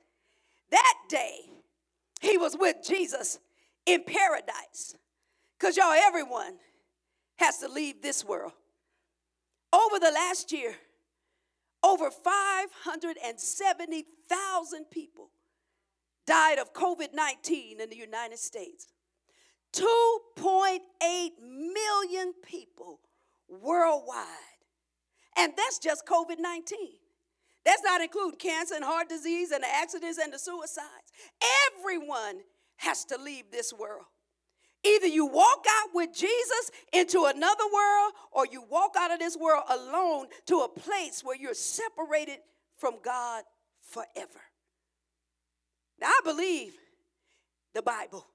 That 0.70 0.94
day, 1.08 1.50
he 2.20 2.36
was 2.36 2.56
with 2.58 2.78
Jesus 2.86 3.38
in 3.86 4.02
paradise. 4.04 4.96
Because, 5.58 5.76
y'all, 5.76 5.92
everyone 5.92 6.54
has 7.36 7.58
to 7.58 7.68
leave 7.68 8.02
this 8.02 8.24
world. 8.24 8.52
Over 9.72 9.98
the 9.98 10.10
last 10.10 10.52
year, 10.52 10.74
over 11.82 12.10
570,000 12.10 14.84
people 14.90 15.30
died 16.26 16.58
of 16.58 16.72
COVID 16.72 17.12
19 17.12 17.80
in 17.80 17.90
the 17.90 17.96
United 17.96 18.38
States. 18.38 18.86
2.8 19.74 21.30
million 21.40 22.32
people 22.42 23.00
worldwide. 23.48 24.24
And 25.36 25.52
that's 25.56 25.78
just 25.78 26.06
COVID 26.06 26.38
19. 26.38 26.78
That's 27.64 27.82
not 27.82 28.02
include 28.02 28.38
cancer 28.38 28.74
and 28.74 28.84
heart 28.84 29.08
disease 29.08 29.50
and 29.50 29.62
the 29.62 29.68
accidents 29.68 30.18
and 30.18 30.32
the 30.32 30.38
suicides. 30.38 31.12
Everyone 31.78 32.40
has 32.76 33.04
to 33.06 33.18
leave 33.18 33.44
this 33.50 33.72
world. 33.72 34.04
Either 34.84 35.06
you 35.06 35.24
walk 35.24 35.64
out 35.80 35.88
with 35.94 36.14
Jesus 36.14 36.70
into 36.92 37.24
another 37.24 37.64
world 37.72 38.12
or 38.32 38.46
you 38.46 38.62
walk 38.68 38.94
out 38.98 39.10
of 39.10 39.18
this 39.18 39.36
world 39.36 39.64
alone 39.70 40.26
to 40.46 40.60
a 40.60 40.68
place 40.68 41.22
where 41.24 41.36
you're 41.36 41.54
separated 41.54 42.38
from 42.76 42.96
God 43.02 43.44
forever. 43.80 44.40
Now, 45.98 46.08
I 46.08 46.20
believe 46.22 46.74
the 47.74 47.80
Bible. 47.82 48.26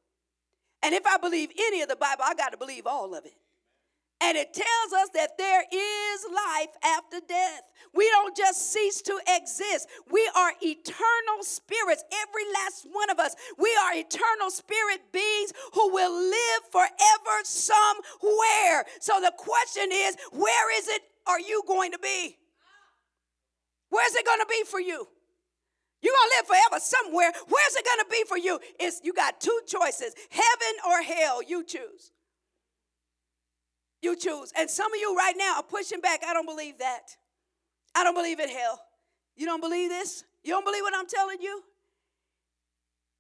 And 0.82 0.96
if 0.96 1.06
I 1.06 1.18
believe 1.18 1.50
any 1.60 1.82
of 1.82 1.90
the 1.90 1.96
Bible, 1.96 2.24
I 2.26 2.34
got 2.34 2.52
to 2.52 2.58
believe 2.58 2.88
all 2.88 3.14
of 3.14 3.26
it. 3.26 3.34
And 4.22 4.38
it 4.38 4.54
tells 4.54 4.94
us 5.02 5.10
that 5.14 5.38
there 5.38 5.64
is 5.72 6.26
life 6.28 6.76
after 6.84 7.20
death. 7.26 7.62
We 7.94 8.08
don't 8.10 8.36
just 8.36 8.72
cease 8.74 9.02
to 9.04 9.18
exist. 9.30 9.88
We 10.12 10.30
are 10.36 10.52
eternal 10.62 11.42
spirits, 11.42 12.04
every 12.12 12.44
last 12.54 12.86
one 12.92 13.10
of 13.10 13.20
us. 13.20 13.36
We 13.58 13.70
are 13.82 13.96
eternal 13.96 14.52
spirit 14.52 15.12
beings 15.14 15.54
who 15.74 15.94
will 15.94 16.14
live 16.14 16.62
forever 16.70 17.36
somewhere. 17.44 18.86
So 19.00 19.22
the 19.22 19.34
question 19.38 19.90
is 19.92 20.18
where 20.32 20.78
is 20.78 20.90
it 20.90 21.02
are 21.26 21.40
you 21.40 21.64
going 21.66 21.92
to 21.94 22.00
be? 22.00 22.36
Where's 23.90 24.16
it 24.16 24.26
going 24.26 24.40
to 24.40 24.48
be 24.50 24.64
for 24.66 24.80
you? 24.80 25.08
You're 26.02 26.14
to 26.14 26.38
live 26.38 26.48
forever 26.48 26.80
somewhere. 26.82 27.32
Where's 27.48 27.76
it 27.76 27.86
to 27.86 28.06
be 28.10 28.24
for 28.28 28.38
you? 28.38 28.60
It's, 28.80 29.02
you 29.04 29.14
got 29.14 29.42
two 29.42 29.60
choices 29.68 30.14
heaven 30.30 30.76
or 30.88 31.02
hell. 31.02 31.42
You 31.44 31.64
choose. 31.64 32.12
You 34.02 34.16
choose. 34.16 34.54
And 34.58 34.70
some 34.70 34.94
of 34.94 35.00
you 35.00 35.16
right 35.16 35.36
now 35.38 35.56
are 35.58 35.64
pushing 35.64 36.02
back. 36.02 36.22
I 36.26 36.34
don't 36.34 36.46
believe 36.46 36.78
that. 36.80 37.16
I 37.96 38.04
don't 38.04 38.16
believe 38.16 38.40
in 38.40 38.50
hell. 38.50 38.80
You 39.36 39.46
don't 39.46 39.62
believe 39.62 39.90
this? 39.90 40.24
You 40.44 40.54
don't 40.54 40.66
believe 40.66 40.82
what 40.82 40.94
I'm 40.96 41.08
telling 41.08 41.42
you? 41.42 41.62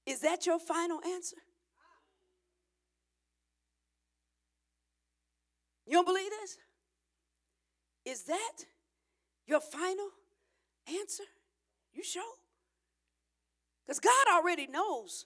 Is 0.06 0.22
that 0.22 0.46
your 0.46 0.60
final 0.60 1.00
answer? 1.06 1.36
You 5.86 5.94
don't 5.94 6.06
believe 6.06 6.30
this? 6.30 6.58
Is 8.06 8.24
that 8.24 8.54
your 9.48 9.60
final 9.60 10.10
answer? 10.88 11.24
You 11.94 12.04
sure? 12.04 12.24
Because 13.86 14.00
God 14.00 14.28
already 14.32 14.68
knows 14.68 15.26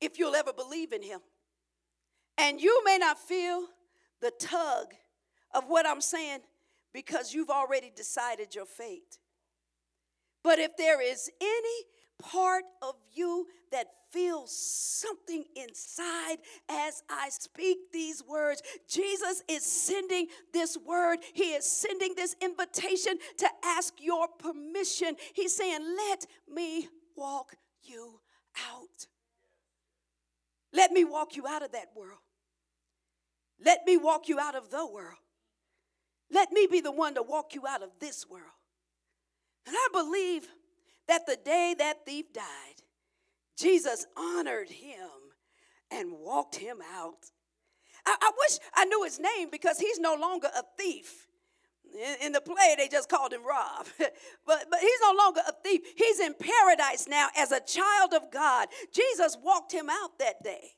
if 0.00 0.18
you'll 0.18 0.36
ever 0.36 0.52
believe 0.52 0.92
in 0.92 1.02
Him. 1.02 1.20
And 2.38 2.60
you 2.60 2.82
may 2.84 2.98
not 2.98 3.18
feel 3.18 3.66
the 4.20 4.32
tug 4.38 4.94
of 5.54 5.64
what 5.68 5.86
I'm 5.86 6.00
saying 6.00 6.40
because 6.92 7.34
you've 7.34 7.50
already 7.50 7.90
decided 7.94 8.54
your 8.54 8.66
fate. 8.66 9.18
But 10.42 10.58
if 10.58 10.76
there 10.76 11.00
is 11.00 11.30
any 11.40 11.84
part 12.18 12.64
of 12.82 12.94
you 13.12 13.46
that 13.70 13.86
feels 14.10 14.56
something 14.56 15.44
inside 15.54 16.38
as 16.68 17.02
I 17.10 17.28
speak 17.28 17.92
these 17.92 18.22
words. 18.26 18.62
Jesus 18.88 19.42
is 19.48 19.64
sending 19.64 20.28
this 20.52 20.78
word, 20.78 21.18
He 21.34 21.52
is 21.52 21.64
sending 21.64 22.14
this 22.14 22.34
invitation 22.42 23.18
to 23.38 23.48
ask 23.64 23.94
your 24.00 24.28
permission. 24.28 25.16
He's 25.34 25.54
saying, 25.54 25.80
Let 25.80 26.26
me 26.52 26.88
walk 27.16 27.54
you 27.82 28.20
out. 28.72 29.06
Let 30.72 30.92
me 30.92 31.04
walk 31.04 31.36
you 31.36 31.46
out 31.46 31.62
of 31.62 31.72
that 31.72 31.88
world. 31.94 32.20
Let 33.64 33.84
me 33.86 33.96
walk 33.96 34.28
you 34.28 34.38
out 34.38 34.54
of 34.54 34.70
the 34.70 34.86
world. 34.86 35.18
Let 36.30 36.52
me 36.52 36.66
be 36.70 36.80
the 36.80 36.92
one 36.92 37.14
to 37.14 37.22
walk 37.22 37.54
you 37.54 37.66
out 37.66 37.82
of 37.82 37.90
this 38.00 38.26
world. 38.28 38.44
And 39.66 39.74
I 39.76 39.88
believe 39.92 40.46
that 41.08 41.26
the 41.26 41.36
day 41.36 41.74
that 41.78 42.04
thief 42.06 42.32
died, 42.32 42.82
Jesus 43.56 44.06
honored 44.16 44.70
him 44.70 45.08
and 45.90 46.12
walked 46.12 46.56
him 46.56 46.78
out. 46.94 47.30
I, 48.06 48.16
I 48.20 48.30
wish 48.38 48.58
I 48.74 48.84
knew 48.84 49.02
his 49.04 49.18
name 49.18 49.48
because 49.50 49.78
he's 49.78 49.98
no 49.98 50.14
longer 50.14 50.48
a 50.54 50.62
thief. 50.78 51.26
In, 51.94 52.26
in 52.26 52.32
the 52.32 52.40
play, 52.40 52.74
they 52.76 52.88
just 52.88 53.08
called 53.08 53.32
him 53.32 53.44
Rob. 53.46 53.86
but, 53.98 54.66
but 54.70 54.80
he's 54.80 55.00
no 55.02 55.14
longer 55.16 55.40
a 55.46 55.52
thief. 55.64 55.80
He's 55.96 56.20
in 56.20 56.34
paradise 56.34 57.08
now 57.08 57.28
as 57.36 57.50
a 57.50 57.60
child 57.60 58.12
of 58.14 58.30
God. 58.30 58.68
Jesus 58.92 59.36
walked 59.42 59.72
him 59.72 59.88
out 59.90 60.18
that 60.18 60.42
day. 60.42 60.74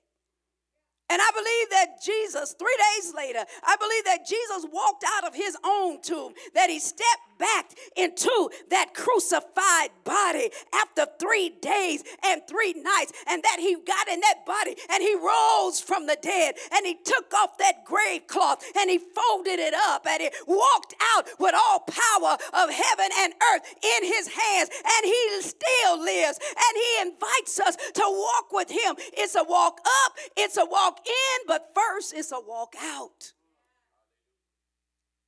And 1.10 1.20
I 1.20 1.30
believe 1.34 1.70
that 1.70 2.02
Jesus, 2.02 2.54
three 2.58 2.76
days 2.94 3.12
later, 3.14 3.44
I 3.64 3.76
believe 3.76 4.04
that 4.04 4.26
Jesus 4.26 4.66
walked 4.72 5.04
out 5.16 5.26
of 5.26 5.34
his 5.34 5.56
own 5.64 6.00
tomb, 6.02 6.34
that 6.54 6.70
he 6.70 6.78
stepped 6.78 7.30
back 7.40 7.72
into 7.96 8.50
that 8.70 8.92
crucified 8.94 9.90
body 10.04 10.50
after 10.74 11.06
three 11.18 11.48
days 11.62 12.04
and 12.24 12.42
three 12.46 12.74
nights, 12.74 13.12
and 13.26 13.42
that 13.42 13.56
he 13.58 13.74
got 13.74 14.08
in 14.08 14.20
that 14.20 14.44
body 14.46 14.76
and 14.92 15.02
he 15.02 15.14
rose 15.16 15.80
from 15.80 16.06
the 16.06 16.18
dead 16.22 16.54
and 16.72 16.86
he 16.86 16.94
took 17.02 17.32
off 17.34 17.56
that 17.58 17.84
grave 17.84 18.26
cloth 18.26 18.62
and 18.78 18.90
he 18.90 18.98
folded 18.98 19.58
it 19.58 19.74
up 19.74 20.06
and 20.06 20.20
he 20.20 20.30
walked 20.46 20.94
out 21.16 21.26
with 21.38 21.54
all 21.56 21.80
power 21.80 22.36
of 22.52 22.70
heaven 22.70 23.08
and 23.24 23.32
earth 23.54 23.64
in 23.82 24.04
his 24.04 24.28
hands, 24.28 24.70
and 24.70 25.02
he 25.04 25.40
still 25.40 25.98
lives 25.98 26.38
and 26.38 26.74
he 26.76 27.10
invites 27.10 27.58
us 27.58 27.76
to 27.94 28.04
walk 28.04 28.52
with 28.52 28.70
him. 28.70 28.94
It's 29.16 29.34
a 29.34 29.44
walk 29.44 29.80
up, 30.04 30.12
it's 30.36 30.58
a 30.58 30.64
walk 30.66 30.99
in, 31.06 31.46
but 31.46 31.70
first 31.74 32.14
it's 32.14 32.32
a 32.32 32.40
walk 32.40 32.74
out. 32.80 33.32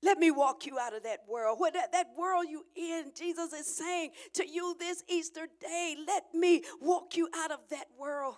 Let 0.05 0.19
me 0.19 0.33
walk 0.33 0.67
you 0.67 0.79
out 0.81 0.95
of 0.95 1.05
that 1.05 1.21
world. 1.29 1.61
What 1.61 1.75
that, 1.75 1.93
that 1.93 2.09
world 2.19 2.47
you 2.49 2.65
in, 2.75 3.13
Jesus 3.17 3.53
is 3.53 3.67
saying 3.67 4.11
to 4.35 4.49
you 4.49 4.75
this 4.79 5.05
Easter 5.09 5.47
day, 5.61 5.97
let 6.07 6.25
me 6.35 6.63
walk 6.81 7.17
you 7.17 7.29
out 7.37 7.53
of 7.53 7.61
that 7.71 7.87
world. 7.97 8.35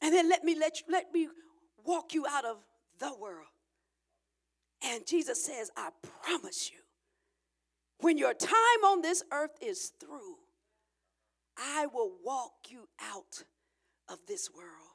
And 0.00 0.14
then 0.14 0.28
let 0.28 0.44
me 0.44 0.56
let 0.58 0.78
you, 0.78 0.84
let 0.88 1.12
me 1.12 1.28
walk 1.84 2.14
you 2.14 2.26
out 2.30 2.44
of 2.44 2.58
the 3.00 3.12
world. 3.20 3.48
And 4.82 5.04
Jesus 5.06 5.44
says, 5.44 5.70
I 5.76 5.90
promise 6.22 6.70
you, 6.72 6.78
when 7.98 8.16
your 8.16 8.32
time 8.32 8.84
on 8.84 9.02
this 9.02 9.22
earth 9.32 9.58
is 9.60 9.92
through, 10.00 10.36
I 11.58 11.86
will 11.86 12.12
walk 12.24 12.52
you 12.68 12.88
out 13.00 13.44
of 14.08 14.18
this 14.26 14.48
world. 14.54 14.89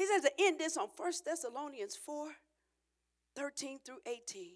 He 0.00 0.06
says 0.06 0.22
to 0.22 0.32
end 0.38 0.58
this 0.58 0.78
on 0.78 0.88
1 0.96 1.12
Thessalonians 1.26 1.94
4 1.94 2.28
13 3.36 3.80
through 3.84 3.98
18. 4.06 4.52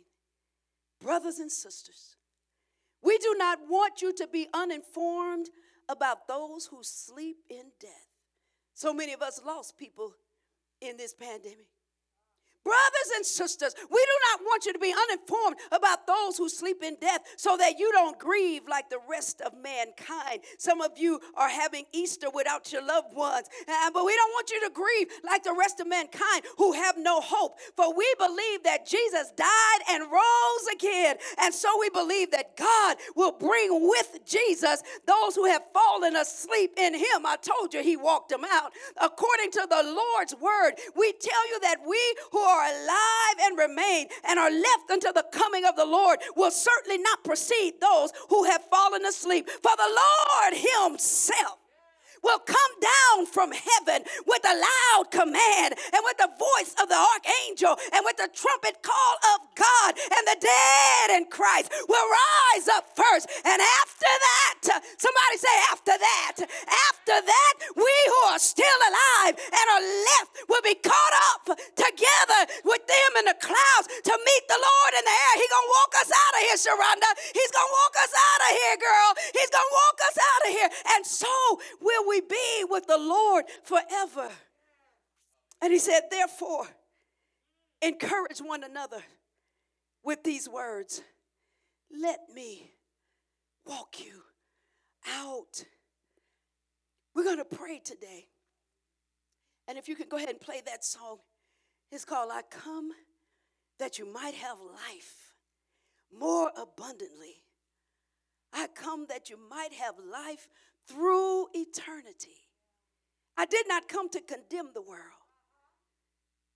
Brothers 1.03 1.39
and 1.39 1.53
sisters, 1.53 2.17
we 3.03 3.19
do 3.19 3.35
not 3.37 3.59
want 3.69 4.01
you 4.01 4.15
to 4.15 4.27
be 4.27 4.49
uninformed 4.55 5.51
about 5.87 6.27
those 6.27 6.65
who 6.65 6.79
sleep 6.81 7.37
in 7.51 7.65
death. 7.79 8.09
So 8.73 8.95
many 8.95 9.13
of 9.13 9.21
us 9.21 9.39
lost 9.45 9.77
people 9.77 10.15
in 10.81 10.97
this 10.97 11.13
pandemic. 11.13 11.67
Brothers 12.65 13.11
and 13.17 13.27
sisters, 13.27 13.75
we 13.79 13.87
do 13.99 14.17
not 14.33 14.41
want 14.45 14.65
you 14.67 14.73
to 14.73 14.79
be 14.79 14.95
uninformed 15.09 15.57
about 15.71 16.07
those 16.07 16.39
who 16.39 16.49
sleep 16.49 16.83
in 16.83 16.97
death 17.01 17.21
so 17.37 17.57
that 17.59 17.79
you 17.79 17.93
don't 17.93 18.19
grieve 18.19 18.63
like 18.69 18.89
the 18.89 19.01
rest 19.09 19.43
of 19.43 19.53
mankind. 19.63 20.41
Some 20.59 20.81
of 20.81 20.93
you 20.97 21.21
are 21.37 21.49
having 21.49 21.85
Easter 21.93 22.29
without 22.35 22.73
your 22.73 22.85
loved 22.85 23.15
ones, 23.15 23.49
but 23.67 24.05
we 24.05 24.15
don't 24.17 24.31
want 24.33 24.51
you 24.51 24.61
to 24.67 24.71
grieve 24.73 25.09
like 25.25 25.43
the 25.45 25.55
rest 25.59 25.81
of 25.81 25.89
mankind 25.89 26.43
who 26.57 26.73
have 26.73 26.97
no 26.97 27.21
hope. 27.21 27.59
For 27.77 27.95
we 27.95 28.13
believe 28.19 28.63
that 28.65 28.87
Jesus 28.87 29.31
died 29.37 29.81
and 29.91 30.05
rose 30.11 30.67
again. 30.75 31.17
And 31.43 31.53
so 31.53 31.69
we 31.79 31.91
believe 31.91 32.31
that 32.31 32.57
God 32.57 32.97
will 33.15 33.33
bring 33.33 33.89
with 33.89 34.21
Jesus 34.25 34.83
those 35.07 35.35
who 35.35 35.45
have 35.47 35.63
fallen 35.75 36.17
asleep 36.17 36.73
in 36.79 36.95
him. 36.95 37.27
I 37.27 37.37
told 37.37 37.75
you 37.75 37.83
he 37.83 37.97
walked 37.97 38.31
them 38.31 38.45
out. 38.51 38.73
According 39.01 39.51
to 39.53 39.67
the 39.69 39.83
Lord's 39.85 40.35
word, 40.35 40.73
we 40.97 41.13
tell 41.13 41.49
you 41.49 41.61
that 41.61 41.77
we 41.87 42.01
who 42.33 42.39
are 42.39 42.54
are 42.55 42.67
alive 42.67 43.37
and 43.43 43.59
remain 43.59 44.07
and 44.25 44.39
are 44.39 44.51
left 44.51 44.91
until 44.91 45.13
the 45.13 45.27
coming 45.33 45.65
of 45.65 45.77
the 45.77 45.85
Lord 45.85 46.21
will 46.37 46.51
certainly 46.51 46.99
not 46.99 47.25
precede 47.25 47.75
those 47.81 48.11
who 48.29 48.45
have 48.45 48.63
fallen 48.71 49.05
asleep. 49.05 49.49
For 49.51 49.73
the 49.77 50.01
Lord 50.01 50.65
Himself 50.91 51.59
will 52.25 52.41
come 52.41 52.75
down 52.81 53.27
from 53.27 53.53
heaven 53.53 54.03
with 54.27 54.43
a 54.49 54.57
loud 54.57 55.13
command 55.13 55.77
and 55.93 56.01
with 56.03 56.17
the 56.17 56.33
voice 56.41 56.73
of 56.81 56.89
the 56.89 56.97
archangel 56.97 57.77
and 57.93 58.03
with 58.05 58.17
the 58.17 58.29
trumpet 58.33 58.81
call 58.83 59.15
of 59.37 59.39
God, 59.55 59.93
and 59.95 60.25
the 60.27 60.39
dead 60.41 61.21
in 61.21 61.29
Christ 61.29 61.71
will 61.87 62.09
rise 62.09 62.67
up 62.73 62.89
first. 62.97 63.29
And 63.45 63.61
after 63.61 64.09
that, 64.09 64.81
somebody 64.97 65.37
say, 65.37 65.55
after 65.71 65.95
that, 65.95 66.37
after 66.91 67.17
that, 67.21 67.55
we 67.77 67.95
who 68.09 68.21
are 68.33 68.41
still 68.41 68.81
alive 68.89 69.37
and 69.37 69.67
are 69.77 69.85
left 69.85 70.31
will 70.49 70.65
be 70.65 70.75
caught 70.81 71.15
up 71.37 71.55
together 71.77 72.41
with 72.65 72.83
them 72.89 73.11
in 73.21 73.25
the 73.29 73.39
clouds 73.39 73.87
to 74.03 74.15
meet 74.17 74.45
the 74.49 74.59
Lord 74.59 74.93
in 74.97 75.05
the 75.05 75.13
air. 75.13 75.35
He's 75.37 75.53
gonna 75.53 75.75
walk 75.77 75.93
us 76.01 76.11
out 76.11 76.35
of 76.35 76.43
here, 76.49 76.59
Sharonda. 76.59 77.11
He's 77.37 77.53
gonna 77.53 77.75
walk 77.85 77.95
us 78.01 78.13
out 78.17 78.41
of 78.49 78.51
here, 78.57 78.77
girl. 78.81 79.11
He's 79.37 79.53
gonna 79.53 79.75
walk 79.77 79.99
us 80.09 80.17
out 80.17 80.43
of 80.49 80.51
here. 80.57 80.71
And 80.97 81.03
so 81.07 81.35
will 81.81 82.05
we 82.09 82.14
we 82.15 82.21
be 82.21 82.65
with 82.69 82.87
the 82.87 82.99
Lord 82.99 83.45
forever? 83.63 84.29
And 85.61 85.73
he 85.73 85.79
said, 85.79 86.03
Therefore, 86.11 86.67
encourage 87.83 88.39
one 88.39 88.65
another 88.65 89.03
with 90.03 90.23
these 90.23 90.49
words 90.49 91.03
Let 91.91 92.21
me 92.35 92.71
walk 93.67 93.97
you 93.99 94.23
out. 95.09 95.65
We're 97.15 97.25
going 97.25 97.39
to 97.39 97.45
pray 97.45 97.81
today. 97.85 98.27
And 99.67 99.79
if 99.79 99.89
you 99.89 99.97
can 99.97 100.09
go 100.09 100.17
ahead 100.17 100.29
and 100.29 100.41
play 100.41 100.61
that 100.67 100.85
song, 100.85 101.19
it's 101.91 102.05
called 102.05 102.31
I 102.33 102.43
Come 102.51 102.91
That 103.79 103.99
You 103.99 104.13
Might 104.13 104.35
Have 104.35 104.59
Life 104.59 105.33
More 106.13 106.51
Abundantly. 106.61 107.43
I 108.53 108.69
come 108.75 109.07
that 109.09 109.31
you 109.31 109.39
might 109.49 109.73
have 109.73 109.95
life 110.13 110.49
through 110.89 111.47
eternity. 111.55 112.37
I 113.37 113.47
did 113.47 113.67
not 113.69 113.89
come 113.89 114.09
to 114.11 114.21
condemn 114.21 114.71
the 114.75 114.83
world, 114.83 115.01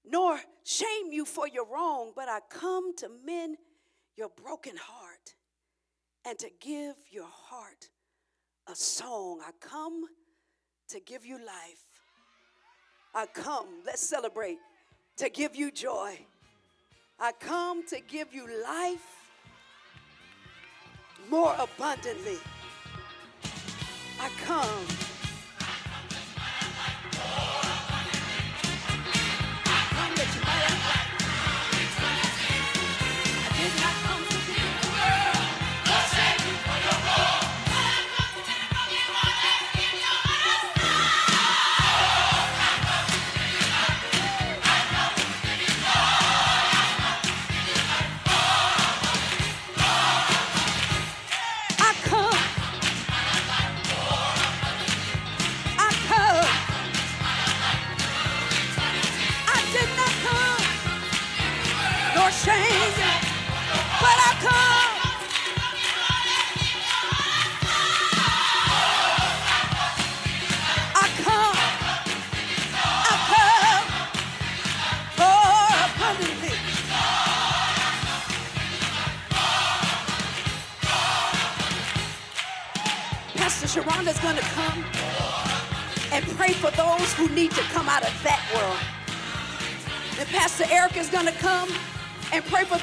nor 0.04 0.38
shame 0.64 1.12
you 1.12 1.24
for 1.24 1.48
your 1.48 1.66
wrong, 1.66 2.12
but 2.14 2.28
I 2.28 2.40
come 2.48 2.94
to 2.96 3.10
mend 3.24 3.56
your 4.16 4.28
broken 4.42 4.76
heart 4.76 5.34
and 6.26 6.38
to 6.38 6.50
give 6.60 6.94
your 7.10 7.28
heart 7.28 7.88
a 8.70 8.74
song. 8.74 9.40
I 9.44 9.50
come 9.60 10.04
to 10.88 11.00
give 11.00 11.24
you 11.24 11.38
life. 11.38 11.84
I 13.14 13.26
come, 13.26 13.66
let's 13.84 14.02
celebrate, 14.06 14.58
to 15.16 15.28
give 15.30 15.56
you 15.56 15.70
joy. 15.70 16.18
I 17.18 17.32
come 17.32 17.86
to 17.88 18.00
give 18.00 18.32
you 18.32 18.46
life 18.62 19.06
more 21.28 21.54
abundantly. 21.58 22.38
I 24.20 24.28
come. 24.44 25.07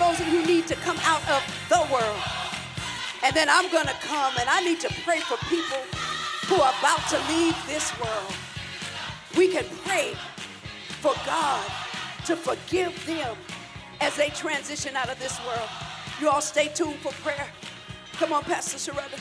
And 0.06 0.18
pray 0.18 0.26
for 0.26 0.36
those 0.36 0.46
who 0.46 0.46
need 0.46 0.68
to 0.68 0.76
come 0.76 0.98
out 1.04 1.22
of 1.30 1.44
the 1.70 1.94
world. 1.94 2.22
And 3.24 3.36
then 3.36 3.48
I'm 3.50 3.72
going 3.72 3.88
to 3.88 3.96
come 4.02 4.34
and 4.40 4.50
I 4.50 4.62
need 4.62 4.80
to 4.82 4.94
pray 5.04 5.20
for 5.22 5.38
people 5.48 5.82
who 6.48 6.62
are 6.62 6.74
about 6.80 7.08
to 7.10 7.18
leave 7.34 7.56
this 7.68 7.92
world. 8.00 8.34
We 9.38 9.48
can 9.48 9.66
pray 9.84 10.14
for 11.02 11.14
God 11.26 11.66
to 12.26 12.36
forgive 12.36 13.06
them 13.06 13.36
as 14.02 14.16
they 14.16 14.30
transition 14.30 14.96
out 14.96 15.10
of 15.10 15.20
this 15.20 15.40
world. 15.46 15.70
You 16.22 16.30
all 16.30 16.42
stay 16.42 16.68
tuned 16.68 16.98
for 16.98 17.12
prayer. 17.24 17.48
Come 18.14 18.34
on, 18.34 18.44
Pastor 18.44 18.78
Sharetta. 18.78 19.20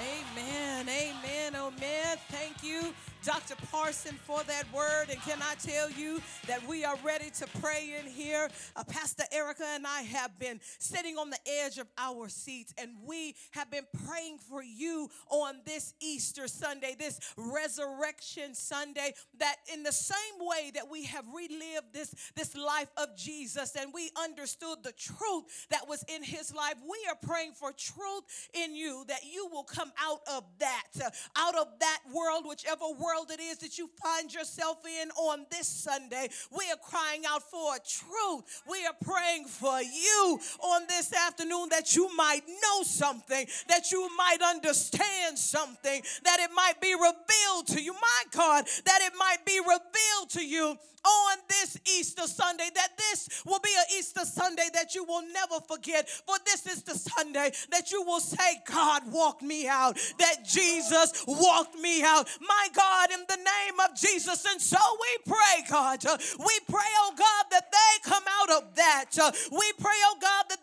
Amen, 0.00 0.88
amen, 0.88 1.52
oh 1.56 1.72
amen. 1.76 2.18
Thank 2.28 2.62
you. 2.62 2.94
Dr. 3.24 3.56
Parson 3.70 4.14
for 4.24 4.42
that 4.44 4.64
word. 4.72 5.06
And 5.10 5.20
can 5.22 5.38
I 5.42 5.54
tell 5.54 5.90
you 5.90 6.20
that 6.46 6.66
we 6.66 6.84
are 6.84 6.96
ready 7.04 7.30
to 7.30 7.46
pray 7.60 7.94
in 7.98 8.10
here? 8.10 8.48
Uh, 8.76 8.84
Pastor 8.84 9.24
Erica 9.32 9.64
and 9.74 9.86
I 9.86 10.02
have 10.02 10.38
been 10.38 10.60
sitting 10.78 11.16
on 11.16 11.30
the 11.30 11.38
edge 11.64 11.78
of 11.78 11.88
our 11.98 12.28
seats 12.28 12.72
and 12.78 12.92
we 13.04 13.34
have 13.52 13.70
been 13.70 13.86
praying 14.06 14.38
for 14.38 14.62
you 14.62 15.08
on 15.30 15.56
this 15.64 15.94
Easter 16.00 16.46
Sunday, 16.46 16.94
this 16.98 17.18
Resurrection 17.36 18.54
Sunday, 18.54 19.14
that 19.38 19.56
in 19.72 19.82
the 19.82 19.92
same 19.92 20.16
way 20.40 20.70
that 20.74 20.88
we 20.88 21.04
have 21.04 21.24
relived 21.34 21.92
this, 21.92 22.14
this 22.36 22.56
life 22.56 22.88
of 22.96 23.16
Jesus 23.16 23.74
and 23.76 23.92
we 23.92 24.10
understood 24.16 24.78
the 24.82 24.92
truth 24.92 25.66
that 25.70 25.88
was 25.88 26.04
in 26.08 26.22
his 26.22 26.54
life, 26.54 26.74
we 26.88 26.98
are 27.08 27.18
praying 27.20 27.52
for 27.52 27.72
truth 27.72 28.48
in 28.54 28.74
you 28.74 29.04
that 29.08 29.24
you 29.24 29.48
will 29.50 29.64
come 29.64 29.90
out 30.00 30.20
of 30.32 30.44
that, 30.60 30.84
uh, 31.04 31.10
out 31.36 31.56
of 31.56 31.66
that 31.80 32.00
world, 32.12 32.44
whichever 32.46 32.84
world 32.98 33.07
world 33.08 33.30
it 33.30 33.40
is 33.40 33.58
that 33.58 33.78
you 33.78 33.88
find 34.02 34.32
yourself 34.32 34.78
in 34.84 35.10
on 35.12 35.46
this 35.50 35.66
Sunday. 35.66 36.28
We 36.50 36.70
are 36.70 36.76
crying 36.76 37.22
out 37.26 37.42
for 37.42 37.76
truth. 37.86 38.62
We 38.68 38.84
are 38.84 38.94
praying 39.02 39.46
for 39.46 39.80
you 39.80 40.38
on 40.60 40.82
this 40.88 41.12
afternoon 41.14 41.68
that 41.70 41.96
you 41.96 42.14
might 42.16 42.42
know 42.46 42.82
something, 42.82 43.46
that 43.68 43.90
you 43.90 44.08
might 44.16 44.42
understand 44.42 45.38
something, 45.38 46.02
that 46.24 46.40
it 46.40 46.50
might 46.54 46.80
be 46.80 46.94
revealed 46.94 47.66
to 47.68 47.82
you. 47.82 47.92
My 47.94 48.24
God, 48.32 48.66
that 48.84 49.00
it 49.02 49.12
might 49.18 49.44
be 49.46 49.58
revealed 49.60 50.30
to 50.30 50.44
you 50.44 50.76
on 51.08 51.38
this 51.48 51.78
Easter 51.98 52.26
Sunday, 52.26 52.68
that 52.74 52.96
this 52.96 53.42
will 53.46 53.60
be 53.60 53.70
an 53.78 53.98
Easter 53.98 54.24
Sunday 54.24 54.68
that 54.74 54.94
you 54.94 55.04
will 55.04 55.22
never 55.32 55.60
forget. 55.66 56.08
For 56.08 56.36
this 56.44 56.66
is 56.66 56.82
the 56.82 56.94
Sunday 56.94 57.52
that 57.70 57.90
you 57.90 58.02
will 58.02 58.20
say, 58.20 58.62
God 58.70 59.02
walked 59.10 59.42
me 59.42 59.66
out, 59.68 59.98
that 60.18 60.44
Jesus 60.44 61.24
walked 61.26 61.76
me 61.78 62.02
out. 62.02 62.28
My 62.40 62.68
God, 62.74 63.10
in 63.12 63.24
the 63.28 63.36
name 63.36 63.80
of 63.84 63.96
Jesus. 63.96 64.44
And 64.50 64.60
so 64.60 64.78
we 65.00 65.32
pray, 65.32 65.64
God, 65.68 66.04
we 66.04 66.58
pray, 66.68 66.90
oh 67.02 67.14
God, 67.16 67.44
that 67.50 67.72
they 67.72 68.10
come 68.10 68.24
out 68.40 68.62
of 68.62 68.74
that. 68.76 69.06
We 69.50 69.72
pray, 69.80 69.98
oh 70.04 70.16
God, 70.20 70.44
that 70.50 70.57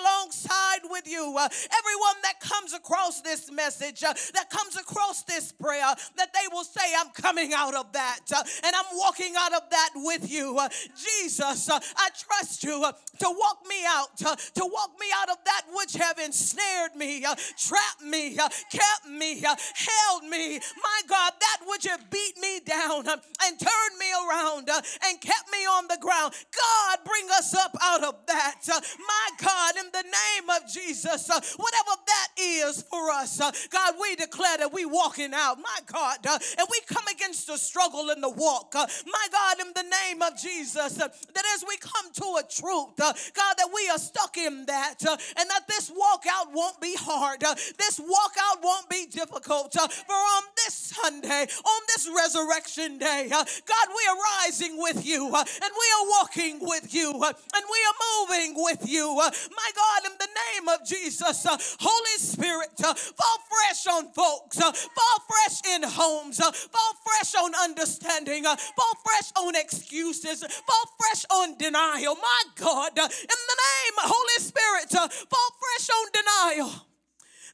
alongside 0.00 0.80
with 0.90 1.08
you. 1.08 1.34
Uh, 1.38 1.48
everyone 1.78 2.18
that 2.22 2.40
comes 2.40 2.72
across 2.72 3.20
this 3.20 3.50
message, 3.50 4.02
uh, 4.04 4.14
that 4.34 4.50
comes 4.50 4.76
across 4.76 5.22
this 5.22 5.52
prayer, 5.52 5.94
that 6.16 6.32
they 6.32 6.48
will 6.52 6.64
say, 6.64 6.80
I'm 6.98 7.10
coming 7.10 7.52
out 7.54 7.74
of 7.74 7.92
that 7.92 8.20
uh, 8.34 8.42
and 8.64 8.74
I'm 8.74 8.96
walking 8.96 9.34
out 9.38 9.54
of 9.54 9.62
that 9.70 9.90
with 9.94 10.30
you. 10.30 10.58
Uh, 10.58 10.68
Jesus, 10.96 11.68
uh, 11.68 11.78
I 11.96 12.08
trust 12.18 12.64
you 12.64 12.84
uh, 12.84 12.92
to 12.92 13.26
walk 13.28 13.58
me 13.68 13.84
out, 13.86 14.10
uh, 14.24 14.36
to 14.36 14.64
walk 14.64 14.90
me 15.00 15.06
out 15.16 15.30
of 15.30 15.36
that 15.44 15.62
which 15.74 15.94
have 15.94 16.18
ensnared 16.18 16.94
me, 16.96 17.24
trapped 17.56 18.02
me, 18.02 18.36
kept 18.70 19.08
me, 19.08 19.40
held 19.40 20.24
me. 20.24 20.58
My 20.58 21.00
God, 21.08 21.32
that 21.40 21.58
which 21.66 21.86
have 21.86 22.10
beat 22.10 22.38
me 22.40 22.60
down 22.60 23.06
and 23.08 23.58
turned 23.58 23.98
me 23.98 24.10
around 24.12 24.68
and 24.68 25.20
kept 25.20 25.50
me 25.50 25.58
on 25.66 25.88
the 25.88 25.98
ground. 26.00 26.34
God, 26.54 26.98
bring 27.04 27.28
us 27.30 27.54
up 27.54 27.76
out 27.82 28.04
of 28.04 28.14
that. 28.26 28.60
My 28.66 29.28
God, 29.44 29.74
in 29.84 29.90
the 29.92 30.02
name 30.04 30.50
of 30.50 30.70
Jesus, 30.72 31.30
uh, 31.30 31.40
whatever 31.56 31.94
that 32.06 32.28
is 32.38 32.82
for 32.82 33.10
us, 33.10 33.40
uh, 33.40 33.50
God, 33.70 33.94
we 34.00 34.16
declare 34.16 34.58
that 34.58 34.72
we 34.72 34.84
walking 34.86 35.32
out. 35.34 35.58
My 35.58 35.78
God, 35.86 36.18
uh, 36.26 36.38
and 36.58 36.68
we 36.70 36.80
come 36.86 37.06
against 37.08 37.46
the 37.48 37.56
struggle 37.56 38.10
in 38.10 38.20
the 38.20 38.30
walk. 38.30 38.74
My 38.74 39.26
God, 39.32 39.56
in 39.66 39.72
the 39.74 39.84
name 40.04 40.22
of 40.22 40.38
Jesus, 40.38 41.00
uh, 41.00 41.08
that 41.08 41.44
as 41.56 41.64
we 41.68 41.76
come 41.78 42.12
to 42.14 42.40
a 42.40 42.44
truth, 42.48 43.00
uh, 43.00 43.12
God, 43.34 43.54
that 43.58 43.68
we 43.74 43.88
are 43.90 43.98
stuck 43.98 44.36
in 44.38 44.66
that, 44.66 45.04
uh, 45.06 45.16
and 45.38 45.50
that 45.50 45.66
this 45.68 45.90
walkout 45.90 46.52
won't 46.52 46.80
be 46.80 46.94
hard, 46.98 47.40
this 47.40 48.00
walkout 48.00 48.62
won't 48.62 48.88
be 48.90 49.06
difficult. 49.06 49.72
For 49.74 50.14
on 50.14 50.42
this 50.64 50.74
Sunday, 50.74 51.42
on 51.64 51.82
this 51.88 52.08
resurrection 52.16 52.98
day, 52.98 53.28
God, 53.30 53.88
we 53.88 54.04
are 54.10 54.18
rising 54.42 54.78
with 54.80 55.04
you, 55.06 55.26
and 55.26 55.34
we 55.34 55.88
are 55.98 56.06
walking 56.20 56.58
with 56.60 56.94
you, 56.94 57.10
and 57.12 57.64
we 57.70 57.80
are 57.88 57.98
moving 58.28 58.54
with 58.56 58.88
you. 58.88 59.14
My 59.16 59.70
God, 59.74 60.12
in 60.12 60.18
the 60.18 60.28
name 60.28 60.68
of 60.68 60.86
Jesus, 60.86 61.46
uh, 61.46 61.56
Holy 61.80 62.18
Spirit, 62.18 62.70
uh, 62.84 62.94
fall 62.94 63.38
fresh 63.50 63.86
on 63.86 64.12
folks, 64.12 64.60
uh, 64.60 64.72
fall 64.72 65.18
fresh 65.28 65.60
in 65.74 65.82
homes, 65.82 66.38
fall 66.38 66.94
fresh 67.04 67.34
on 67.34 67.52
understanding, 67.54 68.44
fall 68.44 68.94
fresh 69.04 69.32
on 69.36 69.54
excuses, 69.56 70.40
fall 70.42 70.86
fresh 70.98 71.24
on 71.30 71.56
denial. 71.58 72.14
My 72.16 72.42
God, 72.56 72.98
in 72.98 73.38
the 73.50 73.58
name, 73.66 73.94
Holy 73.98 74.38
Spirit, 74.38 74.90
fall 74.90 75.50
fresh 75.60 75.88
on 75.90 76.06
denial. 76.12 76.86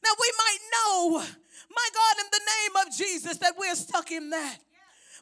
That 0.01 0.15
we 0.19 0.31
might 0.37 0.59
know, 0.71 1.19
my 1.19 1.89
God, 1.93 2.15
in 2.19 2.29
the 2.31 2.39
name 2.39 2.87
of 2.87 2.95
Jesus, 2.95 3.37
that 3.37 3.55
we're 3.57 3.75
stuck 3.75 4.11
in 4.11 4.29
that. 4.29 4.59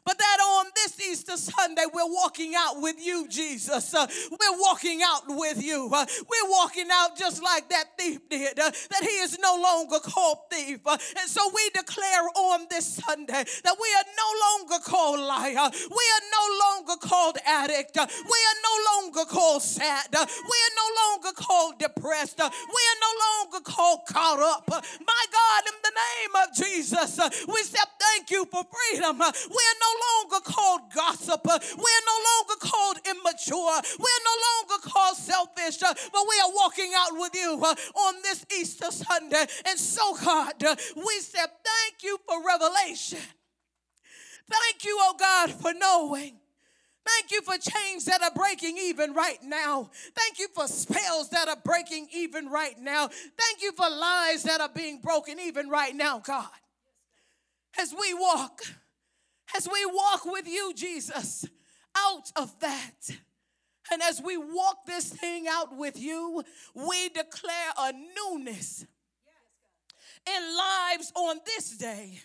But 0.08 0.16
that 0.16 0.38
on 0.40 0.66
this 0.74 0.98
Easter 1.06 1.36
Sunday, 1.36 1.84
we're 1.92 2.10
walking 2.10 2.54
out 2.56 2.80
with 2.80 2.96
you, 2.98 3.28
Jesus. 3.28 3.92
Uh, 3.92 4.06
we're 4.30 4.58
walking 4.58 5.02
out 5.04 5.24
with 5.26 5.62
you. 5.62 5.90
Uh, 5.92 6.06
we're 6.20 6.50
walking 6.50 6.86
out 6.90 7.14
just 7.14 7.42
like 7.42 7.68
that 7.68 7.98
thief 7.98 8.26
did, 8.30 8.58
uh, 8.58 8.70
that 8.88 9.02
he 9.02 9.20
is 9.20 9.38
no 9.38 9.60
longer 9.60 9.98
called 9.98 10.38
thief. 10.50 10.80
Uh, 10.86 10.96
and 11.20 11.28
so 11.28 11.50
we 11.54 11.60
declare 11.74 12.24
on 12.36 12.64
this 12.70 12.86
Sunday 13.04 13.44
that 13.64 13.76
we 13.78 13.88
are 13.98 14.08
no 14.16 14.30
longer 14.48 14.82
called 14.82 15.20
liar. 15.20 15.70
We 15.76 16.04
are 16.16 16.26
no 16.32 16.44
longer 16.64 16.96
called 17.06 17.36
addict. 17.44 17.98
Uh, 17.98 18.06
we 18.08 18.38
are 18.48 18.60
no 18.64 19.02
longer 19.02 19.24
called 19.26 19.60
sad. 19.60 20.08
Uh, 20.16 20.24
we 20.24 20.56
are 20.64 20.74
no 20.80 20.88
longer 21.04 21.32
called 21.36 21.78
depressed. 21.78 22.38
We 22.38 22.44
are 22.46 23.00
no 23.04 23.12
longer 23.28 23.60
called 23.62 24.00
caught 24.08 24.40
up. 24.40 24.70
My 24.70 25.24
God, 25.32 25.62
in 25.68 25.76
the 25.84 25.92
name 25.92 26.32
of 26.48 26.56
Jesus, 26.56 27.20
we 27.46 27.62
say 27.62 27.84
thank 28.00 28.30
you 28.30 28.46
for 28.46 28.64
freedom. 28.64 29.18
We 29.18 29.24
are 29.24 29.78
no 29.84 29.97
longer 30.06 30.44
called 30.44 30.80
gossip. 30.94 31.40
We're 31.44 32.04
no 32.06 32.18
longer 32.30 32.56
called 32.60 32.98
immature. 33.04 33.82
We're 33.98 34.22
no 34.24 34.36
longer 34.46 34.88
called 34.88 35.16
selfish, 35.16 35.78
but 35.78 36.24
we 36.28 36.40
are 36.44 36.52
walking 36.54 36.92
out 36.96 37.12
with 37.12 37.34
you 37.34 37.60
uh, 37.62 37.74
on 38.00 38.14
this 38.22 38.44
Easter 38.58 38.90
Sunday. 38.90 39.46
And 39.66 39.78
so, 39.78 40.16
God, 40.22 40.62
uh, 40.62 40.76
we 40.96 41.20
said 41.20 41.46
thank 41.64 42.02
you 42.02 42.18
for 42.26 42.44
revelation. 42.44 43.20
Thank 44.50 44.84
you, 44.84 44.96
oh 45.00 45.14
God, 45.18 45.50
for 45.52 45.72
knowing. 45.74 46.38
Thank 47.06 47.30
you 47.30 47.42
for 47.42 47.56
chains 47.56 48.04
that 48.04 48.22
are 48.22 48.32
breaking 48.34 48.76
even 48.78 49.14
right 49.14 49.42
now. 49.42 49.90
Thank 50.14 50.38
you 50.38 50.48
for 50.54 50.66
spells 50.66 51.30
that 51.30 51.48
are 51.48 51.56
breaking 51.64 52.08
even 52.12 52.48
right 52.48 52.78
now. 52.78 53.08
Thank 53.08 53.62
you 53.62 53.72
for 53.72 53.88
lies 53.88 54.42
that 54.42 54.60
are 54.60 54.68
being 54.74 55.00
broken 55.00 55.38
even 55.40 55.70
right 55.70 55.94
now, 55.94 56.18
God. 56.18 56.48
As 57.78 57.94
we 57.98 58.12
walk, 58.12 58.60
as 59.56 59.68
we 59.70 59.84
walk 59.86 60.24
with 60.24 60.46
you, 60.46 60.72
Jesus, 60.74 61.46
out 61.96 62.30
of 62.36 62.58
that. 62.60 63.10
And 63.90 64.02
as 64.02 64.20
we 64.22 64.36
walk 64.36 64.84
this 64.86 65.08
thing 65.08 65.46
out 65.48 65.76
with 65.76 65.98
you, 65.98 66.42
we 66.74 67.08
declare 67.08 67.72
a 67.78 67.92
newness 67.92 68.86
in 70.26 70.56
lives 70.56 71.12
on 71.14 71.40
this 71.46 71.76
day. 71.76 72.20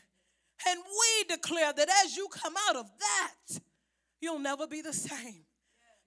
And 0.68 0.80
we 0.80 1.36
declare 1.36 1.74
that 1.74 1.90
as 2.06 2.16
you 2.16 2.28
come 2.32 2.54
out 2.70 2.76
of 2.76 2.90
that, 3.00 3.60
you'll 4.22 4.40
never 4.40 4.68
be 4.68 4.82
the 4.82 4.94
same. 4.94 5.46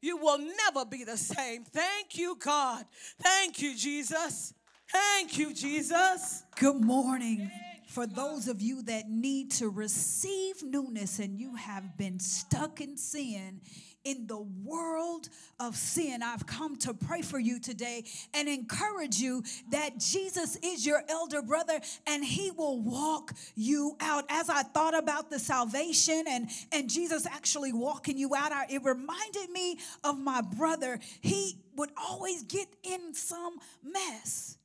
You 0.02 0.18
will 0.18 0.38
never 0.38 0.84
be 0.84 1.04
the 1.04 1.16
same. 1.16 1.64
Thank 1.64 2.16
you, 2.16 2.36
God. 2.38 2.84
Thank 3.20 3.60
you, 3.60 3.76
Jesus. 3.76 4.52
Thank 4.92 5.38
you, 5.38 5.52
Jesus. 5.52 6.44
Good 6.56 6.80
morning 6.80 7.50
for 7.86 8.06
those 8.06 8.48
of 8.48 8.60
you 8.60 8.82
that 8.82 9.08
need 9.08 9.52
to 9.52 9.68
receive 9.68 10.62
newness 10.62 11.18
and 11.18 11.38
you 11.38 11.54
have 11.54 11.96
been 11.96 12.18
stuck 12.18 12.80
in 12.80 12.96
sin, 12.96 13.60
in 14.06 14.26
the 14.28 14.38
world 14.64 15.28
of 15.58 15.74
sin, 15.74 16.22
I've 16.22 16.46
come 16.46 16.76
to 16.78 16.94
pray 16.94 17.22
for 17.22 17.40
you 17.40 17.58
today 17.58 18.04
and 18.34 18.48
encourage 18.48 19.16
you 19.16 19.42
that 19.70 19.98
Jesus 19.98 20.56
is 20.62 20.86
your 20.86 21.02
elder 21.08 21.42
brother 21.42 21.80
and 22.06 22.24
he 22.24 22.52
will 22.52 22.80
walk 22.80 23.32
you 23.56 23.96
out. 24.00 24.24
As 24.28 24.48
I 24.48 24.62
thought 24.62 24.96
about 24.96 25.30
the 25.30 25.40
salvation 25.40 26.24
and, 26.28 26.48
and 26.70 26.88
Jesus 26.88 27.26
actually 27.26 27.72
walking 27.72 28.16
you 28.16 28.34
out, 28.36 28.52
it 28.70 28.84
reminded 28.84 29.50
me 29.50 29.78
of 30.04 30.18
my 30.18 30.40
brother. 30.40 31.00
He 31.20 31.58
would 31.74 31.90
always 31.96 32.44
get 32.44 32.68
in 32.84 33.12
some 33.12 33.58
mess 33.82 34.56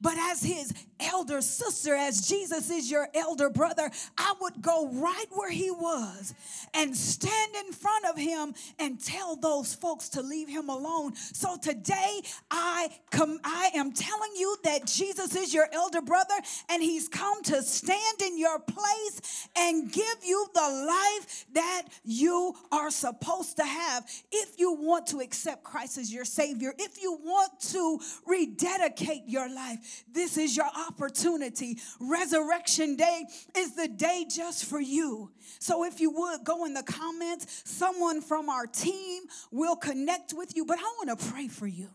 But 0.00 0.16
as 0.16 0.42
his 0.42 0.72
elder 1.00 1.40
sister, 1.40 1.94
as 1.94 2.28
Jesus 2.28 2.70
is 2.70 2.90
your 2.90 3.08
elder 3.14 3.50
brother, 3.50 3.90
I 4.16 4.34
would 4.40 4.62
go 4.62 4.88
right 4.92 5.26
where 5.30 5.50
he 5.50 5.70
was 5.70 6.34
and 6.74 6.96
stand 6.96 7.54
in 7.66 7.72
front 7.72 8.04
of 8.06 8.16
him 8.16 8.54
and 8.78 9.02
tell 9.02 9.36
those 9.36 9.74
folks 9.74 10.08
to 10.10 10.22
leave 10.22 10.48
him 10.48 10.68
alone. 10.68 11.14
So 11.16 11.56
today 11.56 12.20
I 12.50 12.90
come 13.10 13.40
I 13.42 13.70
am 13.74 13.92
telling 13.92 14.30
you 14.36 14.56
that 14.64 14.86
Jesus 14.86 15.34
is 15.34 15.52
your 15.52 15.68
elder 15.72 16.02
brother 16.02 16.34
and 16.68 16.82
he's 16.82 17.08
come 17.08 17.42
to 17.44 17.62
stand 17.62 18.22
in 18.22 18.38
your 18.38 18.58
place 18.60 19.48
and 19.56 19.90
give 19.90 20.16
you 20.24 20.46
the 20.54 20.60
life 20.60 21.46
that 21.54 21.82
you 22.04 22.54
are 22.70 22.90
supposed 22.90 23.56
to 23.56 23.64
have 23.64 24.08
if 24.30 24.58
you 24.58 24.74
want 24.74 25.08
to 25.08 25.20
accept 25.20 25.64
Christ 25.64 25.98
as 25.98 26.12
your 26.12 26.24
savior, 26.24 26.72
if 26.78 27.02
you 27.02 27.18
want 27.22 27.60
to 27.70 27.98
rededicate 28.26 29.22
your 29.26 29.52
life. 29.52 29.87
This 30.12 30.36
is 30.36 30.56
your 30.56 30.70
opportunity. 30.88 31.78
Resurrection 32.00 32.96
day 32.96 33.24
is 33.56 33.74
the 33.74 33.88
day 33.88 34.26
just 34.28 34.64
for 34.64 34.80
you. 34.80 35.30
So 35.58 35.84
if 35.84 36.00
you 36.00 36.10
would 36.10 36.44
go 36.44 36.64
in 36.64 36.74
the 36.74 36.82
comments, 36.82 37.62
someone 37.64 38.20
from 38.20 38.48
our 38.48 38.66
team 38.66 39.22
will 39.50 39.76
connect 39.76 40.34
with 40.34 40.56
you, 40.56 40.64
but 40.64 40.78
I 40.78 40.82
want 40.98 41.18
to 41.18 41.26
pray 41.26 41.48
for 41.48 41.66
you 41.66 41.88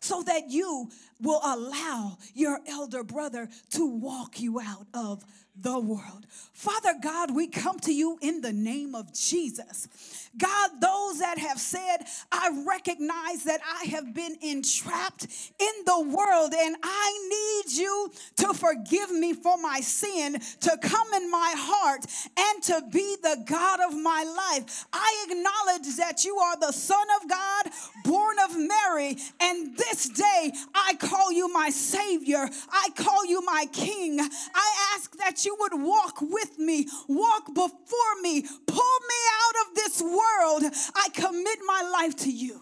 so 0.00 0.22
that 0.22 0.50
you 0.50 0.88
will 1.20 1.40
allow 1.44 2.18
your 2.34 2.60
elder 2.66 3.02
brother 3.04 3.48
to 3.72 3.86
walk 3.86 4.40
you 4.40 4.60
out 4.60 4.86
of 4.94 5.24
the 5.60 5.78
world. 5.78 6.26
Father 6.52 6.94
God, 7.02 7.34
we 7.34 7.46
come 7.46 7.78
to 7.80 7.92
you 7.92 8.18
in 8.22 8.40
the 8.40 8.52
name 8.52 8.94
of 8.94 9.12
Jesus. 9.12 10.30
God, 10.38 10.70
those 10.80 11.18
that 11.18 11.38
have 11.38 11.58
said, 11.58 11.98
I 12.30 12.64
recognize 12.66 13.44
that 13.44 13.60
I 13.66 13.86
have 13.86 14.14
been 14.14 14.36
entrapped 14.40 15.24
in 15.58 15.84
the 15.84 16.00
world 16.00 16.54
and 16.56 16.76
I 16.82 17.64
need 17.66 17.78
you 17.78 18.10
to 18.36 18.54
forgive 18.54 19.10
me 19.10 19.34
for 19.34 19.56
my 19.58 19.80
sin, 19.80 20.38
to 20.60 20.78
come 20.82 21.12
in 21.14 21.30
my 21.30 21.54
heart 21.56 22.06
and 22.38 22.62
to 22.64 22.82
be 22.90 23.16
the 23.22 23.42
God 23.44 23.80
of 23.80 23.98
my 24.00 24.24
life. 24.24 24.86
I 24.92 25.26
acknowledge 25.28 25.96
that 25.96 26.24
you 26.24 26.36
are 26.36 26.58
the 26.58 26.72
Son 26.72 27.06
of 27.20 27.28
God, 27.28 27.66
born 28.04 28.36
of 28.44 28.56
Mary, 28.56 29.16
and 29.40 29.76
this 29.76 30.08
day 30.08 30.52
I 30.74 30.94
call 31.10 31.32
you 31.32 31.52
my 31.52 31.70
Savior. 31.70 32.48
I 32.70 32.88
call 32.94 33.26
you 33.26 33.42
my 33.44 33.66
King. 33.72 34.20
I 34.20 34.94
ask 34.94 35.16
that 35.18 35.44
you 35.44 35.56
would 35.60 35.82
walk 35.82 36.20
with 36.20 36.58
me, 36.58 36.86
walk 37.08 37.46
before 37.48 38.14
me, 38.22 38.42
pull 38.42 38.98
me 39.10 39.20
out 39.42 39.68
of 39.68 39.74
this 39.74 40.02
world. 40.02 40.62
I 40.94 41.08
commit 41.14 41.58
my 41.66 41.90
life 42.00 42.16
to 42.18 42.30
you. 42.30 42.60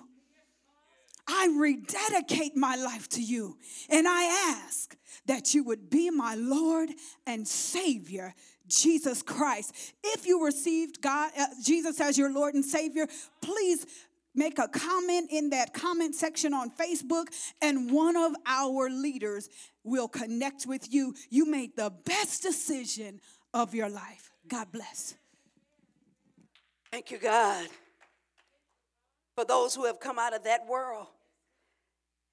I 1.28 1.54
rededicate 1.58 2.56
my 2.56 2.76
life 2.76 3.08
to 3.10 3.22
you. 3.22 3.58
And 3.90 4.08
I 4.08 4.56
ask 4.64 4.96
that 5.26 5.54
you 5.54 5.62
would 5.64 5.90
be 5.90 6.08
my 6.10 6.34
Lord 6.34 6.88
and 7.26 7.46
Savior, 7.46 8.34
Jesus 8.66 9.22
Christ. 9.22 9.74
If 10.02 10.26
you 10.26 10.44
received 10.44 11.02
God, 11.02 11.30
uh, 11.38 11.46
Jesus 11.62 12.00
as 12.00 12.16
your 12.16 12.32
Lord 12.32 12.54
and 12.54 12.64
Savior, 12.64 13.06
please 13.42 13.86
make 14.38 14.58
a 14.58 14.68
comment 14.68 15.30
in 15.30 15.50
that 15.50 15.74
comment 15.74 16.14
section 16.14 16.54
on 16.54 16.70
Facebook, 16.70 17.26
and 17.60 17.90
one 17.90 18.16
of 18.16 18.32
our 18.46 18.88
leaders 18.88 19.48
will 19.82 20.08
connect 20.08 20.66
with 20.66 20.92
you. 20.92 21.14
You 21.28 21.50
made 21.50 21.76
the 21.76 21.92
best 22.04 22.42
decision 22.42 23.20
of 23.52 23.74
your 23.74 23.88
life. 23.88 24.30
God 24.46 24.68
bless. 24.72 25.14
Thank 26.90 27.10
you, 27.10 27.18
God, 27.18 27.66
for 29.34 29.44
those 29.44 29.74
who 29.74 29.84
have 29.84 30.00
come 30.00 30.18
out 30.18 30.34
of 30.34 30.44
that 30.44 30.66
world 30.66 31.08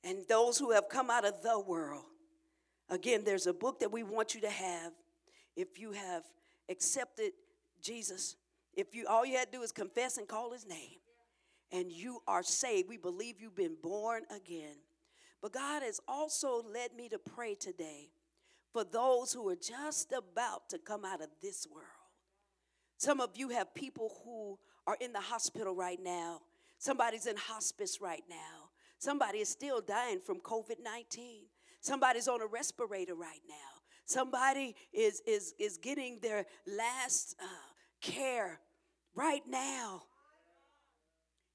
and 0.03 0.19
those 0.29 0.57
who 0.57 0.71
have 0.71 0.87
come 0.87 1.09
out 1.09 1.25
of 1.25 1.41
the 1.41 1.59
world. 1.59 2.03
Again, 2.89 3.23
there's 3.25 3.47
a 3.47 3.53
book 3.53 3.79
that 3.79 3.91
we 3.91 4.03
want 4.03 4.35
you 4.35 4.41
to 4.41 4.49
have 4.49 4.93
if 5.57 5.79
you 5.79 5.91
have 5.91 6.23
accepted 6.69 7.31
Jesus. 7.81 8.35
If 8.75 8.93
you 8.93 9.07
all 9.07 9.25
you 9.25 9.37
had 9.37 9.51
to 9.51 9.57
do 9.57 9.63
is 9.63 9.71
confess 9.71 10.17
and 10.17 10.27
call 10.27 10.51
his 10.51 10.65
name, 10.67 10.99
and 11.75 11.91
you 11.91 12.21
are 12.25 12.41
saved. 12.41 12.87
We 12.87 12.97
believe 12.97 13.41
you've 13.41 13.55
been 13.55 13.75
born 13.83 14.23
again. 14.33 14.77
But 15.41 15.53
God 15.53 15.83
has 15.83 15.99
also 16.07 16.63
led 16.73 16.93
me 16.95 17.09
to 17.09 17.19
pray 17.19 17.53
today 17.55 18.09
for 18.71 18.83
those 18.83 19.33
who 19.33 19.47
are 19.49 19.55
just 19.55 20.13
about 20.13 20.69
to 20.69 20.79
come 20.79 21.03
out 21.03 21.21
of 21.21 21.29
this 21.41 21.67
world. 21.69 21.85
Some 22.97 23.19
of 23.19 23.31
you 23.35 23.49
have 23.49 23.75
people 23.75 24.21
who 24.23 24.57
are 24.87 24.97
in 25.01 25.11
the 25.11 25.19
hospital 25.19 25.75
right 25.75 25.99
now. 26.01 26.41
Somebody's 26.77 27.25
in 27.25 27.35
hospice 27.35 27.99
right 28.01 28.23
now. 28.29 28.69
Somebody 28.97 29.39
is 29.39 29.49
still 29.49 29.81
dying 29.81 30.19
from 30.19 30.39
COVID 30.39 30.81
19. 30.81 31.43
Somebody's 31.81 32.27
on 32.27 32.41
a 32.41 32.47
respirator 32.47 33.15
right 33.15 33.41
now. 33.47 33.81
Somebody 34.05 34.75
is, 34.93 35.21
is, 35.27 35.53
is 35.59 35.77
getting 35.77 36.19
their 36.21 36.45
last 36.65 37.35
uh, 37.41 37.45
care 38.01 38.59
right 39.13 39.43
now. 39.47 40.03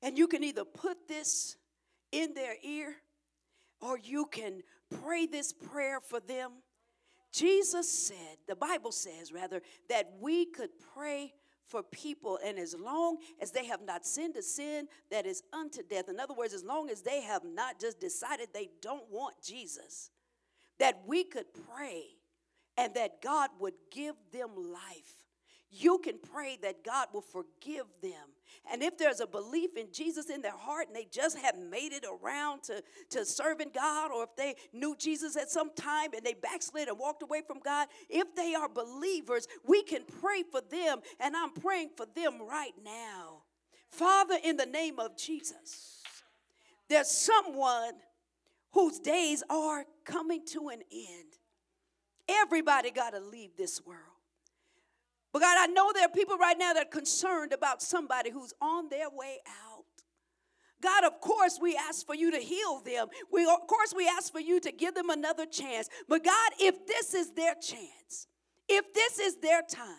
And 0.03 0.17
you 0.17 0.27
can 0.27 0.43
either 0.43 0.65
put 0.65 1.09
this 1.09 1.57
in 2.13 2.35
their 2.35 2.55
ear 2.63 2.95
or 3.81 3.99
you 3.99 4.27
can 4.27 4.63
pray 5.03 5.27
this 5.27 5.53
prayer 5.53 6.01
for 6.01 6.21
them. 6.21 6.53
Jesus 7.33 7.91
said, 7.91 8.39
the 8.49 8.57
Bible 8.57 8.93
says 8.93 9.33
rather, 9.33 9.61
that 9.89 10.13
we 10.21 10.47
could 10.47 10.71
pray 10.95 11.33
for 11.67 11.85
people, 11.85 12.37
and 12.45 12.59
as 12.59 12.75
long 12.75 13.19
as 13.41 13.53
they 13.53 13.65
have 13.67 13.81
not 13.81 14.05
sinned 14.05 14.37
a 14.37 14.43
sin 14.43 14.89
that 15.09 15.25
is 15.25 15.45
unto 15.53 15.83
death, 15.89 16.09
in 16.09 16.19
other 16.19 16.35
words, 16.35 16.53
as 16.53 16.65
long 16.65 16.91
as 16.91 17.03
they 17.03 17.21
have 17.21 17.45
not 17.45 17.79
just 17.81 18.01
decided 18.01 18.49
they 18.53 18.71
don't 18.83 19.09
want 19.09 19.37
Jesus, 19.41 20.11
that 20.81 21.01
we 21.07 21.23
could 21.23 21.47
pray 21.73 22.07
and 22.77 22.93
that 22.95 23.23
God 23.23 23.51
would 23.61 23.75
give 23.93 24.17
them 24.33 24.51
life 24.57 25.30
you 25.71 25.99
can 25.99 26.19
pray 26.33 26.59
that 26.63 26.85
God 26.85 27.09
will 27.13 27.21
forgive 27.21 27.87
them. 28.03 28.13
And 28.71 28.83
if 28.83 28.99
there's 28.99 29.21
a 29.21 29.27
belief 29.27 29.77
in 29.77 29.87
Jesus 29.93 30.29
in 30.29 30.43
their 30.43 30.57
heart 30.57 30.89
and 30.89 30.97
they 30.97 31.07
just 31.11 31.39
haven't 31.39 31.71
made 31.71 31.93
it 31.93 32.05
around 32.05 32.65
to, 32.65 32.83
to 33.11 33.25
serving 33.25 33.71
God, 33.75 34.11
or 34.11 34.25
if 34.25 34.37
they 34.37 34.57
knew 34.73 34.97
Jesus 34.99 35.37
at 35.37 35.51
some 35.51 35.71
time 35.75 36.11
and 36.15 36.25
they 36.25 36.35
backslid 36.35 36.89
and 36.89 36.99
walked 36.99 37.23
away 37.23 37.43
from 37.47 37.61
God, 37.61 37.89
if 38.09 38.35
they 38.35 38.55
are 38.55 38.69
believers, 38.69 39.47
we 39.65 39.83
can 39.83 40.03
pray 40.21 40.43
for 40.43 40.61
them. 40.61 41.01
And 41.21 41.37
I'm 41.37 41.53
praying 41.53 41.91
for 41.97 42.07
them 42.15 42.41
right 42.49 42.75
now. 42.85 43.43
Father, 43.91 44.37
in 44.43 44.57
the 44.57 44.67
name 44.67 44.99
of 44.99 45.17
Jesus, 45.17 46.03
there's 46.89 47.11
someone 47.11 47.93
whose 48.73 48.99
days 48.99 49.43
are 49.49 49.85
coming 50.05 50.45
to 50.47 50.69
an 50.69 50.83
end. 50.93 51.37
Everybody 52.29 52.91
got 52.91 53.11
to 53.11 53.21
leave 53.21 53.51
this 53.57 53.85
world. 53.85 54.20
But 55.33 55.43
God, 55.43 55.57
I 55.59 55.67
know 55.67 55.93
there 55.95 56.07
are 56.07 56.09
people 56.09 56.37
right 56.37 56.59
now 56.59 56.73
that 56.73 56.87
are 56.87 56.91
concerned 56.91 57.53
about 57.53 57.83
somebody 57.83 58.31
who's 58.31 58.53
on 58.61 58.89
their 58.89 59.09
way 59.11 59.39
out. 59.47 59.85
God, 60.83 61.05
of 61.05 61.21
course, 61.21 61.59
we 61.61 61.77
ask 61.77 62.07
for 62.07 62.15
you 62.15 62.31
to 62.31 62.39
heal 62.39 62.81
them. 62.81 63.09
We, 63.31 63.45
of 63.45 63.67
course, 63.67 63.93
we 63.95 64.09
ask 64.09 64.33
for 64.33 64.41
you 64.41 64.61
to 64.61 64.73
give 64.73 64.95
them 64.95 65.11
another 65.11 65.47
chance. 65.47 65.89
But 66.09 66.25
God, 66.25 66.53
if 66.59 66.87
this 66.87 67.15
is 67.15 67.33
their 67.33 67.55
chance, 67.55 68.27
if 68.69 68.93
this 68.95 69.19
is 69.19 69.37
their 69.37 69.63
time, 69.63 69.97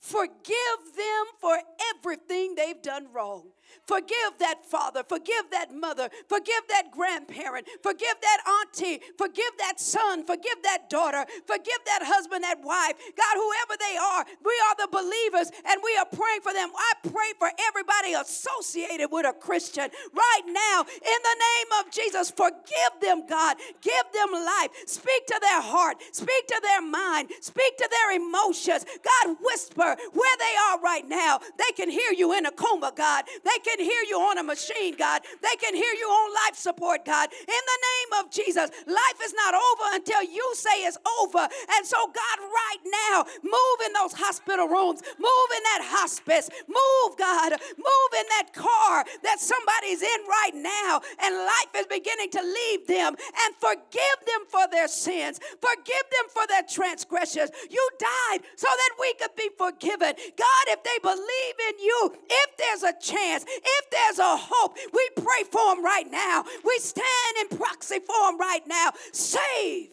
forgive 0.00 0.78
them 0.96 1.26
for 1.40 1.58
everything 1.94 2.54
they've 2.54 2.80
done 2.80 3.08
wrong. 3.12 3.50
Forgive 3.86 4.38
that 4.38 4.64
father, 4.66 5.02
forgive 5.08 5.50
that 5.50 5.74
mother, 5.74 6.10
forgive 6.28 6.62
that 6.68 6.90
grandparent, 6.90 7.66
forgive 7.82 8.14
that 8.20 8.40
auntie, 8.60 9.00
forgive 9.16 9.52
that 9.58 9.80
son, 9.80 10.24
forgive 10.26 10.62
that 10.62 10.90
daughter, 10.90 11.24
forgive 11.46 11.80
that 11.86 12.02
husband, 12.04 12.44
that 12.44 12.60
wife. 12.62 12.94
God, 13.16 13.34
whoever 13.34 13.74
they 13.80 13.96
are, 13.96 14.24
we 14.44 14.54
are 14.68 14.76
the 14.76 14.88
believers 14.92 15.50
and 15.66 15.80
we 15.82 15.96
are 15.96 16.06
praying 16.06 16.42
for 16.42 16.52
them. 16.52 16.70
I 16.76 16.92
pray 17.08 17.32
for 17.38 17.50
everybody 17.68 18.12
associated 18.12 19.08
with 19.10 19.26
a 19.26 19.32
Christian 19.32 19.88
right 20.12 20.46
now 20.46 20.84
in 20.84 21.20
the 21.24 21.36
name 21.38 21.70
of 21.80 21.92
Jesus. 21.92 22.30
Forgive 22.30 23.00
them, 23.00 23.26
God. 23.26 23.56
Give 23.80 24.06
them 24.12 24.32
life. 24.32 24.70
Speak 24.86 25.26
to 25.28 25.38
their 25.40 25.62
heart, 25.62 25.96
speak 26.12 26.46
to 26.48 26.60
their 26.62 26.82
mind, 26.82 27.30
speak 27.40 27.76
to 27.78 27.88
their 27.90 28.16
emotions. 28.16 28.84
God, 28.84 29.36
whisper 29.42 29.96
where 30.12 30.36
they 30.38 30.54
are 30.68 30.80
right 30.80 31.08
now. 31.08 31.40
They 31.56 31.72
can 31.76 31.90
hear 31.90 32.12
you 32.12 32.36
in 32.36 32.46
a 32.46 32.50
coma, 32.50 32.92
God. 32.94 33.24
They 33.44 33.57
can 33.58 33.78
can 33.78 33.86
hear 33.86 34.02
you 34.08 34.18
on 34.18 34.38
a 34.38 34.42
machine, 34.42 34.94
God. 34.96 35.22
They 35.42 35.56
can 35.60 35.74
hear 35.74 35.92
you 35.94 36.06
on 36.06 36.34
life 36.46 36.56
support, 36.56 37.04
God. 37.04 37.28
In 37.32 37.46
the 37.46 37.80
name 37.90 38.24
of 38.24 38.30
Jesus, 38.30 38.70
life 38.86 39.18
is 39.22 39.34
not 39.34 39.54
over 39.54 39.94
until 39.94 40.22
you 40.22 40.44
say 40.54 40.82
it's 40.82 40.98
over. 41.20 41.38
And 41.38 41.86
so, 41.86 41.96
God, 42.06 42.38
right 42.40 42.82
now, 42.84 43.24
move 43.42 43.78
in 43.86 43.92
those 43.92 44.12
hospital 44.12 44.66
rooms, 44.66 45.02
move 45.18 45.48
in 45.56 45.62
that 45.74 45.82
hospice, 45.86 46.50
move, 46.66 47.16
God, 47.18 47.52
move 47.52 48.10
in 48.18 48.26
that 48.40 48.52
car 48.52 49.04
that 49.22 49.38
somebody's 49.40 50.02
in 50.02 50.20
right 50.26 50.54
now, 50.54 51.00
and 51.22 51.34
life 51.34 51.72
is 51.76 51.86
beginning 51.86 52.30
to 52.30 52.42
leave 52.42 52.86
them 52.86 53.14
and 53.14 53.54
forgive 53.60 54.18
them 54.26 54.42
for 54.48 54.66
their 54.70 54.88
sins, 54.88 55.38
forgive 55.60 56.06
them 56.10 56.26
for 56.30 56.46
their 56.48 56.62
transgressions. 56.62 57.50
You 57.70 57.88
died 57.98 58.42
so 58.56 58.66
that 58.66 58.90
we 58.98 59.14
could 59.14 59.36
be 59.36 59.50
forgiven. 59.56 60.14
God, 60.16 60.64
if 60.68 60.82
they 60.82 60.98
believe 61.02 61.56
in 61.70 61.78
you, 61.78 62.16
if 62.28 62.56
there's 62.56 62.82
a 62.82 62.94
chance, 62.98 63.44
if 63.48 63.90
there's 63.90 64.18
a 64.18 64.36
hope, 64.36 64.76
we 64.92 65.08
pray 65.16 65.44
for 65.50 65.74
them 65.74 65.84
right 65.84 66.10
now. 66.10 66.44
We 66.64 66.78
stand 66.78 67.06
in 67.40 67.56
proxy 67.56 67.98
for 68.00 68.30
them 68.30 68.38
right 68.38 68.66
now. 68.66 68.90
Save 69.12 69.88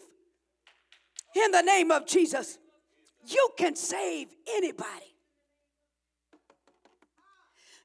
in 1.34 1.50
the 1.50 1.62
name 1.62 1.90
of 1.90 2.06
Jesus. 2.06 2.58
You 3.26 3.48
can 3.56 3.74
save 3.76 4.28
anybody. 4.48 5.16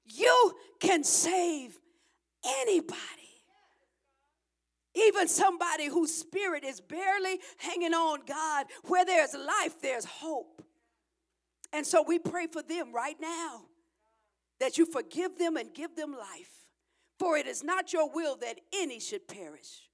You 0.05 0.55
can 0.79 1.03
save 1.03 1.77
anybody. 2.45 2.97
Even 4.93 5.27
somebody 5.27 5.87
whose 5.87 6.13
spirit 6.13 6.65
is 6.65 6.81
barely 6.81 7.39
hanging 7.57 7.93
on 7.93 8.19
God, 8.27 8.65
where 8.83 9.05
there's 9.05 9.33
life, 9.33 9.81
there's 9.81 10.03
hope. 10.03 10.61
And 11.71 11.87
so 11.87 12.03
we 12.05 12.19
pray 12.19 12.47
for 12.47 12.61
them 12.61 12.93
right 12.93 13.15
now 13.21 13.61
that 14.61 14.77
you 14.77 14.85
forgive 14.85 15.39
them 15.39 15.57
and 15.57 15.73
give 15.73 15.95
them 15.95 16.11
life. 16.11 16.67
For 17.19 17.35
it 17.35 17.47
is 17.47 17.63
not 17.63 17.91
your 17.91 18.09
will 18.13 18.35
that 18.37 18.59
any 18.71 18.99
should 18.99 19.27
perish, 19.27 19.89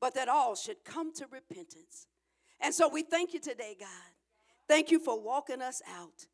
but 0.00 0.14
that 0.14 0.26
all 0.26 0.56
should 0.56 0.84
come 0.84 1.12
to 1.16 1.26
repentance. 1.30 2.06
And 2.58 2.74
so 2.74 2.88
we 2.88 3.02
thank 3.02 3.34
you 3.34 3.40
today, 3.40 3.76
God. 3.78 3.88
Thank 4.66 4.90
you 4.90 4.98
for 4.98 5.22
walking 5.22 5.60
us 5.60 5.82
out. 5.86 6.26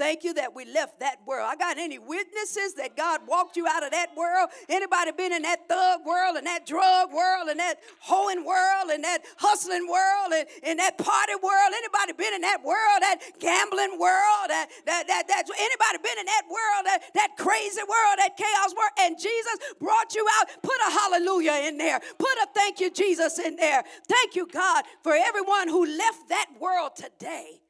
Thank 0.00 0.24
you 0.24 0.32
that 0.40 0.56
we 0.56 0.64
left 0.64 0.98
that 1.00 1.20
world. 1.26 1.44
I 1.44 1.56
got 1.56 1.76
any 1.76 1.98
witnesses 1.98 2.72
that 2.80 2.96
God 2.96 3.20
walked 3.28 3.54
you 3.60 3.68
out 3.68 3.84
of 3.84 3.90
that 3.90 4.16
world? 4.16 4.48
Anybody 4.66 5.12
been 5.12 5.30
in 5.30 5.42
that 5.42 5.68
thug 5.68 6.06
world 6.06 6.40
and 6.40 6.46
that 6.46 6.64
drug 6.64 7.12
world 7.12 7.50
and 7.50 7.60
that 7.60 7.84
hoeing 8.00 8.46
world 8.46 8.88
and 8.88 9.04
that 9.04 9.20
hustling 9.36 9.84
world 9.84 10.32
and, 10.32 10.48
and 10.64 10.78
that 10.78 10.96
party 10.96 11.36
world? 11.36 11.76
Anybody 11.76 12.16
been 12.16 12.32
in 12.32 12.40
that 12.40 12.64
world, 12.64 13.04
that 13.04 13.20
gambling 13.40 14.00
world, 14.00 14.48
that, 14.48 14.72
that, 14.86 15.04
that, 15.06 15.28
that 15.28 15.44
anybody 15.44 15.98
been 16.00 16.16
in 16.16 16.24
that 16.32 16.48
world, 16.48 16.82
that, 16.88 17.00
that 17.12 17.36
crazy 17.36 17.84
world, 17.84 18.16
that 18.24 18.40
chaos 18.40 18.72
world? 18.72 18.96
And 19.04 19.20
Jesus 19.20 19.76
brought 19.84 20.14
you 20.14 20.24
out. 20.40 20.48
Put 20.62 20.80
a 20.88 20.90
hallelujah 20.96 21.68
in 21.68 21.76
there. 21.76 22.00
Put 22.16 22.40
a 22.40 22.48
thank 22.54 22.80
you, 22.80 22.90
Jesus, 22.90 23.38
in 23.38 23.56
there. 23.56 23.84
Thank 24.08 24.34
you, 24.34 24.48
God, 24.48 24.84
for 25.04 25.12
everyone 25.12 25.68
who 25.68 25.84
left 25.84 26.30
that 26.30 26.48
world 26.58 26.96
today. 26.96 27.60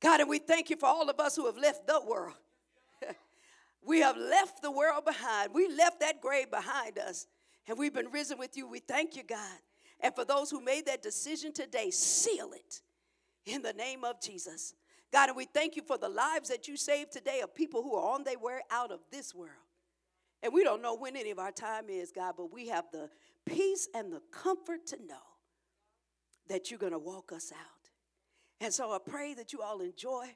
God, 0.00 0.20
and 0.20 0.28
we 0.28 0.38
thank 0.38 0.70
you 0.70 0.76
for 0.76 0.86
all 0.86 1.10
of 1.10 1.18
us 1.18 1.34
who 1.34 1.46
have 1.46 1.56
left 1.56 1.86
the 1.86 2.00
world. 2.06 2.36
we 3.84 4.00
have 4.00 4.16
left 4.16 4.62
the 4.62 4.70
world 4.70 5.04
behind. 5.04 5.52
We 5.52 5.68
left 5.68 6.00
that 6.00 6.20
grave 6.20 6.50
behind 6.50 6.98
us, 6.98 7.26
and 7.66 7.78
we've 7.78 7.94
been 7.94 8.10
risen 8.10 8.38
with 8.38 8.56
you. 8.56 8.68
We 8.68 8.78
thank 8.78 9.16
you, 9.16 9.24
God. 9.24 9.58
And 10.00 10.14
for 10.14 10.24
those 10.24 10.50
who 10.50 10.60
made 10.60 10.86
that 10.86 11.02
decision 11.02 11.52
today, 11.52 11.90
seal 11.90 12.52
it 12.52 12.82
in 13.46 13.62
the 13.62 13.72
name 13.72 14.04
of 14.04 14.20
Jesus. 14.20 14.74
God, 15.12 15.30
and 15.30 15.36
we 15.36 15.46
thank 15.46 15.74
you 15.74 15.82
for 15.82 15.98
the 15.98 16.08
lives 16.08 16.48
that 16.50 16.68
you 16.68 16.76
saved 16.76 17.12
today 17.12 17.40
of 17.40 17.54
people 17.54 17.82
who 17.82 17.96
are 17.96 18.14
on 18.14 18.22
their 18.24 18.38
way 18.38 18.60
out 18.70 18.92
of 18.92 19.00
this 19.10 19.34
world. 19.34 19.52
And 20.42 20.52
we 20.52 20.62
don't 20.62 20.82
know 20.82 20.94
when 20.94 21.16
any 21.16 21.30
of 21.30 21.38
our 21.38 21.50
time 21.50 21.88
is, 21.88 22.12
God, 22.12 22.34
but 22.36 22.52
we 22.52 22.68
have 22.68 22.84
the 22.92 23.10
peace 23.44 23.88
and 23.94 24.12
the 24.12 24.22
comfort 24.30 24.86
to 24.88 24.96
know 24.98 25.16
that 26.48 26.70
you're 26.70 26.78
going 26.78 26.92
to 26.92 26.98
walk 26.98 27.32
us 27.32 27.52
out. 27.52 27.77
And 28.60 28.72
so 28.72 28.92
I 28.92 28.98
pray 28.98 29.34
that 29.34 29.52
you 29.52 29.62
all 29.62 29.80
enjoy 29.80 30.34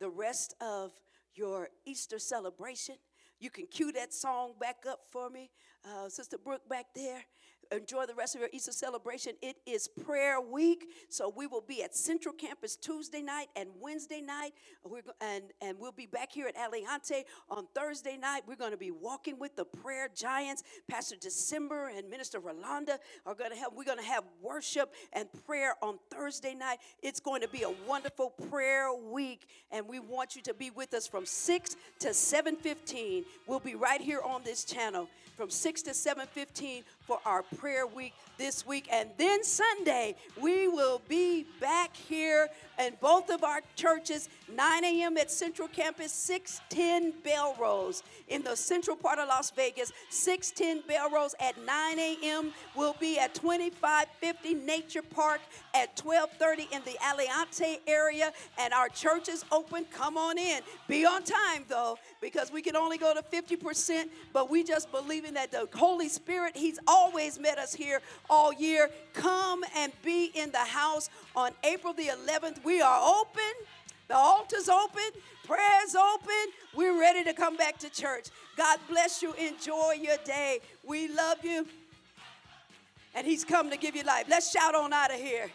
the 0.00 0.08
rest 0.08 0.54
of 0.60 0.92
your 1.34 1.68
Easter 1.84 2.18
celebration. 2.18 2.96
You 3.40 3.50
can 3.50 3.66
cue 3.66 3.92
that 3.92 4.14
song 4.14 4.54
back 4.60 4.84
up 4.88 5.00
for 5.10 5.28
me, 5.28 5.50
uh, 5.84 6.08
Sister 6.08 6.38
Brooke 6.38 6.68
back 6.68 6.86
there 6.94 7.24
enjoy 7.70 8.06
the 8.06 8.14
rest 8.14 8.34
of 8.34 8.40
your 8.40 8.50
Easter 8.52 8.72
celebration. 8.72 9.34
It 9.42 9.56
is 9.66 9.88
prayer 9.88 10.40
week, 10.40 10.88
so 11.08 11.32
we 11.34 11.46
will 11.46 11.60
be 11.60 11.82
at 11.82 11.94
Central 11.94 12.34
Campus 12.34 12.76
Tuesday 12.76 13.22
night 13.22 13.48
and 13.56 13.68
Wednesday 13.80 14.20
night. 14.20 14.52
We're, 14.84 15.02
and, 15.20 15.44
and 15.60 15.78
we'll 15.78 15.92
be 15.92 16.06
back 16.06 16.32
here 16.32 16.48
at 16.48 16.56
Aliante 16.56 17.24
on 17.50 17.66
Thursday 17.74 18.16
night. 18.16 18.42
We're 18.46 18.56
going 18.56 18.72
to 18.72 18.76
be 18.76 18.90
walking 18.90 19.38
with 19.38 19.56
the 19.56 19.64
prayer 19.64 20.08
giants. 20.14 20.62
Pastor 20.88 21.16
December 21.16 21.92
and 21.96 22.08
Minister 22.10 22.40
Rolanda 22.40 22.98
are 23.26 23.34
going 23.34 23.50
to 23.50 23.56
have, 23.56 23.72
we're 23.74 23.84
going 23.84 23.98
to 23.98 24.04
have 24.04 24.24
worship 24.40 24.94
and 25.12 25.28
prayer 25.46 25.74
on 25.82 25.98
Thursday 26.10 26.54
night. 26.54 26.78
It's 27.02 27.20
going 27.20 27.42
to 27.42 27.48
be 27.48 27.62
a 27.62 27.72
wonderful 27.86 28.30
prayer 28.50 28.92
week, 28.92 29.46
and 29.70 29.86
we 29.86 29.98
want 30.00 30.36
you 30.36 30.42
to 30.42 30.54
be 30.54 30.70
with 30.70 30.94
us 30.94 31.06
from 31.06 31.26
6 31.26 31.76
to 32.00 32.08
7.15. 32.08 33.24
We'll 33.46 33.60
be 33.60 33.74
right 33.74 34.00
here 34.00 34.20
on 34.24 34.42
this 34.44 34.64
channel 34.64 35.08
from 35.36 35.50
6 35.50 35.82
to 35.82 35.90
7.15 35.90 36.82
for 37.00 37.18
our 37.24 37.42
prayer 37.42 37.86
week 37.86 38.14
this 38.38 38.66
week. 38.66 38.88
And 38.92 39.10
then 39.18 39.44
Sunday, 39.44 40.14
we 40.40 40.68
will 40.68 41.00
be 41.08 41.46
back 41.60 41.96
here 41.96 42.48
in 42.82 42.94
both 43.00 43.30
of 43.30 43.44
our 43.44 43.60
churches, 43.76 44.28
9 44.52 44.84
a.m. 44.84 45.16
at 45.16 45.30
Central 45.30 45.68
Campus, 45.68 46.12
610 46.12 47.20
bell 47.22 47.42
Belrose 47.42 48.02
in 48.28 48.42
the 48.42 48.56
central 48.56 48.96
part 48.96 49.18
of 49.18 49.28
Las 49.28 49.50
Vegas. 49.50 49.92
610 50.10 50.86
bell 50.86 51.10
Belrose 51.10 51.34
at 51.40 51.56
9 51.64 51.98
a.m. 51.98 52.52
We'll 52.76 52.96
be 52.98 53.18
at 53.18 53.34
2550 53.34 54.54
Nature 54.54 55.02
Park 55.02 55.40
at 55.74 56.00
1230 56.02 56.68
in 56.74 56.82
the 56.84 56.98
Aliante 57.02 57.80
area. 57.86 58.32
And 58.58 58.72
our 58.72 58.88
church 58.88 59.28
is 59.28 59.44
open. 59.50 59.84
Come 59.92 60.16
on 60.16 60.38
in. 60.38 60.60
Be 60.88 61.04
on 61.04 61.22
time, 61.22 61.64
though, 61.68 61.98
because 62.20 62.52
we 62.52 62.62
can 62.62 62.76
only 62.76 62.98
go 62.98 63.14
to 63.14 63.22
50%, 63.22 64.08
but 64.32 64.50
we 64.50 64.62
just 64.62 64.90
believe 64.90 65.24
in 65.24 65.34
that 65.34 65.50
the 65.50 65.68
Holy 65.74 66.08
Spirit, 66.08 66.56
He's 66.56 66.78
always 66.86 67.38
met 67.38 67.58
us 67.58 67.74
here 67.74 68.00
all 68.30 68.52
year. 68.52 68.90
Come 69.12 69.64
and 69.76 69.92
be 70.02 70.30
in 70.34 70.50
the 70.52 70.58
house 70.58 71.10
on 71.34 71.52
April 71.64 71.92
the 71.92 72.06
11th. 72.06 72.64
We 72.64 72.71
are 72.80 73.20
open. 73.20 73.52
The 74.08 74.16
altar's 74.16 74.68
open. 74.68 75.02
Prayer's 75.46 75.94
open. 75.94 76.52
We're 76.74 76.98
ready 76.98 77.24
to 77.24 77.32
come 77.32 77.56
back 77.56 77.78
to 77.78 77.90
church. 77.90 78.28
God 78.56 78.78
bless 78.88 79.22
you. 79.22 79.32
Enjoy 79.34 79.92
your 80.00 80.16
day. 80.24 80.60
We 80.84 81.08
love 81.08 81.44
you. 81.44 81.66
And 83.14 83.26
He's 83.26 83.44
come 83.44 83.70
to 83.70 83.76
give 83.76 83.94
you 83.94 84.02
life. 84.04 84.26
Let's 84.28 84.50
shout 84.50 84.74
on 84.74 84.92
out 84.92 85.12
of 85.12 85.20
here. 85.20 85.50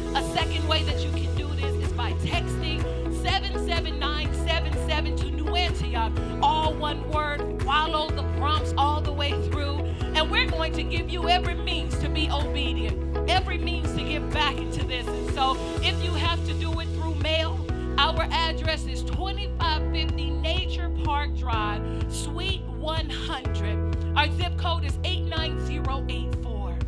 Antioch. 6.04 6.38
All 6.42 6.74
one 6.74 7.08
word. 7.10 7.62
Follow 7.62 8.10
the 8.10 8.22
prompts 8.38 8.74
all 8.76 9.00
the 9.00 9.12
way 9.12 9.32
through. 9.48 9.78
And 10.14 10.30
we're 10.30 10.48
going 10.48 10.72
to 10.74 10.82
give 10.82 11.10
you 11.10 11.28
every 11.28 11.54
means 11.54 11.98
to 11.98 12.08
be 12.08 12.30
obedient, 12.30 13.28
every 13.28 13.58
means 13.58 13.92
to 13.94 14.02
give 14.02 14.30
back 14.30 14.56
into 14.56 14.84
this. 14.84 15.06
And 15.06 15.34
so 15.34 15.56
if 15.82 16.02
you 16.04 16.12
have 16.12 16.44
to 16.46 16.54
do 16.54 16.78
it 16.80 16.88
through 16.90 17.16
mail, 17.16 17.64
our 17.98 18.22
address 18.30 18.86
is 18.86 19.02
2550 19.02 20.30
Nature 20.30 20.90
Park 21.04 21.36
Drive, 21.36 21.82
Suite 22.12 22.62
100. 22.62 24.16
Our 24.16 24.30
zip 24.32 24.56
code 24.56 24.84
is 24.84 24.98
89084. 25.04 26.78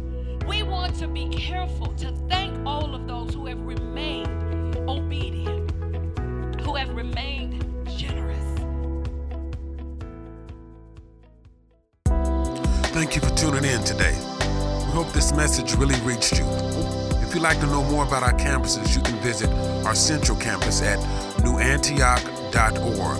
We 0.46 0.62
want 0.62 0.94
to 0.96 1.08
be 1.08 1.28
careful 1.30 1.88
to 1.94 2.12
thank 2.28 2.64
all 2.64 2.94
of 2.94 3.08
those 3.08 3.34
who 3.34 3.46
have 3.46 3.60
remained 3.60 4.76
obedient. 4.88 5.72
Who 6.60 6.74
have 6.74 6.90
remained 6.90 7.55
in 13.66 13.82
today. 13.82 14.14
We 14.86 14.92
hope 14.92 15.10
this 15.12 15.32
message 15.32 15.74
really 15.74 15.98
reached 16.00 16.38
you. 16.38 16.46
If 17.20 17.34
you'd 17.34 17.42
like 17.42 17.58
to 17.60 17.66
know 17.66 17.84
more 17.84 18.04
about 18.04 18.22
our 18.22 18.32
campuses, 18.32 18.94
you 18.94 19.02
can 19.02 19.16
visit 19.16 19.50
our 19.84 19.94
central 19.94 20.38
campus 20.38 20.80
at 20.82 20.98
newantioch.org. 21.40 23.18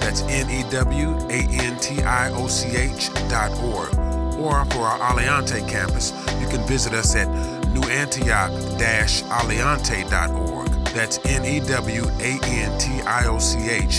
That's 0.00 0.20
N 0.22 0.50
E 0.50 0.64
W 0.70 1.16
A 1.30 1.46
N 1.64 1.78
T 1.78 2.02
I 2.02 2.30
O 2.32 2.48
C 2.48 2.76
H 2.76 3.08
dot 3.30 3.52
org. 3.62 3.94
Or 4.38 4.64
for 4.66 4.82
our 4.82 4.98
Aliante 4.98 5.66
campus, 5.68 6.12
you 6.40 6.48
can 6.48 6.60
visit 6.66 6.92
us 6.92 7.14
at 7.14 7.28
newantioch-aliante.org. 7.68 10.68
That's 10.92 11.18
N 11.24 11.44
E 11.44 11.60
W 11.60 12.04
A 12.20 12.38
N 12.42 12.78
T 12.78 13.00
I 13.02 13.26
O 13.26 13.38
C 13.38 13.70
H 13.70 13.98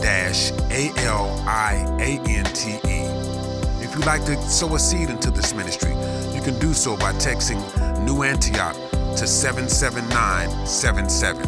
dash 0.00 0.50
A 0.70 0.90
L 1.04 1.38
I 1.46 1.84
A 2.00 2.18
N 2.28 2.44
T 2.46 2.80
E. 2.88 3.05
You'd 3.96 4.04
like 4.04 4.26
to 4.26 4.36
sow 4.42 4.74
a 4.74 4.78
seed 4.78 5.08
into 5.08 5.30
this 5.30 5.54
ministry, 5.54 5.92
you 6.34 6.42
can 6.42 6.58
do 6.58 6.74
so 6.74 6.98
by 6.98 7.14
texting 7.14 7.56
New 8.04 8.24
Antioch 8.24 8.76
to 8.92 9.26
77977 9.26 11.42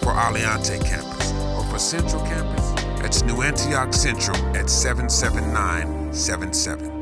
for 0.00 0.12
Aliante 0.12 0.84
campus. 0.84 1.32
Or 1.56 1.64
for 1.64 1.78
Central 1.78 2.20
campus, 2.24 2.72
That's 3.00 3.22
New 3.22 3.40
Antioch 3.40 3.94
Central 3.94 4.36
at 4.54 4.68
77977. 4.68 6.95